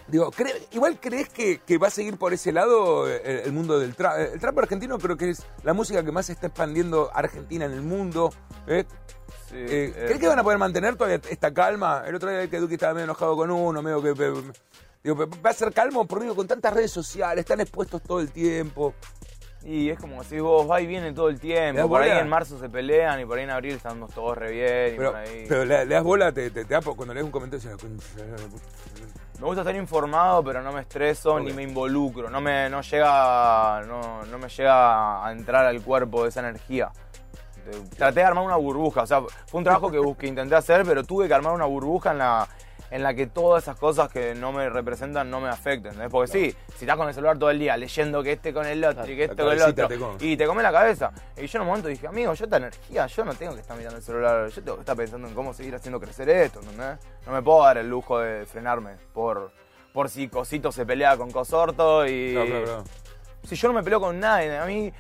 Digo, 0.08 0.32
cre- 0.32 0.68
igual 0.72 1.00
crees 1.00 1.30
que, 1.30 1.60
que 1.60 1.78
va 1.78 1.88
a 1.88 1.92
seguir 1.92 2.18
por 2.18 2.34
ese 2.34 2.52
lado 2.52 3.10
eh, 3.10 3.22
el, 3.24 3.40
el 3.48 3.52
mundo 3.54 3.80
del 3.80 3.96
trap. 3.96 4.20
El 4.34 4.40
trap 4.40 4.60
argentino 4.60 5.00
creo 5.00 5.16
que 5.18 5.30
es 5.30 5.46
la 5.64 5.74
música 5.74 6.04
que 6.04 6.12
más 6.12 6.26
se 6.26 6.34
está 6.34 6.48
expandiendo 6.48 7.10
Argentina 7.14 7.66
en 7.66 7.72
el 7.72 7.82
mundo. 7.82 8.32
¿eh? 8.68 8.84
Sí, 9.50 9.56
Eh, 9.56 9.94
eh, 9.96 10.04
¿Crees 10.08 10.20
que 10.20 10.28
van 10.28 10.40
a 10.40 10.44
poder 10.44 10.58
mantener 10.60 10.96
todavía 10.96 11.22
esta 11.30 11.54
calma? 11.54 12.04
El 12.06 12.16
otro 12.16 12.30
día 12.30 12.50
que 12.50 12.60
Duque 12.60 12.74
estaba 12.74 12.94
medio 12.94 13.06
enojado 13.06 13.36
con 13.36 13.50
uno, 13.52 13.82
medio 13.82 14.02
que... 14.04 14.14
pe- 14.14 14.34
digo, 15.04 15.28
¿va 15.46 15.50
a 15.50 15.54
ser 15.54 15.72
calmo? 15.74 16.06
Porque 16.06 16.24
digo, 16.26 16.36
con 16.36 16.48
tantas 16.48 16.74
redes 16.74 16.92
sociales, 16.92 17.42
están 17.44 17.62
expuestos 17.62 18.02
todo 18.04 18.20
el 18.20 18.30
tiempo. 18.32 18.94
Y 19.66 19.90
es 19.90 19.98
como 19.98 20.22
si 20.26 20.40
vos 20.42 20.70
va 20.70 20.82
y 20.82 20.88
viene 20.88 21.14
todo 21.14 21.30
el 21.30 21.36
¿Le 21.36 21.40
tiempo. 21.40 21.88
Por 21.88 22.02
ahí 22.02 22.12
en 22.12 22.28
marzo 22.28 22.60
se 22.60 22.68
pelean 22.68 23.22
y 23.22 23.26
por 23.26 23.38
ahí 23.38 23.46
en 23.46 23.52
abril 23.52 23.76
estamos 23.76 24.12
todos 24.14 24.38
re 24.38 24.52
bien. 24.52 24.94
y 24.96 24.98
Pero, 24.98 25.12
por 25.12 25.20
ahí... 25.22 25.46
pero 25.48 25.64
le, 25.66 25.86
le 25.86 25.96
das 25.96 26.04
bola, 26.04 26.32
te, 26.34 26.50
te, 26.50 26.66
te 26.66 26.74
da 26.74 26.82
por- 26.82 26.98
cuando 26.98 27.14
lees 27.14 27.26
un 27.26 27.32
comentario, 27.32 27.78
Me 29.44 29.48
gusta 29.48 29.64
estar 29.64 29.76
informado, 29.76 30.42
pero 30.42 30.62
no 30.62 30.72
me 30.72 30.80
estreso 30.80 31.38
ni 31.38 31.52
me 31.52 31.64
involucro. 31.64 32.30
No 32.30 32.40
me, 32.40 32.70
no 32.70 32.80
llega, 32.80 33.82
no, 33.86 34.24
no 34.24 34.38
me 34.38 34.48
llega 34.48 35.28
a 35.28 35.34
entrar 35.34 35.66
al 35.66 35.82
cuerpo 35.82 36.26
esa 36.26 36.40
energía. 36.40 36.90
Traté 37.98 38.22
de 38.22 38.26
armar 38.26 38.46
una 38.46 38.56
burbuja. 38.56 39.02
O 39.02 39.06
sea, 39.06 39.22
fue 39.48 39.58
un 39.58 39.66
trabajo 39.66 39.92
que, 39.92 40.00
que 40.18 40.28
intenté 40.28 40.56
hacer, 40.56 40.86
pero 40.86 41.04
tuve 41.04 41.28
que 41.28 41.34
armar 41.34 41.52
una 41.52 41.66
burbuja 41.66 42.12
en 42.12 42.20
la, 42.20 42.48
en 42.94 43.02
la 43.02 43.16
que 43.16 43.26
todas 43.26 43.64
esas 43.64 43.76
cosas 43.76 44.12
que 44.12 44.36
no 44.36 44.52
me 44.52 44.70
representan 44.70 45.28
no 45.28 45.42
me 45.42 45.50
afecten. 45.50 45.94
¿entendés? 45.94 46.12
Porque 46.12 46.32
sí, 46.32 46.56
si 46.78 46.86
estás 46.86 46.96
con 46.96 47.08
el 47.08 47.14
celular 47.16 47.40
todo 47.40 47.50
el 47.50 47.58
día 47.58 47.76
leyendo 47.76 48.22
que 48.22 48.34
este 48.34 48.54
con 48.54 48.68
el 48.68 48.86
otro 48.86 49.04
y 49.12 49.16
que 49.16 49.24
este 49.24 49.42
con 49.42 49.52
el 49.52 49.62
otro, 49.64 49.88
te 49.88 50.26
y 50.28 50.38
te 50.38 50.46
come 50.46 50.62
la 50.62 50.72
cabeza. 50.72 51.12
Y 51.36 51.48
yo 51.48 51.58
en 51.58 51.62
un 51.64 51.68
momento 51.70 51.88
dije, 51.88 52.06
amigo, 52.06 52.36
yo 52.36 52.44
esta 52.46 52.58
energía, 52.58 53.08
yo 53.08 53.26
no 53.26 53.34
tengo 53.34 53.56
que 53.56 53.62
estar 53.62 53.76
mirando 53.76 53.98
el 53.98 54.04
celular, 54.04 54.48
yo 54.48 54.62
tengo 54.62 54.76
que 54.76 54.82
estar 54.82 54.96
pensando 54.96 55.28
en 55.28 55.34
cómo 55.34 55.56
seguir 55.56 55.74
haciendo 55.74 56.00
crecer 56.00 56.30
esto, 56.30 56.60
¿entendés? 56.60 57.00
No 57.26 57.34
me 57.34 57.42
puedo 57.42 57.64
dar 57.64 57.80
el 57.80 57.90
lujo 57.90 58.20
de 58.20 58.46
frenarme 58.46 58.92
por, 59.12 59.52
por 59.92 60.08
si 60.08 60.28
Cosito 60.28 60.72
se 60.72 60.86
pelea 60.86 61.18
con 61.18 61.32
Cosorto 61.32 62.06
y... 62.06 62.34
Claro, 62.34 62.48
claro, 62.48 62.66
claro. 62.66 62.84
Si 63.44 63.56
yo 63.56 63.68
no 63.68 63.74
me 63.74 63.84
peleo 63.84 64.00
con 64.00 64.20
nadie, 64.20 64.58
a 64.58 64.66
mí, 64.66 64.92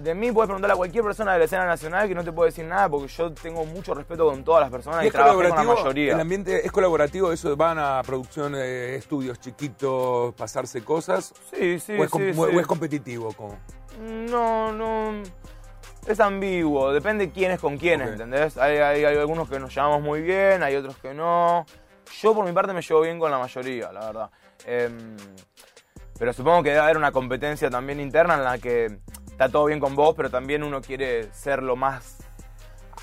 de 0.00 0.14
mí 0.14 0.30
puedes 0.30 0.46
preguntarle 0.46 0.74
a 0.74 0.76
cualquier 0.76 1.02
persona 1.02 1.32
de 1.32 1.38
la 1.40 1.44
escena 1.46 1.64
nacional 1.66 2.06
que 2.08 2.14
no 2.14 2.22
te 2.22 2.30
puede 2.32 2.50
decir 2.50 2.64
nada 2.64 2.88
porque 2.88 3.08
yo 3.08 3.32
tengo 3.32 3.64
mucho 3.64 3.94
respeto 3.94 4.26
con 4.26 4.44
todas 4.44 4.60
las 4.62 4.70
personas 4.70 5.00
¿Y 5.02 5.04
y, 5.04 5.06
es 5.08 5.12
trabajé 5.12 5.48
con 5.48 5.48
la 5.48 5.62
mayoría. 5.74 6.14
¿El 6.14 6.20
ambiente 6.20 6.64
es 6.64 6.70
colaborativo? 6.70 7.32
¿Eso 7.32 7.56
van 7.56 7.78
a 7.78 8.00
producción 8.06 8.52
de 8.52 8.96
estudios 8.96 9.40
chiquitos, 9.40 10.34
pasarse 10.34 10.84
cosas? 10.84 11.32
Sí, 11.52 11.80
sí, 11.80 11.96
¿O, 11.98 12.04
es, 12.04 12.10
com- 12.10 12.22
sí, 12.22 12.32
o 12.38 12.46
sí. 12.50 12.58
es 12.58 12.66
competitivo? 12.66 13.32
Como? 13.32 13.58
No, 14.00 14.72
no. 14.72 15.22
Es 16.06 16.18
ambiguo, 16.20 16.92
depende 16.92 17.30
quién 17.30 17.50
es 17.50 17.60
con 17.60 17.76
quién, 17.76 18.00
Ok. 18.02 18.08
¿entendés? 18.08 18.56
Hay, 18.56 18.78
hay- 18.78 19.04
hay 19.04 19.16
algunos 19.18 19.48
que 19.50 19.58
nos 19.58 19.74
llevamos 19.74 20.00
muy 20.00 20.22
bien, 20.22 20.62
hay 20.62 20.76
otros 20.76 20.96
que 20.98 21.12
no. 21.12 21.66
Yo 22.20 22.34
por 22.34 22.44
mi 22.46 22.52
parte 22.52 22.72
me 22.72 22.80
llevo 22.82 23.00
bien 23.02 23.18
con 23.18 23.30
la 23.30 23.38
mayoría, 23.38 23.92
la 23.92 24.00
verdad. 24.06 24.30
Em, 24.66 25.16
pero 26.20 26.32
supongo 26.32 26.62
que 26.62 26.68
debe 26.68 26.82
haber 26.82 26.96
una 26.98 27.10
competencia 27.10 27.68
también 27.70 27.98
interna 27.98 28.34
en 28.34 28.44
la 28.44 28.58
que 28.58 28.98
está 29.26 29.48
todo 29.48 29.64
bien 29.64 29.80
con 29.80 29.96
vos, 29.96 30.14
pero 30.14 30.30
también 30.30 30.62
uno 30.62 30.80
quiere 30.80 31.32
ser 31.32 31.62
lo 31.64 31.74
más 31.74 32.18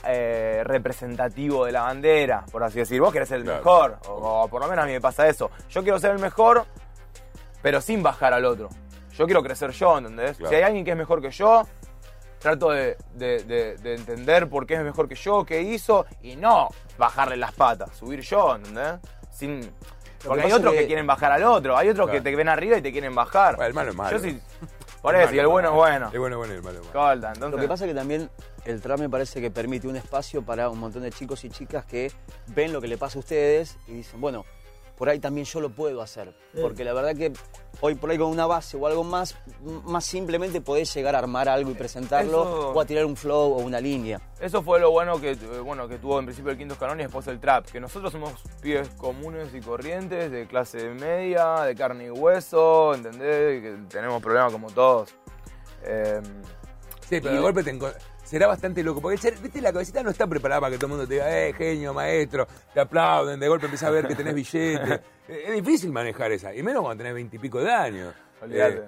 eh, 0.05 0.61
representativo 0.63 1.65
de 1.65 1.71
la 1.71 1.81
bandera, 1.81 2.45
por 2.51 2.63
así 2.63 2.79
decir. 2.79 3.01
Vos 3.01 3.11
querés 3.11 3.27
ser 3.27 3.39
el 3.39 3.43
Claro. 3.43 3.57
mejor, 3.59 3.99
o, 4.07 4.43
o 4.43 4.47
por 4.47 4.61
lo 4.61 4.67
menos 4.69 4.83
a 4.83 4.85
mí 4.87 4.93
me 4.93 5.01
pasa 5.01 5.27
eso. 5.27 5.49
Yo 5.69 5.81
quiero 5.83 5.99
ser 5.99 6.11
el 6.11 6.19
mejor, 6.19 6.65
pero 7.61 7.81
sin 7.81 8.03
bajar 8.03 8.33
al 8.33 8.45
otro. 8.45 8.69
Yo 9.13 9.25
quiero 9.25 9.41
crecer 9.41 9.71
yo, 9.71 9.97
¿entendés? 9.97 10.37
Claro. 10.37 10.49
Si 10.49 10.55
hay 10.55 10.61
alguien 10.61 10.85
que 10.85 10.91
es 10.91 10.97
mejor 10.97 11.19
que 11.21 11.31
yo, 11.31 11.63
trato 12.39 12.69
de, 12.69 12.95
de- 13.15 13.43
de- 13.43 13.75
de 13.77 13.95
entender 13.95 14.47
por 14.47 14.67
qué 14.67 14.75
es 14.75 14.83
mejor 14.83 15.09
que 15.09 15.15
yo, 15.15 15.43
qué 15.43 15.61
hizo, 15.63 16.05
y 16.21 16.35
no 16.35 16.69
bajarle 16.99 17.35
las 17.35 17.51
patas, 17.53 17.95
subir 17.97 18.21
yo, 18.21 18.55
¿entendés? 18.55 18.99
Sin... 19.31 19.71
Porque 20.25 20.43
hay 20.43 20.51
otros 20.51 20.73
que... 20.73 20.79
que- 20.79 20.87
quieren 20.87 21.05
bajar 21.07 21.31
al 21.31 21.43
otro, 21.43 21.77
hay 21.77 21.89
otros 21.89 22.07
Claro. 22.07 22.23
que 22.23 22.29
te 22.29 22.35
ven 22.35 22.49
arriba 22.49 22.77
y 22.77 22.81
te 22.81 22.91
quieren 22.91 23.13
bajar. 23.15 23.55
Bueno, 23.55 23.67
el 23.67 23.73
malo 23.73 23.89
es 23.91 23.95
malo. 23.95 24.17
Yo 24.17 24.23
sí... 24.23 24.39
Por 25.01 25.15
eso, 25.15 25.33
y 25.33 25.39
el 25.39 25.47
bueno 25.47 25.69
es 25.69 25.75
bueno. 25.75 26.09
El 26.11 26.19
bueno 26.19 26.35
es 26.35 26.37
bueno 26.39 26.53
y 26.53 26.57
el 26.57 26.63
malo 26.63 26.79
es 26.79 26.85
malo. 26.87 26.93
Colta, 26.93 27.27
entonces... 27.33 27.51
Lo 27.55 27.61
que 27.61 27.67
pasa 27.67 27.85
es 27.85 27.91
que 27.91 27.95
también 27.95 28.29
el 28.65 28.81
trap 28.81 28.99
me 28.99 29.09
parece 29.09 29.39
que 29.39 29.51
permite 29.51 29.87
un 29.87 29.95
espacio 29.95 30.41
para 30.41 30.69
un 30.69 30.79
montón 30.79 31.03
de 31.03 31.11
chicos 31.11 31.45
y 31.45 31.49
chicas 31.49 31.85
que 31.85 32.11
ven 32.47 32.73
lo 32.73 32.81
que 32.81 32.87
le 32.87 32.97
pasa 32.97 33.17
a 33.17 33.21
ustedes 33.21 33.77
y 33.87 33.93
dicen, 33.93 34.19
bueno, 34.19 34.43
por 34.97 35.09
ahí 35.09 35.19
también 35.19 35.45
yo 35.45 35.61
lo 35.61 35.69
puedo 35.69 36.01
hacer. 36.01 36.33
Porque 36.59 36.83
la 36.83 36.93
verdad 36.93 37.15
que 37.15 37.31
hoy 37.81 37.93
por 37.95 38.09
ahí 38.09 38.17
con 38.17 38.27
una 38.29 38.47
base 38.47 38.75
o 38.77 38.87
algo 38.87 39.03
más, 39.03 39.35
más 39.85 40.03
simplemente 40.05 40.59
podés 40.61 40.91
llegar 40.93 41.15
a 41.15 41.19
armar 41.19 41.47
algo 41.47 41.69
y 41.69 41.75
presentarlo 41.75 42.41
Eso- 42.43 42.69
o 42.73 42.81
a 42.81 42.85
tirar 42.85 43.05
un 43.05 43.15
flow 43.15 43.53
o 43.53 43.57
una 43.59 43.79
línea. 43.79 44.19
Eso 44.39 44.63
fue 44.63 44.79
lo 44.79 44.89
bueno 44.91 45.21
que, 45.21 45.31
eh, 45.31 45.59
bueno 45.63 45.87
que 45.87 45.97
tuvo 45.99 46.17
en 46.19 46.25
principio 46.25 46.51
el 46.51 46.57
quinto 46.57 46.73
escalón 46.73 46.99
y 46.99 47.03
después 47.03 47.27
el 47.27 47.39
trap. 47.39 47.65
Que 47.67 47.79
nosotros 47.79 48.11
somos 48.11 48.33
pibes 48.61 48.89
comunes 48.97 49.53
y 49.53 49.61
corrientes, 49.61 50.31
de 50.31 50.47
clase 50.47 50.89
media, 50.89 51.61
de 51.61 51.75
carne 51.75 52.05
y 52.05 52.09
hueso, 52.09 52.95
¿entendés? 52.95 53.61
Que 53.61 53.77
tenemos 53.89 54.21
problemas 54.21 54.51
como 54.51 54.71
todos. 54.71 55.13
Eh, 55.83 56.21
Sí, 57.07 57.21
pero 57.21 57.31
Y- 57.31 57.35
de 57.37 57.41
golpe 57.41 57.63
te 57.63 57.73
enco- 57.73 57.93
será 58.27 58.47
bastante 58.47 58.83
loco. 58.83 59.01
Porque, 59.01 59.31
viste, 59.41 59.61
la 59.61 59.71
cabecita 59.71 60.03
no 60.03 60.09
está 60.11 60.27
preparada 60.27 60.61
para 60.61 60.71
que 60.71 60.77
todo 60.77 60.87
el 60.87 60.91
mundo 60.91 61.07
te 61.07 61.15
diga, 61.15 61.37
eh, 61.39 61.53
genio, 61.53 61.93
maestro, 61.93 62.47
te 62.73 62.79
aplauden, 62.79 63.39
de 63.39 63.47
golpe 63.47 63.65
empiezas 63.65 63.87
a 63.87 63.91
ver 63.91 64.07
que 64.07 64.15
tenés 64.15 64.33
billetes. 64.35 64.99
Eh, 65.29 65.43
es 65.47 65.55
difícil 65.55 65.91
manejar 65.91 66.31
esa, 66.31 66.55
y 66.55 66.63
menos 66.63 66.81
cuando 66.83 66.99
tenés 67.01 67.13
veintipico 67.13 67.59
de 67.59 67.69
años. 67.69 68.13
Olvídate. 68.41 68.83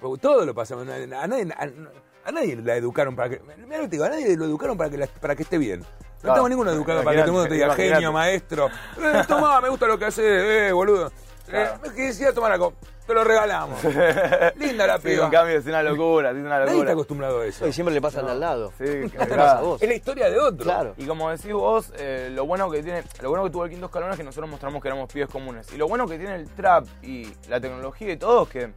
porque 0.00 0.20
todo 0.20 0.44
lo 0.44 0.52
pasamos. 0.52 0.88
A 0.88 1.26
nadie, 1.28 1.46
a, 1.56 2.28
a 2.28 2.32
nadie 2.32 2.56
la 2.56 2.74
educaron 2.74 3.14
para 3.14 3.28
que. 3.28 3.40
Mirá 3.64 3.76
lo 3.76 3.82
que 3.84 3.88
te 3.90 3.90
digo, 3.90 4.04
a 4.04 4.08
nadie 4.08 4.36
lo 4.36 4.44
educaron 4.44 4.76
para 4.76 4.90
que, 4.90 4.96
la- 4.98 5.06
para 5.06 5.36
que 5.36 5.44
esté 5.44 5.56
bien. 5.56 5.78
No 5.82 5.86
Claro. 6.20 6.34
tengo 6.34 6.48
ninguno 6.48 6.72
educado 6.72 7.04
para 7.04 7.14
que 7.14 7.22
todo 7.22 7.26
el 7.26 7.32
mundo 7.32 7.48
te 7.48 7.54
diga 7.54 7.74
genio, 7.76 8.12
maestro. 8.12 8.66
Eh, 9.00 9.22
tomá, 9.28 9.60
me 9.60 9.68
gusta 9.68 9.86
lo 9.86 9.96
que 9.96 10.06
haces, 10.06 10.24
eh, 10.26 10.72
boludo. 10.72 11.12
Claro. 11.46 11.80
Eh, 11.84 11.90
¿Qué 11.94 12.02
decía 12.06 12.32
tomar 12.32 12.52
algo? 12.52 12.74
Te 13.06 13.12
lo 13.12 13.22
regalamos. 13.22 13.84
Linda 14.56 14.86
la 14.86 14.96
sí, 14.96 15.08
piba. 15.08 15.26
en 15.26 15.30
cambio 15.30 15.58
es 15.58 15.66
una 15.66 15.82
locura, 15.82 16.30
es 16.30 16.36
una 16.36 16.60
Nadie 16.60 16.80
está 16.80 16.92
acostumbrado 16.92 17.40
a 17.42 17.46
eso. 17.46 17.66
Y 17.66 17.72
siempre 17.72 17.94
le 17.94 18.00
pasa 18.00 18.20
al 18.20 18.40
lado. 18.40 18.72
Sí, 18.78 18.84
que 18.84 19.10
¿Qué 19.10 19.18
te 19.18 19.24
mirá. 19.26 19.36
pasa 19.36 19.58
a 19.58 19.62
vos? 19.62 19.82
Es 19.82 19.88
la 19.88 19.94
historia 19.94 20.30
de 20.30 20.38
otro. 20.38 20.64
Claro. 20.64 20.94
Y 20.96 21.04
como 21.04 21.30
decís 21.30 21.52
vos, 21.52 21.92
eh, 21.98 22.30
lo 22.32 22.46
bueno 22.46 22.70
que 22.70 22.82
tiene, 22.82 23.04
lo 23.20 23.28
bueno 23.28 23.44
que 23.44 23.50
tuvo 23.50 23.64
el 23.66 23.70
quinto 23.70 23.86
escalón 23.86 24.10
es 24.10 24.16
que 24.16 24.24
nosotros 24.24 24.48
mostramos 24.48 24.80
que 24.80 24.88
éramos 24.88 25.12
pibes 25.12 25.28
comunes. 25.28 25.70
Y 25.72 25.76
lo 25.76 25.86
bueno 25.86 26.06
que 26.06 26.16
tiene 26.16 26.36
el 26.36 26.48
trap 26.48 26.86
y 27.02 27.30
la 27.48 27.60
tecnología 27.60 28.12
y 28.12 28.16
todo 28.16 28.44
es 28.44 28.48
que 28.48 28.70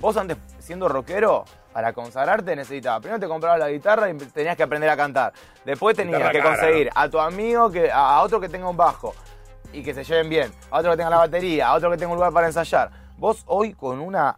vos 0.00 0.16
antes 0.16 0.38
siendo 0.58 0.88
rockero, 0.88 1.44
para 1.72 1.92
consagrarte 1.92 2.56
necesitabas. 2.56 3.00
Primero 3.00 3.20
te 3.20 3.28
comprabas 3.28 3.58
la 3.58 3.68
guitarra 3.68 4.08
y 4.08 4.14
tenías 4.14 4.56
que 4.56 4.62
aprender 4.62 4.88
a 4.88 4.96
cantar. 4.96 5.34
Después 5.66 5.94
tenías 5.94 6.16
Guitarra 6.16 6.32
que 6.32 6.38
cara, 6.38 6.56
conseguir 6.56 6.90
a 6.94 7.08
tu 7.10 7.20
amigo 7.20 7.70
que, 7.70 7.90
a 7.92 8.22
otro 8.22 8.40
que 8.40 8.48
tenga 8.48 8.66
un 8.70 8.76
bajo 8.78 9.14
y 9.72 9.82
que 9.82 9.94
se 9.94 10.04
lleven 10.04 10.28
bien, 10.28 10.52
a 10.70 10.78
otro 10.78 10.90
que 10.92 10.96
tenga 10.96 11.10
la 11.10 11.18
batería, 11.18 11.68
a 11.68 11.74
otro 11.74 11.90
que 11.90 11.96
tenga 11.96 12.12
un 12.12 12.16
lugar 12.16 12.32
para 12.32 12.46
ensayar. 12.46 12.90
Vos 13.18 13.44
hoy 13.46 13.72
con 13.72 14.00
una 14.00 14.36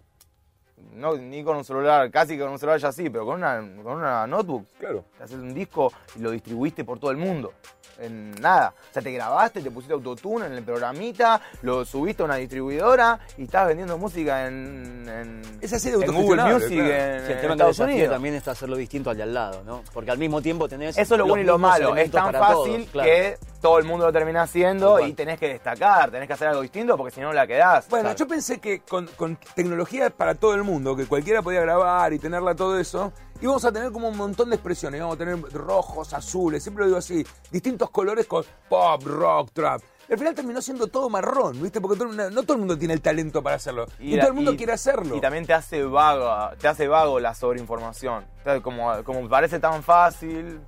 no, 0.92 1.16
ni 1.16 1.44
con 1.44 1.56
un 1.56 1.64
celular, 1.64 2.10
casi 2.10 2.38
con 2.38 2.50
un 2.50 2.58
celular 2.58 2.80
ya 2.80 2.90
sí, 2.92 3.08
pero 3.08 3.24
con 3.24 3.36
una, 3.36 3.58
con 3.82 3.98
una 3.98 4.26
notebook 4.26 4.66
Claro. 4.78 5.04
te 5.16 5.24
haces 5.24 5.36
un 5.36 5.54
disco 5.54 5.92
y 6.16 6.20
lo 6.20 6.30
distribuiste 6.30 6.84
por 6.84 6.98
todo 6.98 7.10
el 7.10 7.16
mundo. 7.16 7.52
En 7.98 8.30
nada. 8.40 8.72
O 8.90 8.92
sea, 8.92 9.02
te 9.02 9.10
grabaste, 9.12 9.60
te 9.60 9.70
pusiste 9.70 9.92
autotune 9.92 10.46
en 10.46 10.52
el 10.52 10.62
programita, 10.62 11.40
lo 11.62 11.84
subiste 11.84 12.22
a 12.22 12.26
una 12.26 12.36
distribuidora 12.36 13.18
y 13.36 13.44
estás 13.44 13.66
vendiendo 13.66 13.98
música 13.98 14.46
en, 14.46 15.04
en, 15.08 15.42
Es 15.60 15.72
así 15.72 15.90
de 15.90 16.04
en 16.04 16.12
Google 16.14 16.42
Music 16.44 16.68
claro. 16.72 16.94
en, 16.94 17.26
Sí, 17.26 17.32
el 17.32 17.40
tema 17.40 17.52
Estados 17.54 17.78
Unidos. 17.80 18.10
también 18.10 18.34
está 18.34 18.52
hacerlo 18.52 18.76
distinto 18.76 19.10
al 19.10 19.16
de 19.16 19.22
al 19.24 19.34
lado, 19.34 19.62
¿no? 19.64 19.82
Porque 19.92 20.10
al 20.10 20.18
mismo 20.18 20.40
tiempo 20.40 20.68
tenés. 20.68 20.96
Eso 20.96 21.14
es 21.14 21.18
lo 21.18 21.26
bueno 21.26 21.42
y 21.42 21.46
lo 21.46 21.58
malo. 21.58 21.96
Es 21.96 22.10
tan 22.10 22.32
fácil 22.32 22.84
todos, 22.84 22.90
claro. 22.92 23.08
que 23.10 23.38
todo 23.60 23.78
el 23.78 23.84
mundo 23.84 24.06
lo 24.06 24.12
termina 24.12 24.42
haciendo 24.42 25.00
y 25.00 25.12
tenés 25.14 25.38
que 25.40 25.48
destacar, 25.48 26.10
tenés 26.12 26.28
que 26.28 26.34
hacer 26.34 26.48
algo 26.48 26.62
distinto 26.62 26.96
porque 26.96 27.12
si 27.12 27.20
no 27.20 27.28
no 27.28 27.32
la 27.32 27.46
quedás. 27.46 27.88
Bueno, 27.88 28.04
Claro. 28.04 28.18
yo 28.18 28.28
pensé 28.28 28.58
que 28.60 28.80
con, 28.80 29.06
con 29.16 29.36
tecnología 29.54 30.08
para 30.10 30.34
todo 30.36 30.54
el 30.54 30.62
mundo, 30.62 30.94
que 30.96 31.06
cualquiera 31.06 31.42
podía 31.42 31.60
grabar 31.60 32.12
y 32.12 32.18
tenerla 32.18 32.54
todo 32.54 32.78
eso, 32.78 33.12
íbamos 33.40 33.64
a 33.64 33.72
tener 33.72 33.90
como 33.92 34.08
un 34.08 34.16
montón 34.16 34.50
de 34.50 34.56
expresiones. 34.56 34.98
Íbamos 34.98 35.16
a 35.16 35.18
tener 35.18 35.40
rojos, 35.52 36.12
azules, 36.14 36.62
siempre 36.62 36.82
lo 36.84 36.86
digo 36.88 36.98
así, 36.98 37.24
distintos 37.50 37.90
colores 37.90 38.26
con 38.26 38.44
pop, 38.68 39.02
rock, 39.04 39.50
trap. 39.52 39.80
Y 40.08 40.12
al 40.12 40.18
final 40.18 40.34
terminó 40.34 40.62
siendo 40.62 40.86
todo 40.86 41.10
marrón, 41.10 41.60
¿viste? 41.60 41.80
Porque 41.82 41.98
todo- 41.98 42.08
no 42.30 42.42
todo 42.42 42.54
el 42.54 42.58
mundo 42.60 42.78
tiene 42.78 42.94
el 42.94 43.02
talento 43.02 43.42
para 43.42 43.56
hacerlo. 43.56 43.84
Y, 43.98 44.14
la- 44.16 44.22
todo 44.22 44.28
el 44.30 44.34
mundo 44.36 44.52
y- 44.52 44.56
quiere 44.56 44.72
hacerlo. 44.72 45.14
Y 45.16 45.20
también 45.20 45.44
te 45.46 45.52
hace 45.52 45.82
vago, 45.84 46.56
te 46.56 46.66
hace 46.66 46.88
vago 46.88 47.20
la 47.20 47.34
sobreinformación. 47.34 48.24
O 48.40 48.42
sea, 48.44 48.60
Como, 48.62 49.04
como 49.04 49.28
parece 49.28 49.58
tan 49.60 49.82
fácil, 49.82 50.60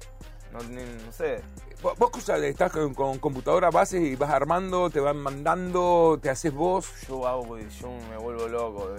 no, 0.53 0.59
ni- 0.69 0.83
no 1.07 1.11
sé. 1.13 1.43
Vos, 1.83 2.11
cosa 2.11 2.37
estás 2.37 2.71
con, 2.71 2.93
con 2.93 3.19
computadora 3.19 3.71
base 3.71 3.99
y 3.99 4.15
vas 4.15 4.29
armando, 4.29 4.91
te 4.91 5.01
van 5.01 5.17
mandando, 5.17 6.19
te 6.21 6.29
haces 6.29 6.53
vos. 6.53 6.87
Yo 7.09 7.27
hago, 7.27 7.57
yo 7.57 7.89
me 8.11 8.19
vuelvo 8.19 8.47
loco. 8.47 8.91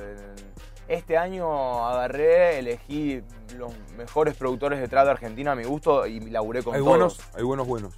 Este 0.92 1.18
año 1.18 1.88
agarré, 1.88 2.60
elegí 2.60 3.24
los 3.58 3.72
mejores 3.98 4.36
productores 4.36 4.78
de 4.80 4.90
trap 4.90 5.06
de 5.06 5.12
Argentina 5.12 5.54
a 5.54 5.56
mi 5.56 5.64
gusto 5.64 6.06
y 6.06 6.20
laburé 6.30 6.64
con 6.64 6.74
Hay 6.76 6.80
todos. 6.82 6.90
buenos, 6.90 7.20
hay 7.34 7.44
buenos 7.44 7.66
buenos. 7.68 7.94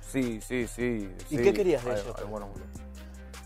Sí, 0.00 0.40
sí, 0.40 0.68
sí. 0.68 1.12
¿Y 1.30 1.36
sí. 1.36 1.42
qué 1.42 1.52
querías 1.52 1.84
de 1.84 1.90
Hay- 1.92 2.00
ellos? 2.00 2.14
hay 2.16 2.24
buenos. 2.26 2.50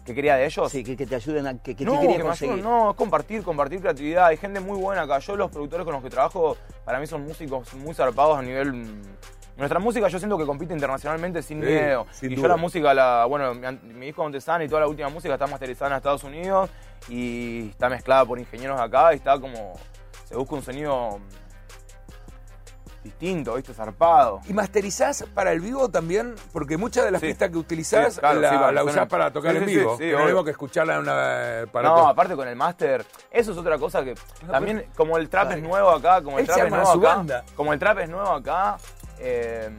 ¿Qué 0.04 0.14
quería 0.14 0.36
de 0.36 0.44
ellos? 0.44 0.70
Sí, 0.70 0.84
que, 0.84 0.94
que 0.96 1.06
te 1.06 1.14
ayuden 1.14 1.46
a. 1.46 1.58
Que, 1.62 1.74
que 1.74 1.84
no, 1.86 1.98
que 2.00 2.06
me 2.08 2.20
conseguir. 2.20 2.52
ayuden, 2.54 2.64
no, 2.70 2.90
es 2.90 2.96
compartir, 2.96 3.42
compartir 3.42 3.80
creatividad. 3.80 4.26
Hay 4.26 4.36
gente 4.36 4.60
muy 4.60 4.76
buena 4.78 5.02
acá. 5.02 5.20
Yo 5.20 5.36
los 5.36 5.50
productores 5.50 5.84
con 5.84 5.94
los 5.94 6.02
que 6.02 6.10
trabajo, 6.10 6.56
para 6.84 6.98
mí 7.00 7.06
son 7.06 7.22
músicos 7.24 7.72
muy 7.74 7.94
zarpados 7.94 8.36
a 8.38 8.42
nivel... 8.42 8.72
mm, 8.74 9.02
Nuestra 9.56 9.78
música 9.78 10.08
yo 10.08 10.18
siento 10.18 10.36
que 10.36 10.44
compite 10.44 10.74
internacionalmente 10.74 11.40
sin 11.42 11.60
Sí, 11.60 11.66
miedo. 11.66 12.06
sin 12.10 12.32
y 12.32 12.34
duda. 12.34 12.42
yo 12.42 12.48
la 12.48 12.56
música, 12.56 12.92
la, 12.92 13.24
bueno, 13.26 13.54
mi, 13.54 13.94
mi 13.94 14.06
disco 14.06 14.22
Montesano 14.22 14.64
y 14.64 14.68
toda 14.68 14.80
la 14.82 14.88
última 14.88 15.08
música 15.08 15.34
está 15.34 15.46
masterizada 15.46 15.92
en 15.92 15.96
Estados 15.98 16.24
Unidos 16.24 16.68
y 17.08 17.68
está 17.70 17.88
mezclada 17.88 18.24
por 18.24 18.38
ingenieros 18.38 18.80
acá 18.80 19.12
y 19.12 19.16
está 19.16 19.38
como... 19.40 19.74
Se 20.28 20.36
busca 20.36 20.54
un 20.54 20.62
sonido 20.62 21.20
distinto, 23.02 23.54
¿viste? 23.56 23.74
Zarpado. 23.74 24.40
¿Y 24.46 24.52
masterizás 24.52 25.24
para 25.34 25.50
el 25.52 25.60
vivo 25.60 25.88
también? 25.88 26.36
Porque 26.52 26.76
muchas 26.76 27.04
de 27.04 27.10
las 27.10 27.20
Sí. 27.20 27.26
pistas 27.28 27.50
que 27.50 27.58
utilizás 27.58 28.14
Sí, 28.14 28.20
claro, 28.20 28.40
la, 28.40 28.50
sí, 28.50 28.56
para 28.56 28.72
la 28.72 28.84
usás 28.84 29.08
para 29.08 29.32
tocar 29.32 29.56
en 29.56 29.66
vivo. 29.66 29.96
sí, 29.98 30.04
que 30.04 30.12
no 30.12 30.48
escucharla 30.48 30.94
en 30.94 31.00
una... 31.00 31.64
Para 31.72 31.88
no, 31.88 32.06
aparte 32.08 32.36
con 32.36 32.46
el 32.46 32.54
máster, 32.54 33.04
eso 33.30 33.50
es 33.52 33.58
otra 33.58 33.76
cosa 33.76 34.04
que 34.04 34.14
también, 34.48 34.86
como 34.96 35.16
el 35.18 35.28
trap 35.28 35.50
es 35.52 35.62
nuevo 35.62 35.90
acá, 35.90 36.22
como 36.22 36.38
el 36.38 36.46
trap 36.46 36.58
es 36.66 36.70
nuevo 36.70 36.90
acá, 36.90 36.98
banda. 37.16 37.44
como 37.56 37.72
el 37.72 37.78
trap 37.80 37.98
es 37.98 38.08
nuevo 38.08 38.28
acá, 38.30 38.76
eh, 39.18 39.70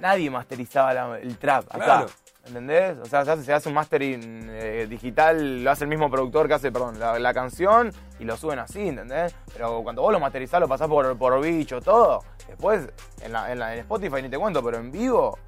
nadie 0.00 0.30
masterizaba 0.30 0.94
la- 0.94 1.18
el 1.18 1.36
trap 1.38 1.64
acá. 1.74 1.84
Claro. 1.84 2.06
¿Entendés? 2.48 2.96
O 2.98 3.04
sea, 3.04 3.24
se 3.24 3.30
hace, 3.32 3.44
se 3.44 3.52
hace 3.52 3.68
un 3.68 3.74
mastering 3.74 4.48
eh, 4.50 4.86
digital, 4.88 5.62
lo 5.62 5.70
hace 5.70 5.84
el 5.84 5.90
mismo 5.90 6.10
productor 6.10 6.48
que 6.48 6.54
hace, 6.54 6.72
perdón, 6.72 6.98
la, 6.98 7.18
la 7.18 7.34
canción 7.34 7.92
y 8.18 8.24
lo 8.24 8.36
suben 8.36 8.58
así, 8.58 8.88
¿entendés? 8.88 9.34
Pero 9.52 9.82
cuando 9.82 10.02
vos 10.02 10.12
lo 10.12 10.18
masterizás, 10.20 10.58
lo 10.60 10.66
pasás 10.68 10.88
por, 10.88 11.16
por 11.18 11.40
bicho, 11.42 11.80
todo. 11.80 12.24
Después, 12.48 12.88
en, 13.20 13.32
la, 13.32 13.52
en, 13.52 13.58
la- 13.58 13.74
en 13.74 13.80
Spotify 13.80 14.22
ni 14.22 14.30
te 14.30 14.38
cuento, 14.38 14.62
pero 14.64 14.78
en 14.78 14.90
vivo, 14.90 15.38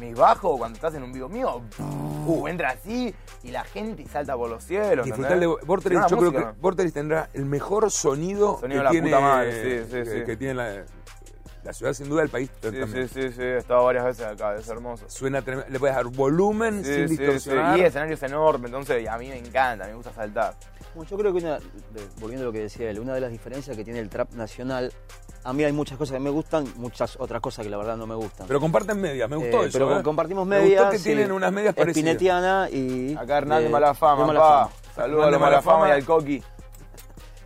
mis 0.00 0.16
bajos, 0.16 0.56
cuando 0.56 0.76
estás 0.76 0.94
en 0.94 1.02
un 1.02 1.12
vivo 1.12 1.28
mío, 1.28 1.60
uh, 2.26 2.46
entra 2.48 2.70
así 2.70 3.12
y 3.42 3.50
la 3.50 3.64
gente 3.64 4.06
salta 4.06 4.36
por 4.36 4.48
los 4.48 4.62
cielos. 4.62 5.04
Disfrutar 5.04 5.38
de 5.40 5.46
yo 5.46 6.16
creo 6.16 6.32
que 6.32 6.46
Vorterix 6.60 6.94
tendrá 6.94 7.28
el 7.34 7.44
mejor 7.46 7.90
sonido, 7.90 8.58
Sonido 8.60 8.68
que, 8.68 8.76
de 8.78 8.84
la 8.84 8.90
tiene, 8.90 9.08
puta 9.08 9.20
madre, 9.20 9.52
sí, 9.82 9.84
sí, 9.86 9.90
que, 9.90 10.04
sí. 10.06 10.24
que 10.24 10.36
tiene 10.36 10.54
la, 10.54 10.84
la 11.64 11.72
ciudad, 11.72 11.92
sin 11.94 12.08
duda, 12.08 12.22
el 12.22 12.28
país 12.28 12.50
Sí, 12.54 12.60
también. 12.60 13.08
sí, 13.08 13.08
sí, 13.08 13.32
sí, 13.32 13.42
he 13.42 13.56
estado 13.56 13.84
varias 13.84 14.04
veces 14.04 14.26
acá, 14.26 14.54
es 14.54 14.68
hermoso. 14.68 15.04
Suena 15.08 15.40
tremendo. 15.42 15.70
Le 15.70 15.78
puedes 15.78 15.96
dar 15.96 16.04
volumen 16.06 16.84
Sí, 16.84 17.08
sin 17.08 17.08
sí, 17.08 17.40
sí. 17.40 17.50
Y 17.50 17.80
el 17.80 17.86
escenario 17.86 18.14
es 18.14 18.22
enorme, 18.22 18.66
entonces 18.66 19.08
a 19.08 19.16
mí 19.18 19.28
me 19.28 19.38
encanta, 19.38 19.86
me 19.86 19.94
gusta 19.94 20.12
saltar. 20.12 20.54
Bueno, 20.94 21.10
yo 21.10 21.16
creo 21.18 21.32
que 21.32 21.38
una, 21.38 21.58
volviendo 22.20 22.44
a 22.44 22.46
lo 22.46 22.52
que 22.52 22.60
decía 22.60 22.88
él, 22.90 23.00
una 23.00 23.14
de 23.14 23.20
las 23.20 23.30
diferencias 23.32 23.76
que 23.76 23.82
tiene 23.84 23.98
el 23.98 24.08
trap 24.08 24.32
nacional, 24.34 24.92
a 25.42 25.52
mí 25.52 25.64
hay 25.64 25.72
muchas 25.72 25.98
cosas 25.98 26.14
que 26.14 26.20
me 26.20 26.30
gustan, 26.30 26.66
muchas 26.76 27.16
otras 27.18 27.40
cosas 27.40 27.64
que 27.64 27.70
la 27.70 27.76
verdad 27.78 27.96
no 27.96 28.06
me 28.06 28.14
gustan. 28.14 28.46
Pero 28.46 28.60
comparten 28.60 29.00
medias, 29.00 29.28
me 29.28 29.36
gustó 29.36 29.64
Eh, 29.64 29.68
eso. 29.68 29.72
pero 29.78 29.98
¿eh? 29.98 30.02
compartimos 30.02 30.46
Me 30.46 30.60
medias. 30.60 30.80
gustó 30.82 30.90
que 30.92 30.98
sí. 30.98 31.04
tienen 31.04 31.32
unas 31.32 31.50
medias 31.52 31.74
parecidas. 31.74 31.96
Espinetiana 31.96 32.68
y. 32.70 33.14
Acá 33.16 33.38
Hernán 33.38 33.60
de 33.62 33.66
eh, 33.66 33.70
Malafama, 33.70 34.12
de 34.12 34.18
papá. 34.20 34.32
Malafama. 34.32 34.70
Saludos 34.94 35.26
a 35.26 35.30
los 35.30 35.40
Malafama 35.40 35.88
y 35.88 35.92
al 35.92 36.04
Coqui. 36.04 36.42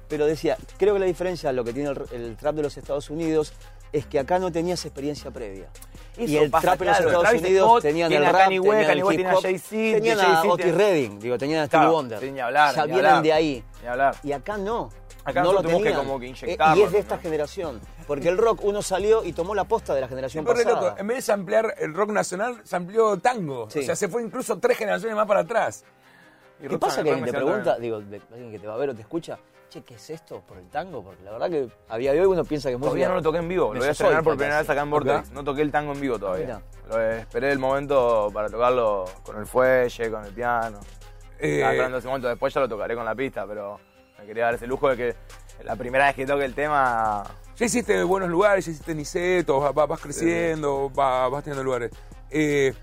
Pero 0.08 0.24
decía, 0.26 0.56
creo 0.78 0.94
que 0.94 1.00
la 1.00 1.06
diferencia, 1.06 1.52
lo 1.52 1.64
que 1.64 1.72
tiene 1.72 1.90
el, 1.90 2.02
el 2.12 2.36
trap 2.36 2.54
de 2.54 2.62
los 2.62 2.76
Estados 2.76 3.10
Unidos, 3.10 3.52
es 3.92 4.06
que 4.06 4.18
acá 4.18 4.38
no 4.38 4.50
tenías 4.52 4.84
experiencia 4.84 5.30
previa. 5.30 5.68
y 6.16 6.36
el 6.36 6.50
pasa, 6.50 6.76
trap 6.76 6.82
en 6.82 6.88
los 6.88 6.96
claro, 6.96 7.08
Estados 7.10 7.24
Travis 7.28 7.42
Unidos 7.42 7.68
Scott 7.70 7.82
tenían 7.82 8.12
el 8.12 8.24
rap, 8.24 8.32
Kanye 8.32 8.60
tenían 8.60 8.86
Kanye 8.86 8.92
el 8.92 9.20
hip 9.20 9.26
hop, 9.32 9.42
tenían 9.42 10.20
a 10.20 10.42
Otis 10.42 10.74
Redding, 10.74 11.18
digo, 11.20 11.38
tenían 11.38 11.60
a 11.62 11.66
Stevie 11.66 11.80
Claro, 11.82 11.92
Wonder. 11.92 12.22
ni 12.32 12.40
hablar, 12.40 12.74
ya 12.74 12.84
vienen 12.86 13.04
hablar. 13.06 13.22
de 13.22 13.32
ahí. 13.32 13.64
Ni 13.82 13.88
hablar. 13.88 14.14
Y 14.22 14.32
acá 14.32 14.56
no. 14.58 14.90
Acá 15.24 15.42
no 15.42 15.52
lo 15.52 15.62
tuvimos 15.62 15.82
que 15.82 15.92
como 15.92 16.18
que 16.18 16.26
Eh, 16.26 16.28
inyectarlo, 16.30 16.80
Y 16.80 16.84
es 16.86 16.92
de 16.92 16.98
esta 17.00 17.16
¿no? 17.16 17.22
generación. 17.22 17.80
Porque 18.06 18.28
el 18.30 18.38
rock 18.38 18.64
uno 18.64 18.80
salió 18.80 19.22
y 19.22 19.32
tomó 19.32 19.54
la 19.54 19.64
posta 19.64 19.94
de 19.94 20.00
la 20.00 20.08
generación 20.08 20.44
pasada. 20.44 20.70
loco, 20.80 20.94
en 20.98 21.06
vez 21.06 21.18
de 21.18 21.22
samplear 21.22 21.74
el 21.78 21.92
rock 21.92 22.10
nacional, 22.10 22.60
sampleó 22.64 23.18
tango. 23.18 23.68
Sí. 23.70 23.80
O 23.80 23.82
sea, 23.82 23.94
se 23.94 24.08
fue 24.08 24.22
incluso 24.22 24.58
tres 24.58 24.78
generaciones 24.78 25.14
más 25.14 25.26
para 25.26 25.40
atrás. 25.40 25.84
Y 26.62 26.66
¿Qué 26.66 26.78
pasa 26.78 27.02
que 27.04 27.10
alguien 27.10 27.26
te 27.26 27.32
pregunta, 27.32 27.78
digo, 27.78 28.00
de- 28.00 28.22
alguien 28.32 28.50
que 28.50 28.58
te 28.58 28.66
va 28.66 28.74
a 28.74 28.78
ver 28.78 28.88
o 28.90 28.94
te 28.94 29.02
escucha, 29.02 29.38
che, 29.68 29.82
¿qué 29.82 29.94
es 29.94 30.10
esto 30.10 30.42
por 30.46 30.58
el 30.58 30.68
tango? 30.68 31.02
Porque 31.02 31.22
la 31.22 31.32
verdad 31.32 31.50
que 31.50 31.68
a 31.88 31.96
día 31.96 32.12
de 32.12 32.20
hoy 32.20 32.26
uno 32.26 32.44
piensa 32.44 32.68
que 32.68 32.74
es 32.74 32.78
música. 32.78 32.90
Todavía 32.90 33.08
no 33.08 33.14
lo 33.14 33.22
toqué 33.22 33.38
en 33.38 33.48
vivo, 33.48 33.72
lo 33.74 33.80
voy 33.80 33.88
a 33.88 33.92
estrenar 33.92 34.22
por 34.22 34.36
primera 34.36 34.58
vez 34.58 34.70
acá 34.70 34.82
en. 34.82 34.94
Acá. 34.94 35.24
No 35.32 35.44
toqué 35.44 35.62
el 35.62 35.70
tango 35.70 35.92
en 35.92 36.00
vivo 36.00 36.18
todavía. 36.18 36.60
Lo 36.88 37.00
esperé 37.00 37.52
el 37.52 37.58
momento 37.58 38.30
para 38.32 38.48
tocarlo 38.48 39.04
con 39.22 39.38
el 39.38 39.46
fuelle, 39.46 40.10
con 40.10 40.24
el 40.24 40.32
piano. 40.32 40.80
Eh, 41.38 41.56
Estaba 41.56 41.72
esperando 41.72 41.98
ese 41.98 42.08
momento, 42.08 42.28
después 42.28 42.52
ya 42.52 42.60
lo 42.60 42.68
tocaré 42.68 42.94
con 42.94 43.04
la 43.04 43.14
pista, 43.14 43.46
pero 43.46 43.78
me 44.18 44.26
quería 44.26 44.46
dar 44.46 44.54
ese 44.54 44.66
lujo 44.66 44.88
de 44.88 44.96
que 44.96 45.14
la 45.64 45.76
primera 45.76 46.06
vez 46.06 46.16
que 46.16 46.26
toque 46.26 46.44
el 46.44 46.54
tema. 46.54 47.24
ya 47.56 47.66
hiciste 47.66 48.02
buenos 48.02 48.28
lugares, 48.28 48.64
ya 48.66 48.72
hiciste 48.72 48.94
Niceto, 48.94 49.60
vas, 49.72 49.88
vas 49.88 50.00
creciendo, 50.00 50.90
vas, 50.90 51.30
vas 51.30 51.44
teniendo 51.44 51.62
lugares. 51.62 51.92
Eh, 52.30 52.74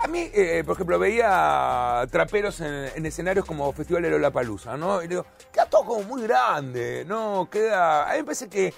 a 0.00 0.06
mí, 0.08 0.30
eh, 0.34 0.62
por 0.66 0.74
ejemplo, 0.74 0.98
veía 0.98 2.04
traperos 2.10 2.60
en, 2.60 2.90
en 2.94 3.06
escenarios 3.06 3.44
como 3.44 3.72
Festival 3.72 4.02
de 4.02 4.10
Lollapalooza, 4.10 4.76
¿no? 4.76 5.02
Y 5.02 5.08
digo, 5.08 5.24
queda 5.52 5.66
todo 5.66 5.84
como 5.84 6.02
muy 6.02 6.22
grande, 6.22 7.04
¿no? 7.06 7.48
Queda... 7.50 8.08
A 8.08 8.12
mí 8.12 8.18
me 8.18 8.24
parece 8.24 8.48
que, 8.48 8.74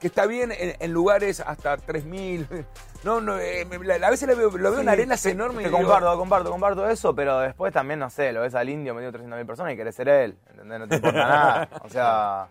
que 0.00 0.06
está 0.06 0.26
bien 0.26 0.50
en, 0.52 0.74
en 0.80 0.92
lugares 0.92 1.40
hasta 1.40 1.76
3.000, 1.76 2.64
no, 3.04 3.20
no, 3.20 3.38
eh, 3.38 3.66
a 4.02 4.10
veces 4.10 4.28
lo 4.28 4.36
veo, 4.36 4.50
lo 4.50 4.70
veo 4.72 4.80
en 4.80 4.88
arenas 4.88 5.22
te- 5.22 5.30
enormes. 5.30 5.64
Te 5.64 5.70
digo, 5.70 5.78
comparto, 5.78 6.16
comparto, 6.18 6.50
comparto 6.50 6.88
eso, 6.88 7.14
pero 7.14 7.38
después 7.40 7.72
también, 7.72 8.00
no 8.00 8.10
sé, 8.10 8.32
lo 8.32 8.40
ves 8.40 8.54
al 8.54 8.68
indio 8.68 8.94
metido 8.94 9.12
300.000 9.12 9.46
personas 9.46 9.72
y 9.74 9.76
querés 9.76 9.94
ser 9.94 10.08
él, 10.08 10.36
¿entendés? 10.50 10.78
No 10.80 10.88
te 10.88 10.96
importa 10.96 11.18
nada. 11.28 11.68
O 11.84 11.88
sea, 11.88 12.48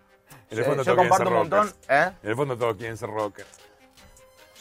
En 0.49 0.57
el 0.57 0.63
yo, 0.63 0.63
fondo 0.69 0.83
yo 0.83 0.95
quieren 0.95 1.09
comparto 1.09 1.29
un 1.33 1.37
montón. 1.39 1.73
¿eh? 1.89 2.11
En 2.23 2.29
el 2.29 2.35
fondo 2.35 2.57
todos 2.57 2.75
quieren 2.77 2.95
ser 2.95 3.09
rockers. 3.09 3.49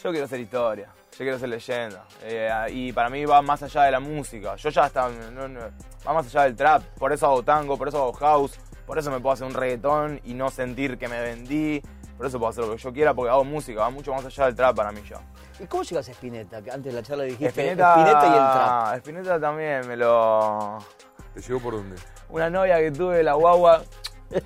Yo 0.03 0.11
quiero 0.11 0.25
hacer 0.25 0.39
historia, 0.39 0.89
yo 1.17 1.23
quiero 1.25 1.39
ser 1.39 1.49
leyenda. 1.49 2.03
Eh, 2.23 2.49
y 2.69 2.91
para 2.93 3.09
mí 3.09 3.25
va 3.25 3.41
más 3.41 3.63
allá 3.63 3.83
de 3.83 3.91
la 3.91 3.99
música. 3.99 4.55
Yo 4.55 4.69
ya 4.69 4.85
está, 4.85 5.09
no- 5.31 5.47
no- 5.47 5.59
va 6.05 6.13
más 6.13 6.25
allá 6.27 6.43
del 6.43 6.55
trap. 6.55 6.83
Por 6.99 7.11
eso 7.11 7.25
hago 7.27 7.43
tango, 7.43 7.77
por 7.77 7.87
eso 7.87 7.97
hago 7.97 8.13
house, 8.13 8.59
por 8.85 8.97
eso 8.99 9.09
me 9.11 9.19
puedo 9.19 9.33
hacer 9.33 9.47
un 9.47 9.53
reggaetón 9.53 10.21
y 10.23 10.33
no 10.33 10.49
sentir 10.49 10.97
que 10.97 11.07
me 11.07 11.19
vendí. 11.21 11.81
Por 12.17 12.25
eso 12.25 12.39
puedo 12.39 12.49
hacer 12.49 12.63
lo 12.65 12.71
que 12.71 12.77
yo 12.81 12.93
quiera 12.93 13.13
porque 13.13 13.29
hago 13.31 13.43
música, 13.43 13.81
va 13.81 13.89
mucho 13.91 14.11
más 14.13 14.25
allá 14.25 14.45
del 14.45 14.55
trap 14.55 14.75
para 14.75 14.91
mí 14.91 15.01
ya. 15.07 15.19
¿Y 15.59 15.65
cómo 15.67 15.83
llegas 15.83 16.07
a 16.09 16.11
Spinetta? 16.11 16.61
Que 16.61 16.71
antes 16.71 16.91
de 16.93 16.99
la 17.01 17.05
charla 17.05 17.23
dijiste 17.25 17.47
Spinetta, 17.49 17.93
Spinetta 17.95 18.25
y 18.25 18.29
el 18.29 18.35
trap. 18.35 18.95
Spinetta 18.97 19.39
también 19.39 19.87
me 19.87 19.95
lo... 19.97 20.77
¿Te 21.33 21.41
llegó 21.41 21.59
por 21.59 21.73
dónde? 21.75 21.95
Una 22.29 22.49
novia 22.49 22.77
que 22.79 22.91
tuve, 22.91 23.21
la 23.23 23.33
guagua, 23.33 23.83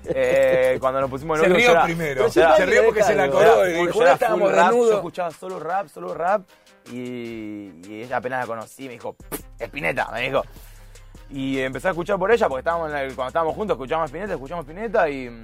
eh, 0.06 0.78
cuando 0.80 1.02
nos 1.02 1.10
pusimos 1.10 1.40
Se 1.40 1.46
rió 1.48 1.58
yo 1.60 1.72
era- 1.72 1.84
primero. 1.84 2.28
era- 2.34 2.56
Se 2.58 2.66
rió 2.66 2.86
porque 2.86 3.04
se 3.04 3.16
la 3.16 3.28
yo 3.28 3.42
era 3.42 3.52
acordó 3.52 3.68
y 3.70 3.72
era 3.74 4.18
full 4.18 4.50
rap, 4.52 4.72
Yo 4.74 4.94
escuchaba 4.96 5.32
solo 5.32 5.60
rap, 5.60 5.88
solo 5.88 6.14
rap. 6.14 6.42
Y, 6.92 7.72
y 7.88 8.02
ella 8.04 8.18
apenas 8.18 8.42
la 8.42 8.48
conocí, 8.48 8.84
me 8.88 8.94
dijo, 8.94 9.16
Espineta, 9.60 10.10
me 10.12 10.22
dijo. 10.22 10.44
Y 11.30 11.60
empecé 11.60 11.88
a 11.88 11.92
escuchar 11.92 12.18
por 12.20 12.32
ella, 12.32 12.48
porque 12.50 12.60
estábamos 12.60 12.92
en 12.92 12.98
el- 12.98 13.16
cuando 13.16 13.30
estábamos 13.30 13.56
juntos, 13.56 13.76
escuchábamos 13.76 14.10
Espineta, 14.10 14.34
escuchamos 14.34 14.66
Espineta 14.66 15.10
y 15.10 15.30
mm, 15.30 15.42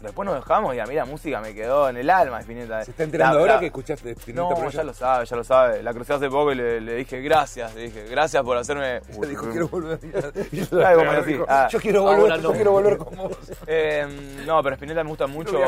después 0.00 0.26
nos 0.26 0.34
dejamos 0.36 0.74
y 0.74 0.80
a 0.80 0.86
mí 0.86 0.94
la 0.94 1.04
música 1.04 1.40
me 1.40 1.54
quedó 1.54 1.88
en 1.88 1.96
el 1.96 2.08
alma, 2.10 2.40
Espineta. 2.40 2.84
¿Se 2.84 2.90
está 2.92 3.04
enterando 3.04 3.34
La- 3.36 3.40
ahora 3.40 3.54
la- 3.54 3.60
que 3.60 3.66
escuchaste 3.66 4.10
Spinetta 4.12 4.42
No, 4.42 4.54
por 4.54 4.70
ya 4.70 4.84
lo 4.84 4.94
sabe, 4.94 5.26
ya 5.26 5.36
lo 5.36 5.44
sabe. 5.44 5.82
La 5.82 5.92
crucé 5.92 6.12
hace 6.14 6.28
poco 6.28 6.52
y 6.52 6.54
le, 6.54 6.80
le 6.80 6.94
dije 6.94 7.20
gracias, 7.20 7.74
le 7.74 7.82
dije 7.82 8.04
gracias 8.08 8.42
por 8.42 8.56
hacerme... 8.56 8.96
Ella 9.08 9.26
dijo, 9.28 9.50
quiero 9.50 9.68
volver. 9.68 9.98
Dijo, 10.50 11.44
Ah, 11.48 11.68
yo 11.70 11.78
quiero 11.80 12.08
ah, 12.08 12.16
volver, 12.16 12.40
yo 12.40 12.52
quiero 12.52 12.72
volver 12.72 12.96
con 12.98 13.16
vos. 13.16 13.36
Eh, 13.66 14.06
no, 14.46 14.62
pero 14.62 14.74
Spinetta 14.76 15.02
me 15.04 15.10
gusta 15.10 15.26
mucho. 15.26 15.58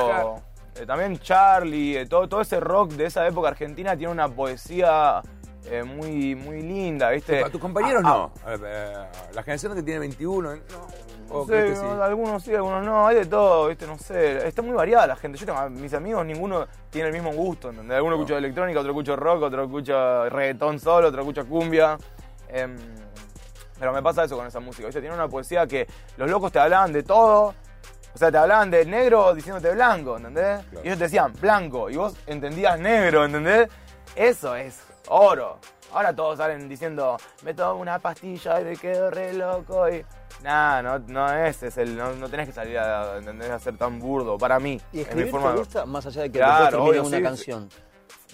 Eh, 0.77 0.87
también 0.87 1.19
Charlie, 1.19 1.99
eh, 1.99 2.07
todo, 2.07 2.29
todo 2.29 2.41
ese 2.41 2.61
rock 2.61 2.93
de 2.93 3.07
esa 3.07 3.27
época 3.27 3.49
argentina 3.49 3.97
tiene 3.97 4.13
una 4.13 4.29
poesía 4.29 5.21
eh, 5.67 5.83
muy, 5.83 6.35
muy 6.35 6.63
linda, 6.63 7.11
¿viste? 7.11 7.43
A 7.45 7.51
tus 7.51 7.61
compañeros 7.61 8.03
Ah, 8.05 8.09
no. 8.09 8.33
A 8.47 8.57
ver, 8.57 8.61
eh, 8.65 9.07
la 9.35 9.43
generación 9.43 9.75
que 9.75 9.83
tiene 9.83 10.01
21, 10.01 10.55
¿no? 10.55 10.61
No 11.31 11.37
¿O 11.37 11.47
sé, 11.47 11.53
que 11.53 11.77
sí? 11.77 11.83
algunos 12.03 12.43
sí, 12.43 12.53
algunos 12.55 12.85
no, 12.85 13.07
hay 13.07 13.17
de 13.17 13.27
todo, 13.27 13.69
¿viste? 13.69 13.87
No 13.87 13.97
sé, 13.97 14.49
está 14.49 14.63
muy 14.63 14.75
variada 14.75 15.07
la 15.07 15.17
gente. 15.17 15.39
Yo 15.39 15.47
tengo 15.47 15.61
a 15.61 15.69
mis 15.69 15.95
amigos, 15.95 16.27
ninguno 16.27 16.67
tiene 16.91 17.09
el 17.09 17.15
mismo 17.15 17.33
gusto, 17.33 17.71
¿entendés? 17.71 17.97
Alguno 17.97 18.17
escucha 18.17 18.37
electrónica, 18.37 18.81
otro 18.81 18.91
escucha 18.91 19.15
rock, 19.15 19.43
otro 19.43 19.65
escucha 19.65 20.29
reggaetón 20.29 20.81
solo, 20.81 21.09
otro 21.09 21.21
escucha 21.21 21.45
cumbia. 21.45 21.97
Em, 22.49 22.77
pero 23.79 23.93
me 23.93 24.03
pasa 24.03 24.25
eso 24.25 24.37
con 24.37 24.45
esa 24.47 24.59
música, 24.59 24.87
¿viste? 24.87 25.01
Tiene 25.01 25.15
una 25.15 25.29
poesía 25.29 25.69
que 25.69 25.87
los 26.17 26.29
locos 26.29 26.51
te 26.51 26.59
hablaban 26.59 26.93
de 26.93 27.05
todo. 27.05 27.55
O 28.13 28.19
sea, 28.19 28.33
te 28.33 28.39
hablaban 28.39 28.69
de 28.73 28.85
negro 28.85 29.33
diciéndote 29.33 29.73
blanco, 29.73 30.17
¿entendés? 30.17 30.65
Claro. 30.65 30.85
Y 30.85 30.89
ellos 30.89 30.99
te 30.99 31.05
decían 31.05 31.33
blanco 31.41 31.89
y 31.89 31.97
vos 31.97 32.17
entendías 32.27 32.77
negro, 32.81 33.25
¿entendés? 33.25 33.69
Eso 34.17 34.57
es 34.57 34.83
oro. 35.07 35.59
Ahora 35.93 36.15
todos 36.15 36.39
salen 36.39 36.69
diciendo, 36.69 37.17
me 37.43 37.55
tomo 37.55 37.81
una 37.81 38.01
pastilla 38.01 38.61
y 38.61 38.65
me 38.65 38.77
quedo 38.77 39.11
re 39.11 39.33
loco 39.33 39.89
y... 39.89 40.05
Nah, 40.43 40.81
no, 40.83 40.99
no 41.01 41.33
es, 41.33 41.63
es 41.63 41.77
el, 41.79 41.97
no, 41.97 42.13
no 42.15 42.29
tenés 42.29 42.47
que 42.49 42.53
salir 42.55 42.79
a, 42.79 43.19
¿entendés? 43.19 43.51
a 43.51 43.59
ser 43.59 43.77
tan 43.77 43.99
burdo, 43.99 44.39
para 44.39 44.59
mí. 44.59 44.81
¿Y 44.93 45.01
es 45.01 45.15
mi 45.15 45.25
forma 45.25 45.49
te 45.49 45.53
de- 45.55 45.59
gusta? 45.59 45.87
Más 45.87 46.07
allá 46.07 46.23
de 46.23 46.33
que 46.33 46.39
Claro, 46.39 46.85
obvio, 46.85 47.03
una 47.05 47.17
sí, 47.19 47.23
canción. 47.23 47.69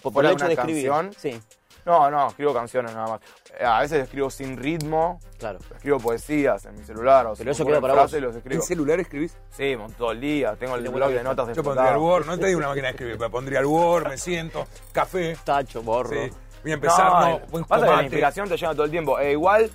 Por, 0.02 0.12
por 0.12 0.24
el 0.24 0.28
de 0.30 0.34
hecho 0.34 0.46
de 0.46 0.52
una 0.54 0.60
escribir. 0.62 0.88
canción. 0.90 1.12
Sí, 1.18 1.40
No, 1.84 2.10
no, 2.10 2.28
escribo 2.28 2.52
canciones 2.52 2.92
nada 2.94 3.06
más. 3.08 3.20
Eh, 3.58 3.64
A 3.64 3.80
veces 3.80 4.02
escribo 4.04 4.28
sin 4.30 4.56
ritmo, 4.56 5.20
claro. 5.38 5.58
escribo 5.74 5.98
poesías 6.00 6.64
en 6.66 6.74
mi 6.76 6.84
celular. 6.84 7.26
O 7.26 7.34
Pero 7.36 7.54
se 7.54 7.62
eso 7.62 7.64
queda 7.66 7.80
para 7.80 7.94
vos. 7.94 8.12
los 8.12 8.32
¿En 8.32 8.38
escribo. 8.38 8.62
celular 8.62 9.00
escribís? 9.00 9.36
Sí, 9.50 9.76
todo 9.96 10.10
el 10.12 10.20
día. 10.20 10.56
Tengo 10.56 10.74
el 10.76 10.88
blog 10.88 11.10
de 11.10 11.22
notas 11.22 11.54
Yo 11.56 11.62
pondría 11.62 11.92
el. 11.92 11.98
Word, 11.98 12.26
no 12.26 12.38
te 12.38 12.46
digo 12.46 12.58
una 12.58 12.68
máquina 12.68 12.88
de 12.88 12.90
escribir, 12.90 13.16
pero 13.18 13.30
pondría 13.30 13.60
el 13.60 13.66
Word, 13.66 14.08
me 14.08 14.18
siento, 14.18 14.66
café. 14.92 15.36
Tacho, 15.44 15.82
borro. 15.82 16.10
Sí. 16.10 16.30
Voy 16.62 16.72
a 16.72 16.74
empezar, 16.74 17.10
no, 17.12 17.28
No, 17.38 17.40
buen 17.50 17.64
pasa 17.64 17.86
que 17.86 17.92
la 17.92 18.02
inspiración 18.02 18.48
te 18.48 18.56
llega 18.56 18.72
todo 18.72 18.84
el 18.84 18.90
tiempo. 18.90 19.18
E 19.20 19.30
igual, 19.32 19.70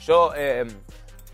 yo 0.00 0.32
eh, 0.36 0.66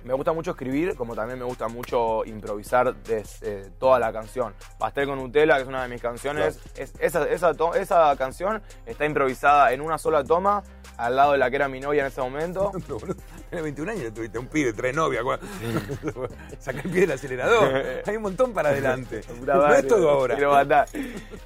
me 0.04 0.14
gusta 0.14 0.32
mucho 0.32 0.52
escribir, 0.52 0.94
como 0.96 1.14
también 1.14 1.38
me 1.38 1.44
gusta 1.44 1.68
mucho 1.68 2.24
improvisar 2.24 2.94
desde 2.94 3.70
toda 3.78 3.98
la 3.98 4.12
canción. 4.12 4.54
Pastel 4.78 5.06
con 5.06 5.18
Nutella, 5.18 5.56
que 5.56 5.62
es 5.62 5.68
una 5.68 5.82
de 5.82 5.88
mis 5.88 6.00
canciones, 6.02 6.58
es, 6.76 6.92
esa, 6.98 7.24
esa, 7.28 7.54
to- 7.54 7.74
esa 7.74 8.14
canción 8.16 8.62
está 8.86 9.04
improvisada 9.06 9.72
en 9.72 9.80
una 9.80 9.98
sola 9.98 10.24
toma, 10.24 10.62
al 10.96 11.16
lado 11.16 11.32
de 11.32 11.38
la 11.38 11.48
que 11.50 11.56
era 11.56 11.68
mi 11.68 11.80
novia 11.80 12.02
en 12.02 12.06
ese 12.08 12.20
momento. 12.20 12.70
Boludo, 12.88 13.16
Tenés 13.50 13.62
21 13.64 13.90
años 13.92 14.14
tuviste 14.14 14.38
un 14.38 14.46
pibe, 14.46 14.72
tres 14.72 14.94
novias. 14.94 15.24
Saca 16.58 16.80
el 16.82 16.90
pie 16.90 17.00
del 17.02 17.12
acelerador. 17.12 17.82
Hay 18.06 18.16
un 18.16 18.22
montón 18.22 18.52
para 18.52 18.70
adelante. 18.70 19.20
No 19.68 19.74
es 19.74 19.86
todo 19.88 20.10
ahora. 20.10 20.36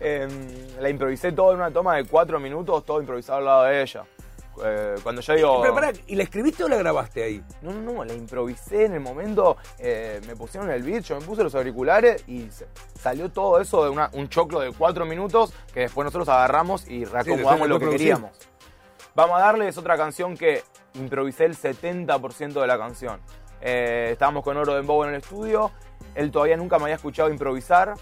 Em, 0.00 0.30
la 0.80 0.88
improvisé 0.90 1.32
todo 1.32 1.50
en 1.52 1.56
una 1.58 1.70
toma 1.70 1.96
de 1.96 2.04
cuatro 2.04 2.38
minutos, 2.38 2.84
todo 2.84 3.00
improvisado 3.00 3.38
al 3.38 3.44
lado 3.44 3.64
de 3.64 3.82
ella. 3.82 4.04
Eh, 4.64 4.94
cuando 5.02 5.20
yo 5.20 5.34
digo... 5.34 5.60
Pero 5.62 5.74
pará, 5.74 5.92
¿y 6.06 6.14
la 6.16 6.22
escribiste 6.22 6.64
o 6.64 6.68
la 6.68 6.76
grabaste 6.76 7.22
ahí? 7.22 7.42
No, 7.62 7.72
no, 7.72 7.92
no, 7.92 8.04
la 8.04 8.14
improvisé 8.14 8.86
en 8.86 8.94
el 8.94 9.00
momento, 9.00 9.56
eh, 9.78 10.20
me 10.26 10.34
pusieron 10.36 10.70
el 10.70 10.82
beat, 10.82 11.02
yo 11.04 11.18
me 11.20 11.26
puse 11.26 11.42
los 11.42 11.54
auriculares 11.54 12.24
y 12.26 12.50
se- 12.50 12.66
salió 13.00 13.30
todo 13.30 13.60
eso 13.60 13.84
de 13.84 13.90
una- 13.90 14.10
un 14.14 14.28
choclo 14.28 14.60
de 14.60 14.72
cuatro 14.72 15.04
minutos 15.04 15.52
que 15.74 15.80
después 15.80 16.04
nosotros 16.04 16.28
agarramos 16.28 16.88
y 16.88 17.04
reacomodamos 17.04 17.68
lo 17.68 17.78
que 17.78 17.84
queríamos. 17.98 18.30
Vamos 19.14 19.36
a 19.36 19.40
darles 19.40 19.76
otra 19.78 19.96
canción 19.96 20.36
que 20.36 20.62
improvisé 20.94 21.44
el 21.44 21.54
70% 21.56 22.60
de 22.60 22.66
la 22.66 22.78
canción. 22.78 23.20
Eh, 23.60 24.10
estábamos 24.12 24.42
con 24.44 24.56
Oro 24.56 24.74
Dembow 24.74 25.04
en 25.04 25.10
el 25.10 25.16
estudio, 25.16 25.70
él 26.14 26.30
todavía 26.30 26.56
nunca 26.56 26.78
me 26.78 26.84
había 26.84 26.96
escuchado 26.96 27.30
improvisar 27.30 27.94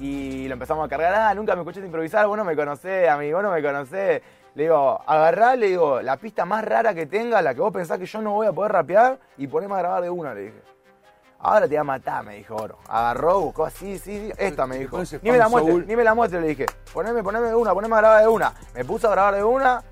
y 0.00 0.46
lo 0.48 0.54
empezamos 0.54 0.84
a 0.84 0.88
cargar, 0.88 1.14
ah, 1.14 1.34
nunca 1.34 1.54
me 1.54 1.62
escuchaste 1.62 1.86
improvisar, 1.86 2.26
vos 2.26 2.36
no 2.36 2.44
me 2.44 2.56
conocés, 2.56 3.08
amigo, 3.08 3.36
vos 3.38 3.44
no 3.44 3.52
me 3.52 3.62
conocés. 3.62 4.22
Le 4.54 4.64
digo, 4.64 5.02
agarrá, 5.06 5.56
le 5.56 5.66
digo, 5.66 6.00
la 6.00 6.16
pista 6.16 6.44
más 6.44 6.64
rara 6.64 6.94
que 6.94 7.06
tenga, 7.06 7.42
la 7.42 7.54
que 7.54 7.60
vos 7.60 7.72
pensás 7.72 7.98
que 7.98 8.06
yo 8.06 8.22
no 8.22 8.32
voy 8.32 8.46
a 8.46 8.52
poder 8.52 8.72
rapear, 8.72 9.18
y 9.36 9.46
poneme 9.48 9.74
a 9.74 9.78
grabar 9.78 10.02
de 10.02 10.10
una, 10.10 10.32
le 10.32 10.42
dije. 10.42 10.62
Ahora 11.40 11.62
te 11.62 11.68
voy 11.68 11.76
a 11.76 11.84
matar, 11.84 12.24
me 12.24 12.36
dijo 12.36 12.56
Oro. 12.56 12.78
Agarró, 12.88 13.40
buscó 13.40 13.66
así, 13.66 13.98
sí, 13.98 14.28
sí, 14.28 14.32
esta 14.38 14.66
me 14.66 14.78
dijo. 14.78 15.02
Ni 15.20 15.30
me 15.30 15.36
la 15.36 15.48
Soul. 15.48 15.86
ni 15.86 15.94
me 15.94 16.02
la 16.02 16.14
muestres, 16.14 16.40
le 16.40 16.48
dije. 16.48 16.66
Poneme, 16.92 17.22
poneme 17.22 17.48
de 17.48 17.54
una, 17.54 17.74
poneme 17.74 17.94
a 17.96 17.98
grabar 17.98 18.22
de 18.22 18.28
una. 18.28 18.54
Me 18.74 18.84
puse 18.84 19.06
a 19.06 19.10
grabar 19.10 19.34
de 19.34 19.44
una 19.44 19.82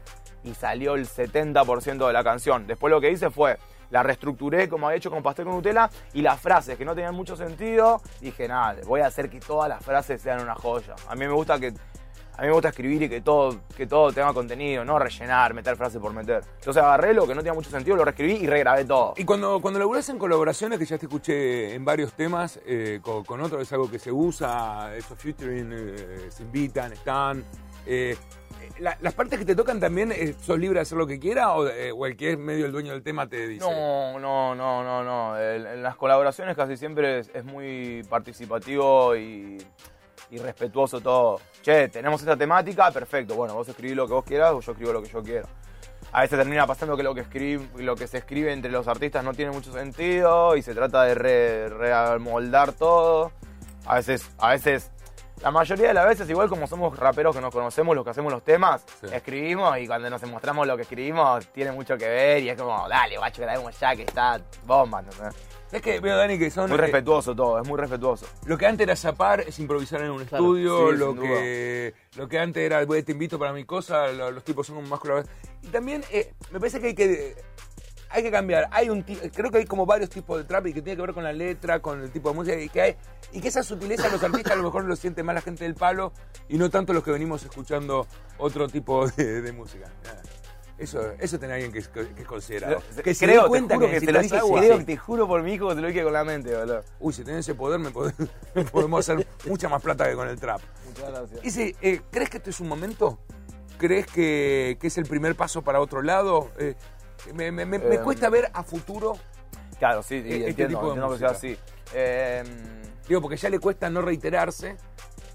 y 0.44 0.54
salió 0.54 0.94
el 0.94 1.06
70% 1.06 2.06
de 2.06 2.12
la 2.12 2.24
canción. 2.24 2.66
Después 2.66 2.90
lo 2.90 3.02
que 3.02 3.10
hice 3.10 3.30
fue, 3.30 3.58
la 3.90 4.02
reestructuré 4.02 4.68
como 4.68 4.86
había 4.86 4.96
hecho 4.96 5.10
con 5.10 5.22
Pastel 5.22 5.44
con 5.44 5.54
Nutella 5.54 5.90
y 6.14 6.22
las 6.22 6.40
frases 6.40 6.78
que 6.78 6.84
no 6.86 6.94
tenían 6.94 7.14
mucho 7.14 7.36
sentido, 7.36 8.00
dije, 8.20 8.48
nada, 8.48 8.76
voy 8.86 9.02
a 9.02 9.08
hacer 9.08 9.28
que 9.28 9.38
todas 9.38 9.68
las 9.68 9.84
frases 9.84 10.22
sean 10.22 10.40
una 10.40 10.54
joya. 10.54 10.94
A 11.08 11.14
mí 11.14 11.26
me 11.26 11.32
gusta 11.32 11.60
que... 11.60 11.74
A 12.36 12.42
mí 12.42 12.48
me 12.48 12.54
gusta 12.54 12.70
escribir 12.70 13.02
y 13.02 13.08
que 13.08 13.20
todo, 13.20 13.60
que 13.76 13.86
todo 13.86 14.10
tenga 14.12 14.32
contenido, 14.32 14.84
no 14.84 14.98
rellenar, 14.98 15.52
meter 15.52 15.76
frase 15.76 16.00
por 16.00 16.12
meter. 16.14 16.42
Entonces 16.60 16.82
agarré 16.82 17.12
lo 17.12 17.26
que 17.26 17.34
no 17.34 17.40
tenía 17.42 17.52
mucho 17.52 17.70
sentido, 17.70 17.94
lo 17.96 18.04
reescribí 18.04 18.32
y 18.36 18.46
regrabé 18.46 18.84
todo. 18.86 19.12
Y 19.18 19.24
cuando, 19.24 19.60
cuando 19.60 19.78
laburás 19.78 20.08
en 20.08 20.18
colaboraciones, 20.18 20.78
que 20.78 20.86
ya 20.86 20.96
te 20.98 21.06
escuché 21.06 21.74
en 21.74 21.84
varios 21.84 22.14
temas, 22.14 22.58
eh, 22.66 23.00
con, 23.02 23.22
con 23.24 23.40
otros 23.42 23.60
es 23.62 23.72
algo 23.72 23.90
que 23.90 23.98
se 23.98 24.10
usa, 24.10 24.96
esos 24.96 25.18
featuring 25.18 25.70
eh, 25.72 26.26
se 26.30 26.42
invitan, 26.42 26.92
están. 26.94 27.44
eh, 27.86 28.16
la- 28.78 28.96
¿Las 29.02 29.12
partes 29.12 29.38
que 29.38 29.44
te 29.44 29.54
tocan 29.54 29.78
también 29.78 30.10
eh, 30.12 30.34
sos 30.40 30.58
libre 30.58 30.76
de 30.78 30.82
hacer 30.82 30.96
lo 30.96 31.06
que 31.06 31.18
quieras 31.18 31.48
o, 31.54 31.68
eh, 31.68 31.92
o 31.92 32.06
el 32.06 32.16
que 32.16 32.32
es 32.32 32.38
medio 32.38 32.64
el 32.64 32.72
dueño 32.72 32.92
del 32.92 33.02
tema 33.02 33.28
te 33.28 33.46
dice? 33.46 33.68
No, 33.68 34.18
no, 34.18 34.54
no, 34.54 34.82
no, 34.82 35.04
no. 35.04 35.38
En 35.38 35.82
las 35.82 35.96
colaboraciones 35.96 36.56
casi 36.56 36.76
siempre 36.78 37.18
es, 37.18 37.30
es 37.34 37.44
muy 37.44 38.02
participativo 38.08 39.14
y, 39.16 39.58
y 40.32 40.38
respetuoso 40.38 41.00
todo. 41.00 41.40
Che, 41.62 41.88
tenemos 41.88 42.20
esta 42.22 42.36
temática, 42.36 42.90
perfecto. 42.90 43.34
Bueno, 43.36 43.54
vos 43.54 43.68
escribís 43.68 43.94
lo 43.94 44.06
que 44.08 44.14
vos 44.14 44.24
quieras 44.24 44.52
o 44.52 44.60
yo 44.60 44.72
escribo 44.72 44.92
lo 44.92 45.02
que 45.02 45.08
yo 45.10 45.22
quiero. 45.22 45.46
A 46.10 46.22
veces 46.22 46.38
termina 46.38 46.66
pasando 46.66 46.96
que 46.96 47.02
lo 47.02 47.14
que, 47.14 47.22
escrib- 47.24 47.68
lo 47.76 47.94
que 47.94 48.06
se 48.06 48.18
escribe 48.18 48.52
entre 48.52 48.70
los 48.72 48.88
artistas 48.88 49.22
no 49.24 49.32
tiene 49.34 49.52
mucho 49.52 49.72
sentido 49.72 50.56
y 50.56 50.62
se 50.62 50.74
trata 50.74 51.04
de 51.04 51.14
re- 51.14 51.68
remoldar 51.68 52.72
todo. 52.72 53.30
A 53.86 53.96
veces, 53.96 54.28
a 54.38 54.50
veces, 54.50 54.90
la 55.42 55.50
mayoría 55.50 55.88
de 55.88 55.94
las 55.94 56.06
veces, 56.06 56.28
igual 56.30 56.48
como 56.48 56.66
somos 56.66 56.96
raperos 56.98 57.34
que 57.34 57.42
nos 57.42 57.52
conocemos, 57.52 57.94
los 57.96 58.04
que 58.04 58.10
hacemos 58.10 58.32
los 58.32 58.42
temas, 58.44 58.84
Sí. 59.00 59.08
escribimos 59.12 59.76
y 59.78 59.86
cuando 59.86 60.08
nos 60.08 60.22
mostramos 60.24 60.66
lo 60.66 60.76
que 60.76 60.82
escribimos 60.82 61.46
tiene 61.48 61.72
mucho 61.72 61.96
que 61.98 62.08
ver 62.08 62.42
y 62.42 62.50
es 62.50 62.56
como, 62.60 62.88
dale, 62.88 63.18
guacho, 63.18 63.42
grabemos 63.42 63.78
ya 63.78 63.96
que 63.96 64.02
está 64.02 64.40
bomba, 64.64 65.00
¿entendés? 65.00 65.34
Es 65.72 65.80
que 65.80 66.00
veo, 66.00 66.16
Dani, 66.18 66.38
que 66.38 66.50
son. 66.50 66.68
Muy 66.68 66.78
eh, 66.78 66.82
respetuoso 66.82 67.34
todo, 67.34 67.58
es 67.60 67.66
muy 67.66 67.78
respetuoso. 67.78 68.26
lo 68.44 68.58
que 68.58 68.66
antes 68.66 68.84
era 68.84 68.94
zapar 68.94 69.40
es 69.40 69.58
improvisar 69.58 70.02
en 70.02 70.10
un 70.10 70.24
Claro, 70.26 70.44
estudio, 70.44 70.90
sí, 70.92 70.96
lo, 70.98 71.14
que, 71.14 71.94
lo 72.16 72.28
que 72.28 72.38
antes 72.38 72.62
era, 72.62 72.84
"Güey, 72.84 73.02
te 73.02 73.12
invito 73.12 73.38
para 73.38 73.52
mi 73.54 73.64
cosa, 73.64 74.08
lo- 74.08 74.30
los 74.30 74.44
tipos 74.44 74.66
son 74.66 74.86
más 74.88 75.00
colaboradores. 75.00 75.34
Y 75.62 75.68
también 75.68 76.04
eh, 76.10 76.34
me 76.50 76.58
parece 76.60 76.78
que 76.78 76.88
hay 76.88 76.94
que 76.94 77.34
hay 78.12 78.22
que 78.22 78.30
cambiar. 78.30 78.68
Hay 78.70 78.88
un 78.90 79.02
creo 79.02 79.50
que 79.50 79.58
hay 79.58 79.64
como 79.64 79.86
varios 79.86 80.10
tipos 80.10 80.38
de 80.38 80.44
trap 80.44 80.66
y 80.68 80.72
que 80.74 80.82
tiene 80.82 80.96
que 80.96 81.02
ver 81.02 81.14
con 81.14 81.24
la 81.24 81.32
letra, 81.32 81.80
con 81.80 82.00
el 82.02 82.10
tipo 82.10 82.28
de 82.30 82.34
música 82.34 82.56
y 82.58 82.68
que 82.68 82.80
hay 82.80 82.96
y 83.32 83.40
que 83.40 83.48
esa 83.48 83.62
sutileza 83.62 84.08
los 84.08 84.22
artistas 84.22 84.52
a 84.52 84.56
lo 84.56 84.62
mejor 84.64 84.84
lo 84.84 84.94
siente 84.96 85.22
más 85.22 85.34
la 85.34 85.40
gente 85.40 85.64
del 85.64 85.74
palo 85.74 86.12
y 86.48 86.58
no 86.58 86.68
tanto 86.70 86.92
los 86.92 87.02
que 87.02 87.10
venimos 87.10 87.42
escuchando 87.42 88.06
otro 88.38 88.68
tipo 88.68 89.06
de, 89.08 89.40
de 89.42 89.52
música. 89.52 89.90
Nada. 90.04 90.22
Eso, 90.78 91.12
eso 91.20 91.38
tiene 91.38 91.54
alguien 91.54 91.70
que, 91.70 91.80
que 91.80 92.22
es 92.22 92.26
considerado. 92.26 92.82
Que 93.04 93.14
se 93.14 93.24
creo, 93.24 93.42
dé 93.44 93.48
cuenta 93.50 93.68
te 93.68 93.74
juro 93.76 93.86
que, 93.88 94.00
que, 94.00 94.06
te 94.06 94.12
lo 94.12 94.20
dije, 94.20 94.36
agua. 94.38 94.60
creo, 94.60 94.78
Sí. 94.78 94.84
te 94.84 94.96
juro 94.96 95.28
por 95.28 95.42
mi 95.42 95.54
hijo 95.54 95.68
que 95.68 95.74
te 95.76 95.80
lo 95.80 95.86
dije 95.86 96.02
con 96.02 96.12
la 96.12 96.24
mente, 96.24 96.56
boludo. 96.56 96.82
Uy, 96.98 97.12
si 97.12 97.22
tenés 97.22 97.40
ese 97.40 97.54
poder 97.54 97.78
me 97.78 97.90
podés- 97.90 98.14
podemos 98.72 99.08
hacer 99.08 99.24
mucha 99.46 99.68
más 99.68 99.80
plata 99.80 100.08
que 100.08 100.16
con 100.16 100.28
el 100.28 100.40
trap. 100.40 100.60
Muchas 100.88 101.10
gracias. 101.10 101.40
Y 101.44 101.50
si, 101.52 101.76
eh, 101.82 102.00
¿crees 102.10 102.30
que 102.30 102.38
esto 102.38 102.50
es 102.50 102.58
un 102.58 102.68
momento? 102.68 103.20
¿Crees 103.78 104.06
que, 104.06 104.76
que 104.80 104.86
es 104.88 104.98
el 104.98 105.04
primer 105.06 105.36
paso 105.36 105.62
para 105.62 105.78
otro 105.80 106.02
lado? 106.02 106.50
Eh, 106.58 106.74
me 107.34 107.50
me- 107.52 107.64
me- 107.66 107.78
me 107.78 107.94
Eh, 107.96 108.00
cuesta 108.00 108.28
ver 108.28 108.50
a 108.52 108.62
futuro, 108.62 109.14
Claro, 109.78 110.02
sí, 110.02 110.22
sí, 110.22 110.28
Este 110.32 110.48
entiendo, 110.50 110.68
tipo 110.78 110.82
de 110.82 110.88
entiendo 110.90 111.12
que 111.12 111.18
sea 111.18 111.28
así. 111.30 111.58
Eh, 111.92 112.44
digo, 113.08 113.20
porque 113.20 113.36
ya 113.36 113.50
le 113.50 113.58
cuesta 113.58 113.90
no 113.90 114.00
reiterarse, 114.00 114.76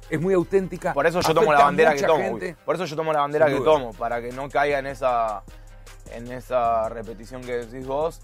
es 0.10 0.22
muy 0.22 0.34
auténtica. 0.34 0.94
por 0.94 1.06
eso 1.06 1.20
yo 1.22 1.34
tomo 1.34 1.52
la 1.52 1.60
bandera 1.64 1.94
que 1.94 2.04
tomo. 2.04 2.24
gente. 2.24 2.56
Por 2.66 2.76
eso 2.76 2.86
yo 2.86 2.96
tomo 2.96 3.12
la 3.12 3.20
bandera 3.22 3.48
que 3.48 3.60
tomo, 3.60 3.92
para 3.94 4.22
que 4.22 4.32
no 4.32 4.50
caiga 4.50 4.80
en 4.80 4.88
esa, 4.88 5.44
en 6.14 6.32
esa 6.32 6.88
repetición 6.90 7.42
que 7.42 7.58
decís 7.66 7.86
vos. 7.86 8.22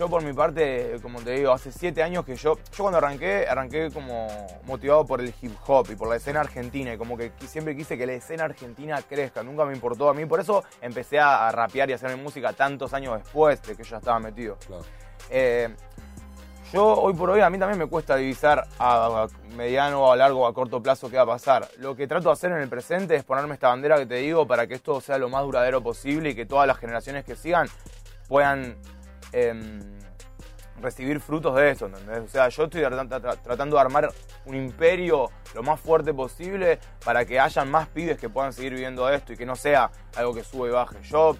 Yo 0.00 0.08
por 0.08 0.24
mi 0.24 0.32
parte, 0.32 0.96
como 1.02 1.20
te 1.20 1.32
digo, 1.32 1.52
hace 1.52 1.70
siete 1.70 2.02
años 2.02 2.24
que 2.24 2.34
yo, 2.34 2.56
yo 2.56 2.84
cuando 2.84 2.96
arranqué, 2.96 3.46
arranqué 3.46 3.90
como 3.92 4.28
motivado 4.64 5.04
por 5.04 5.20
el 5.20 5.34
hip 5.42 5.52
hop 5.66 5.88
y 5.90 5.94
por 5.94 6.08
la 6.08 6.16
escena 6.16 6.40
argentina 6.40 6.94
y 6.94 6.96
como 6.96 7.18
que 7.18 7.32
siempre 7.46 7.76
quise 7.76 7.98
que 7.98 8.06
la 8.06 8.14
escena 8.14 8.44
argentina 8.44 9.02
crezca, 9.02 9.42
nunca 9.42 9.66
me 9.66 9.74
importó 9.74 10.08
a 10.08 10.14
mí, 10.14 10.24
por 10.24 10.40
eso 10.40 10.64
empecé 10.80 11.18
a, 11.18 11.46
a 11.46 11.52
rapear 11.52 11.90
y 11.90 11.92
a 11.92 11.96
hacer 11.96 12.16
mi 12.16 12.22
música 12.22 12.54
tantos 12.54 12.94
años 12.94 13.22
después 13.22 13.60
de 13.60 13.76
que 13.76 13.82
yo 13.82 13.90
ya 13.90 13.98
estaba 13.98 14.18
metido. 14.18 14.56
Claro. 14.66 14.84
Eh, 15.28 15.68
yo 16.72 16.82
hoy 16.82 17.12
por 17.12 17.28
hoy 17.28 17.42
a 17.42 17.50
mí 17.50 17.58
también 17.58 17.78
me 17.78 17.86
cuesta 17.86 18.16
divisar 18.16 18.66
a, 18.78 19.24
a 19.24 19.26
mediano, 19.54 20.10
a 20.10 20.16
largo, 20.16 20.46
a 20.46 20.54
corto 20.54 20.82
plazo 20.82 21.10
qué 21.10 21.18
va 21.18 21.24
a 21.24 21.26
pasar. 21.26 21.68
Lo 21.76 21.94
que 21.94 22.06
trato 22.06 22.30
de 22.30 22.32
hacer 22.32 22.52
en 22.52 22.62
el 22.62 22.70
presente 22.70 23.16
es 23.16 23.24
ponerme 23.24 23.52
esta 23.52 23.68
bandera 23.68 23.98
que 23.98 24.06
te 24.06 24.14
digo 24.14 24.46
para 24.46 24.66
que 24.66 24.72
esto 24.72 24.98
sea 25.02 25.18
lo 25.18 25.28
más 25.28 25.42
duradero 25.42 25.82
posible 25.82 26.30
y 26.30 26.34
que 26.34 26.46
todas 26.46 26.66
las 26.66 26.78
generaciones 26.78 27.22
que 27.26 27.36
sigan 27.36 27.68
puedan 28.28 28.78
em, 29.32 29.80
recibir 30.80 31.20
frutos 31.20 31.54
de 31.56 31.70
eso, 31.70 31.86
¿entendés? 31.86 32.20
O 32.20 32.28
sea, 32.28 32.48
yo 32.48 32.64
estoy 32.64 32.80
tra- 32.82 33.06
tra- 33.08 33.38
tratando 33.42 33.76
de 33.76 33.82
armar 33.82 34.10
un 34.46 34.54
imperio 34.54 35.30
lo 35.54 35.62
más 35.62 35.78
fuerte 35.78 36.14
posible 36.14 36.78
para 37.04 37.24
que 37.26 37.38
hayan 37.38 37.70
más 37.70 37.88
pibes 37.88 38.16
que 38.18 38.28
puedan 38.30 38.52
seguir 38.52 38.72
viviendo 38.72 39.08
esto 39.10 39.32
y 39.32 39.36
que 39.36 39.44
no 39.44 39.56
sea 39.56 39.90
algo 40.16 40.32
que 40.34 40.42
sube 40.42 40.68
y 40.68 40.72
baje. 40.72 40.96
Yo 41.02 41.36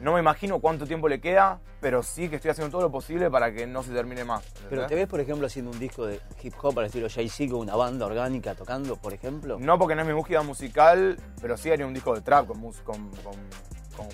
no 0.00 0.12
me 0.14 0.20
imagino 0.20 0.58
cuánto 0.60 0.86
tiempo 0.86 1.08
le 1.08 1.20
queda, 1.20 1.60
pero 1.80 2.02
sí 2.02 2.28
que 2.28 2.36
estoy 2.36 2.50
haciendo 2.50 2.70
todo 2.70 2.82
lo 2.82 2.90
posible 2.90 3.30
para 3.30 3.52
que 3.52 3.66
no 3.66 3.82
se 3.82 3.92
termine 3.92 4.24
más. 4.24 4.44
¿entendés? 4.46 4.68
Pero 4.68 4.86
te 4.86 4.94
ves, 4.94 5.06
por 5.06 5.20
ejemplo, 5.20 5.46
haciendo 5.46 5.70
un 5.70 5.78
disco 5.78 6.04
de 6.06 6.20
hip 6.42 6.52
hop 6.60 6.78
al 6.80 6.86
estilo 6.86 7.08
Jay-Z 7.08 7.50
con 7.50 7.60
una 7.60 7.76
banda 7.76 8.04
orgánica 8.06 8.54
tocando, 8.54 8.96
por 8.96 9.14
ejemplo. 9.14 9.58
No 9.58 9.78
porque 9.78 9.94
no 9.94 10.02
es 10.02 10.06
mi 10.06 10.12
búsqueda 10.12 10.42
musical, 10.42 11.18
pero 11.40 11.56
sí 11.56 11.70
haría 11.70 11.86
un 11.86 11.94
disco 11.94 12.14
de 12.14 12.20
trap 12.20 12.46
con, 12.46 12.58
mus- 12.58 12.80
con, 12.82 13.08
con- 13.22 13.48
con 13.96 14.08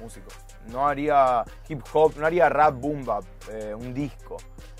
músicos. 0.00 0.34
No 0.68 0.86
haría 0.86 1.44
hip 1.68 1.82
hop, 1.92 2.14
no 2.16 2.26
haría 2.26 2.48
rap 2.48 2.74
boom 2.74 3.04
bap, 3.04 3.24
eh, 3.50 3.74
un 3.74 3.92
disco. 3.92 4.36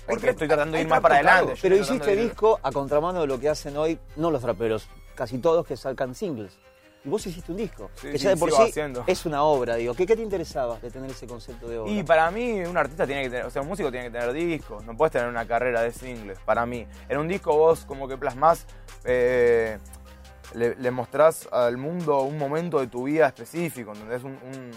Porque 0.07 0.31
estoy 0.31 0.47
tratando 0.47 0.75
de 0.77 0.83
ir 0.83 0.87
más 0.89 1.01
para 1.01 1.15
adelante. 1.15 1.53
Pero 1.61 1.75
hiciste 1.77 2.15
disco 2.15 2.59
a 2.61 2.71
contramano 2.71 3.21
de 3.21 3.27
lo 3.27 3.39
que 3.39 3.49
hacen 3.49 3.77
hoy, 3.77 3.99
no 4.15 4.31
los 4.31 4.41
traperos, 4.41 4.87
casi 5.15 5.37
todos 5.37 5.65
que 5.65 5.77
sacan 5.77 6.13
singles. 6.15 6.57
Y 7.05 7.09
vos 7.09 7.25
hiciste 7.27 7.51
un 7.51 7.57
disco, 7.57 7.89
Sí, 7.95 8.11
que 8.11 8.17
ya 8.17 8.29
de 8.29 8.37
por 8.37 8.49
sí 8.49 8.61
haciendo. 8.61 9.03
es 9.07 9.25
una 9.25 9.43
obra, 9.43 9.75
digo. 9.75 9.93
¿Qué, 9.93 10.05
¿Qué 10.05 10.15
te 10.15 10.21
interesaba 10.21 10.79
de 10.79 10.89
tener 10.89 11.11
ese 11.11 11.27
concepto 11.27 11.67
de 11.67 11.77
obra? 11.79 11.91
Y 11.91 12.01
para 12.03 12.31
mí, 12.31 12.61
un 12.61 12.77
artista 12.77 13.05
tiene 13.05 13.23
que 13.23 13.29
tener, 13.29 13.45
o 13.45 13.49
sea, 13.49 13.61
un 13.61 13.67
músico 13.67 13.91
tiene 13.91 14.05
que 14.05 14.11
tener 14.17 14.31
discos, 14.31 14.85
no 14.85 14.95
puedes 14.95 15.11
tener 15.11 15.27
una 15.27 15.45
carrera 15.45 15.81
de 15.81 15.91
singles, 15.91 16.39
para 16.45 16.65
mí. 16.65 16.87
En 17.09 17.17
un 17.17 17.27
disco 17.27 17.57
vos 17.57 17.83
como 17.85 18.07
que 18.07 18.17
plasmás, 18.17 18.65
eh, 19.03 19.77
le, 20.53 20.75
le 20.75 20.91
mostrás 20.91 21.47
al 21.51 21.75
mundo 21.77 22.21
un 22.21 22.37
momento 22.37 22.79
de 22.79 22.87
tu 22.87 23.03
vida 23.03 23.27
específico, 23.27 23.91
¿entendés? 23.91 24.23
Un, 24.23 24.31
un, 24.41 24.71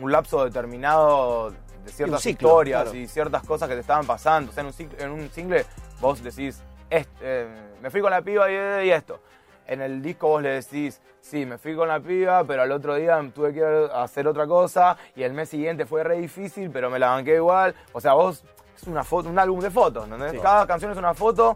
un 0.00 0.12
lapso 0.12 0.44
determinado 0.44 1.50
de 1.50 1.92
ciertas 1.92 2.22
ciclo, 2.22 2.48
historias 2.48 2.82
claro. 2.84 2.96
y 2.98 3.06
ciertas 3.06 3.42
cosas 3.44 3.68
que 3.68 3.74
te 3.74 3.80
estaban 3.80 4.06
pasando. 4.06 4.50
O 4.50 4.54
sea, 4.54 4.60
en 4.62 4.66
un, 4.68 4.72
ciclo- 4.72 4.98
en 5.00 5.10
un 5.10 5.30
single 5.30 5.64
vos 6.00 6.22
decís, 6.22 6.62
"Est- 6.90 7.08
eh, 7.20 7.46
me 7.80 7.90
fui 7.90 8.00
con 8.00 8.10
la 8.10 8.22
piba 8.22 8.50
y, 8.50 8.86
y 8.86 8.90
esto. 8.90 9.20
en 9.68 9.80
el 9.82 10.00
disco 10.00 10.28
vos 10.28 10.42
le 10.42 10.50
decís, 10.50 11.00
sí, 11.20 11.44
me 11.44 11.58
fui 11.58 11.74
con 11.74 11.88
la 11.88 11.98
piba, 11.98 12.44
pero 12.44 12.62
al 12.62 12.70
otro 12.70 12.94
día 12.94 13.20
tuve 13.34 13.52
que 13.52 13.88
hacer 13.92 14.28
otra 14.28 14.46
cosa 14.46 14.96
y 15.16 15.24
el 15.24 15.32
mes 15.32 15.48
siguiente 15.48 15.86
fue 15.86 16.04
re 16.04 16.18
difícil, 16.20 16.70
pero 16.70 16.88
me 16.88 17.00
la 17.00 17.08
banqué 17.08 17.34
igual. 17.34 17.74
O 17.92 18.00
sea, 18.00 18.12
vos 18.12 18.44
es 18.76 18.84
una 18.84 19.02
foto, 19.02 19.28
un 19.28 19.38
álbum 19.38 19.58
de 19.58 19.70
fotos. 19.70 20.06
Cada 20.40 20.66
canción 20.68 20.92
es 20.92 20.98
una 20.98 21.14
foto 21.14 21.54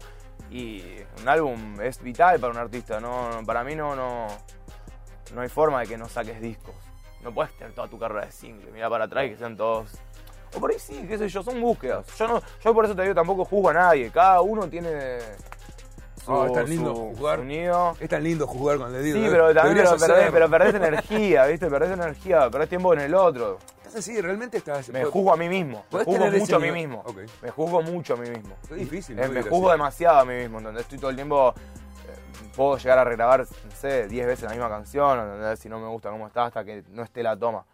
y 0.49 0.83
un 1.21 1.29
álbum 1.29 1.79
es 1.79 2.01
vital 2.01 2.37
para 2.41 2.51
un 2.51 2.59
artista. 2.59 2.99
No, 2.99 3.29
para 3.45 3.63
mí 3.63 3.75
no, 3.75 3.95
no, 3.95 4.27
no 5.33 5.41
hay 5.41 5.47
forma 5.49 5.79
de 5.79 5.87
que 5.87 5.97
no 5.97 6.09
saques 6.09 6.41
discos. 6.41 6.75
No 7.23 7.33
puedes 7.33 7.53
tener 7.57 7.73
toda 7.73 7.87
tu 7.87 7.99
carrera 7.99 8.25
de 8.25 8.31
single, 8.31 8.71
mira 8.71 8.89
para 8.89 9.05
atrás 9.05 9.25
y 9.25 9.29
que 9.31 9.37
sean 9.37 9.55
todos. 9.55 9.91
O 10.55 10.59
por 10.59 10.71
ahí 10.71 10.79
sí, 10.79 11.05
qué 11.07 11.17
sé 11.17 11.29
yo, 11.29 11.43
son 11.43 11.61
búsquedas. 11.61 12.05
Yo 12.17 12.27
no, 12.27 12.41
yo 12.63 12.73
por 12.73 12.85
eso 12.85 12.95
te 12.95 13.03
digo 13.03 13.15
tampoco 13.15 13.45
juzgo 13.45 13.69
a 13.69 13.73
nadie. 13.73 14.09
Cada 14.11 14.41
uno 14.41 14.67
tiene 14.67 15.19
su, 16.25 16.31
Oh, 16.31 16.45
es 16.45 16.53
tan 16.53 16.69
lindo 16.69 16.93
su- 16.95 17.15
jugar. 17.17 17.39
su 17.39 17.45
nido. 17.45 17.95
Es 17.99 18.09
tan 18.09 18.23
lindo 18.23 18.45
jugar 18.47 18.77
con 18.77 18.93
el 18.93 19.03
digo. 19.03 19.17
Sí, 19.17 19.27
pero 19.31 19.53
también 19.53 19.77
pero 19.77 19.97
perdés, 19.97 20.31
pero 20.31 20.49
perdés 20.49 20.75
energía, 20.75 21.45
¿viste? 21.45 21.67
Perdés 21.69 21.91
energía, 21.91 22.49
perdés 22.49 22.69
tiempo 22.69 22.93
en 22.93 22.99
el 23.01 23.15
otro. 23.15 23.59
Estás 23.77 23.95
así, 23.97 24.19
realmente 24.21 24.57
estás. 24.57 24.89
Me 24.89 25.03
juzgo 25.05 25.33
a 25.33 25.37
mí 25.37 25.47
mismo. 25.49 25.83
Me 25.91 26.03
juzgo 26.03 26.27
mucho 26.31 26.55
a 26.55 26.59
mí 26.59 26.71
mismo. 26.71 27.03
Me 27.41 27.49
juzgo 27.49 27.81
mucho 27.81 28.13
a 28.13 28.17
mí 28.17 28.29
mismo. 28.29 28.55
Es 28.63 28.75
difícil, 28.77 29.19
Eh, 29.19 29.27
¿no? 29.27 29.33
me 29.33 29.41
juzgo 29.43 29.71
demasiado 29.71 30.19
a 30.19 30.25
mí 30.25 30.33
mismo, 30.35 30.57
¿entendés? 30.59 30.83
Estoy 30.83 30.97
todo 30.99 31.09
el 31.09 31.15
tiempo. 31.15 31.53
Puedo 32.55 32.77
llegar 32.77 32.99
a 32.99 33.03
regrabar, 33.03 33.41
no 33.41 33.71
sé, 33.75 34.07
10 34.07 34.27
veces 34.27 34.43
la 34.43 34.51
misma 34.51 34.69
canción, 34.69 35.19
¿entendés? 35.19 35.59
Si 35.59 35.69
no 35.69 35.79
me 35.79 35.87
gusta 35.87 36.09
cómo 36.09 36.27
está, 36.27 36.45
hasta 36.45 36.63
que 36.63 36.83
no 36.89 37.03
esté 37.03 37.23
la 37.23 37.37
toma. 37.37 37.65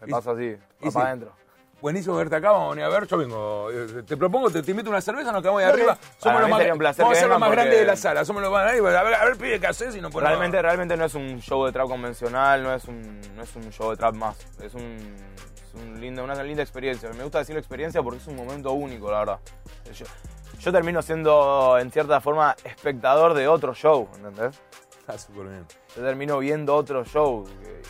Me 0.00 0.08
pasa 0.08 0.32
así, 0.32 0.56
va 0.84 0.90
para 0.90 1.06
adentro. 1.08 1.46
Buenísimo 1.80 2.16
verte 2.16 2.34
acá, 2.34 2.52
vamos 2.52 2.68
a 2.68 2.70
venir 2.70 2.84
a 2.84 2.88
ver. 2.88 3.06
Yo 3.06 3.18
vengo, 3.18 3.70
eh, 3.70 4.02
te 4.02 4.16
propongo, 4.16 4.50
te, 4.50 4.62
te 4.62 4.70
invito 4.70 4.88
a 4.88 4.92
una 4.92 5.00
cerveza, 5.00 5.30
nos 5.30 5.42
quedamos 5.42 5.60
ahí 5.60 5.68
arriba. 5.68 5.98
Somos 6.18 6.40
los 6.40 6.50
más, 6.50 6.96
vamos 6.98 7.16
a 7.16 7.20
ser 7.20 7.28
los 7.28 7.38
más 7.38 7.50
grandes 7.50 7.78
de 7.78 7.84
la 7.84 7.96
sala. 7.96 8.24
Somos 8.24 8.42
los 8.42 8.50
más 8.50 8.62
grandes. 8.62 8.82
A 8.82 9.02
ver, 9.02 9.14
a 9.14 9.24
ver, 9.24 9.36
pide, 9.36 9.60
¿qué 9.60 9.66
haces? 9.66 9.94
Y 9.94 10.00
no 10.00 10.08
Realmente, 10.08 10.60
realmente 10.62 10.96
no 10.96 11.04
es 11.04 11.14
un 11.14 11.38
show 11.40 11.66
de 11.66 11.72
trap 11.72 11.86
convencional, 11.86 12.62
no 12.62 12.74
es 12.74 12.84
un, 12.86 13.20
no 13.36 13.42
es 13.42 13.54
un 13.56 13.70
show 13.70 13.90
de 13.90 13.96
trap 13.98 14.14
más. 14.14 14.38
Es, 14.62 14.74
un, 14.74 14.82
es 14.82 15.74
un 15.74 16.00
lindo, 16.00 16.24
una 16.24 16.42
linda 16.42 16.62
experiencia. 16.62 17.10
Me 17.10 17.22
gusta 17.22 17.40
decir 17.40 17.56
experiencia 17.58 18.02
porque 18.02 18.20
es 18.20 18.26
un 18.26 18.36
momento 18.36 18.72
único, 18.72 19.10
la 19.10 19.18
verdad. 19.18 19.38
Yo, 19.92 20.06
yo 20.60 20.72
termino 20.72 21.02
siendo, 21.02 21.78
en 21.78 21.90
cierta 21.90 22.20
forma, 22.20 22.54
espectador 22.64 23.34
de 23.34 23.46
otro 23.48 23.74
show, 23.74 24.08
¿entendés? 24.16 24.60
Está 25.00 25.18
súper 25.18 25.44
bien. 25.48 25.66
Yo 25.96 26.02
termino 26.02 26.38
viendo 26.38 26.74
otro 26.74 27.04
show. 27.04 27.44
que- 27.44 27.82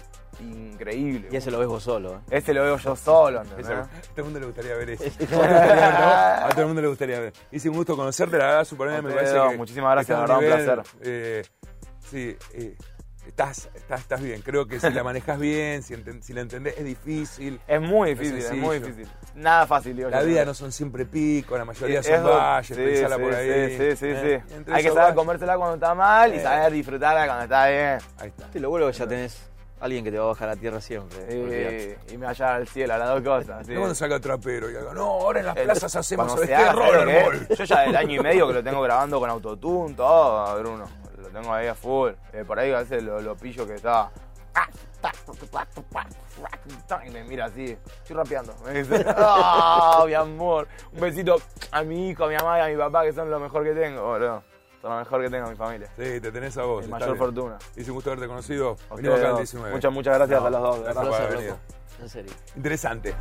increíble. 0.45 1.29
Y 1.33 1.37
ese 1.37 1.51
lo 1.51 1.59
ves 1.59 1.67
vos 1.69 1.83
solo. 1.83 2.17
¿eh? 2.17 2.21
Este 2.31 2.53
lo 2.53 2.63
veo 2.63 2.77
yo 2.77 2.95
solo, 2.95 3.41
¿entendés? 3.41 3.69
a 3.71 3.85
todo 3.87 4.19
el 4.19 4.25
mundo 4.25 4.41
le 4.41 4.47
gustaría 4.47 4.75
ver 4.77 4.91
eso. 4.91 5.05
A 5.33 6.49
todo 6.51 6.61
el 6.61 6.67
mundo 6.67 6.83
le 6.83 6.89
gustaría 6.89 7.19
ver. 7.21 7.33
Hice 7.51 7.71
un 7.71 7.77
gusto 7.77 7.97
conocerte, 7.97 8.37
la 8.37 8.45
verdad, 8.47 8.65
súper 8.67 8.89
bien. 8.91 9.05
Me 9.05 9.13
parece 9.15 9.33
que 9.35 9.57
muchísimas 9.57 9.93
gracias, 9.93 10.19
la 10.19 10.21
verdad, 10.27 10.37
un 10.39 10.45
nivel, 10.45 10.65
placer. 10.75 10.97
eh, 11.03 11.43
sí, 12.11 12.37
eh, 12.53 12.77
estás, 13.27 13.71
estás, 13.75 14.01
estás 14.03 14.21
bien. 14.23 14.43
Creo 14.43 14.67
que 14.67 14.79
si 14.79 14.91
la 14.91 15.03
manejas 15.03 15.39
bien, 15.39 15.83
si, 15.83 15.95
enten- 15.95 16.21
si 16.21 16.35
la 16.35 16.43
entendés, 16.43 16.75
es 16.77 16.85
difícil. 16.85 17.59
Es 17.67 17.81
muy 17.81 18.11
Es 18.11 18.19
difícil, 18.19 18.39
es, 18.45 18.53
muy 18.53 18.77
sencillo. 18.79 18.95
difícil. 18.97 19.13
Nada 19.37 19.67
fácil, 19.67 19.95
digo 19.97 20.09
La 20.11 20.23
yo. 20.23 20.27
vida 20.29 20.45
no 20.45 20.55
son 20.55 20.73
siempre 20.73 21.05
picos, 21.05 21.59
la 21.59 21.65
mayoría 21.65 22.03
son 22.03 22.15
Eso- 22.15 22.29
valles, 22.31 22.67
sí, 22.77 22.83
pensala 22.83 23.17
sí, 23.17 23.23
por 23.23 23.35
ahí. 23.35 23.69
Sí, 23.71 23.77
sí, 23.77 23.97
sí. 23.97 24.07
¿eh? 24.09 24.43
sí. 24.49 24.55
Hay 24.73 24.83
que 24.83 24.89
saber 24.89 25.05
valles- 25.05 25.15
comérsela 25.15 25.57
cuando 25.59 25.75
está 25.75 25.95
mal 25.95 26.33
y 26.35 26.39
Eh. 26.39 26.43
saber 26.43 26.73
disfrutarla 26.73 27.27
cuando 27.27 27.45
está 27.45 27.69
bien. 27.69 27.99
Ahí 28.19 28.29
está. 28.29 28.49
Sí, 28.53 28.59
lo 28.59 28.71
bueno 28.71 28.89
es 28.89 28.97
que 28.97 29.03
ya 29.03 29.09
tenés 29.09 29.51
alguien 29.79 30.05
que 30.05 30.11
te 30.11 30.19
va 30.19 30.25
a 30.25 30.29
bajar 30.29 30.49
a 30.49 30.57
tierra 30.57 30.81
siempre. 30.81 31.19
olvidate. 31.19 31.99
Y, 32.09 32.15
y 32.15 32.19
me 32.19 32.27
hallar 32.27 32.53
al 32.55 32.67
cielo, 32.67 32.95
a 32.95 32.99
las 32.99 33.09
dos 33.11 33.21
cosas. 33.21 33.67
sí. 33.67 33.73
No 33.75 33.81
cuando 33.81 33.95
salga 33.95 34.19
trapero 34.21 34.71
y 34.71 34.77
algo, 34.77 34.95
no, 34.95 35.03
ahora 35.05 35.41
en 35.41 35.47
las 35.47 35.57
El- 35.59 35.65
plazas 35.65 35.97
hacemos, 35.97 36.27
cuando 36.27 36.43
¿sabes 36.43 36.49
qué? 36.49 36.55
haga, 36.55 36.73
¿sabes 36.73 36.93
lo 36.95 36.99
que 37.07 37.23
Rollerball. 37.25 37.57
Yo 37.59 37.65
ya 37.65 37.81
del 37.83 37.97
año 37.97 38.21
y 38.21 38.23
medio 38.23 38.49
que 38.49 38.55
lo 38.55 38.65
tengo 38.65 38.81
grabando 38.81 39.21
con 39.21 39.29
autotune, 39.29 39.95
todo, 39.95 40.59
Bruno. 40.61 40.85
Lo 41.19 41.29
tengo 41.29 41.53
ahí 41.53 41.67
a 41.67 41.75
full. 41.75 42.13
Eh, 42.33 42.45
por 42.47 42.59
ahí 42.59 42.73
a 42.73 42.79
veces 42.79 43.03
lo, 43.03 43.21
lo 43.21 43.37
pillo 43.37 43.67
que 43.67 43.75
está. 43.75 44.11
Y 47.07 47.11
me 47.11 47.25
mira 47.25 47.47
así, 47.47 47.77
estoy 48.03 48.17
rapeando. 48.17 48.55
Me 48.65 48.83
dice, 48.83 49.05
¡ah, 49.17 50.05
mi 50.07 50.15
amor! 50.15 50.67
Un 50.93 51.01
besito 51.01 51.37
a 51.71 51.83
mi 51.83 52.11
hijo, 52.11 52.25
a 52.25 52.29
mi 52.29 52.35
mamá 52.35 52.59
y 52.59 52.63
a 52.63 52.67
mi 52.67 52.77
papá, 52.77 53.05
que 53.05 53.13
son 53.13 53.31
lo 53.31 53.39
mejor 53.39 53.65
que 53.65 53.73
tengo, 53.73 54.03
boludo. 54.03 54.43
Son 54.83 54.91
lo 54.91 54.99
mejor 54.99 55.23
que 55.23 55.31
tengo 55.31 55.45
en 55.47 55.51
mi 55.53 55.57
familia. 55.57 55.89
Sí, 55.97 56.21
te 56.21 56.33
tenés 56.33 56.57
a 56.59 56.63
vos. 56.63 56.85
Mi 56.85 56.91
mayor 56.91 57.11
bien. 57.11 57.19
fortuna. 57.19 57.59
Hice 57.77 57.91
un 57.91 57.95
gusto 57.97 58.11
haberte 58.11 58.29
conocido. 58.29 58.77
Venimos 58.95 59.19
acá 59.19 59.27
al 59.29 59.33
dos. 59.33 59.41
19. 59.41 59.73
Muchas, 59.75 59.93
muchas 59.93 60.15
gracias 60.17 60.41
No, 60.41 60.47
a 60.47 60.51
los 60.51 60.63
dos, 60.63 60.81
gracias 60.81 61.05
verdad. 61.05 61.11
por 61.11 61.21
haber 61.27 61.37
venido. 61.39 61.59
En 62.01 62.09
serio. 62.09 62.33
Interesante. 62.57 63.15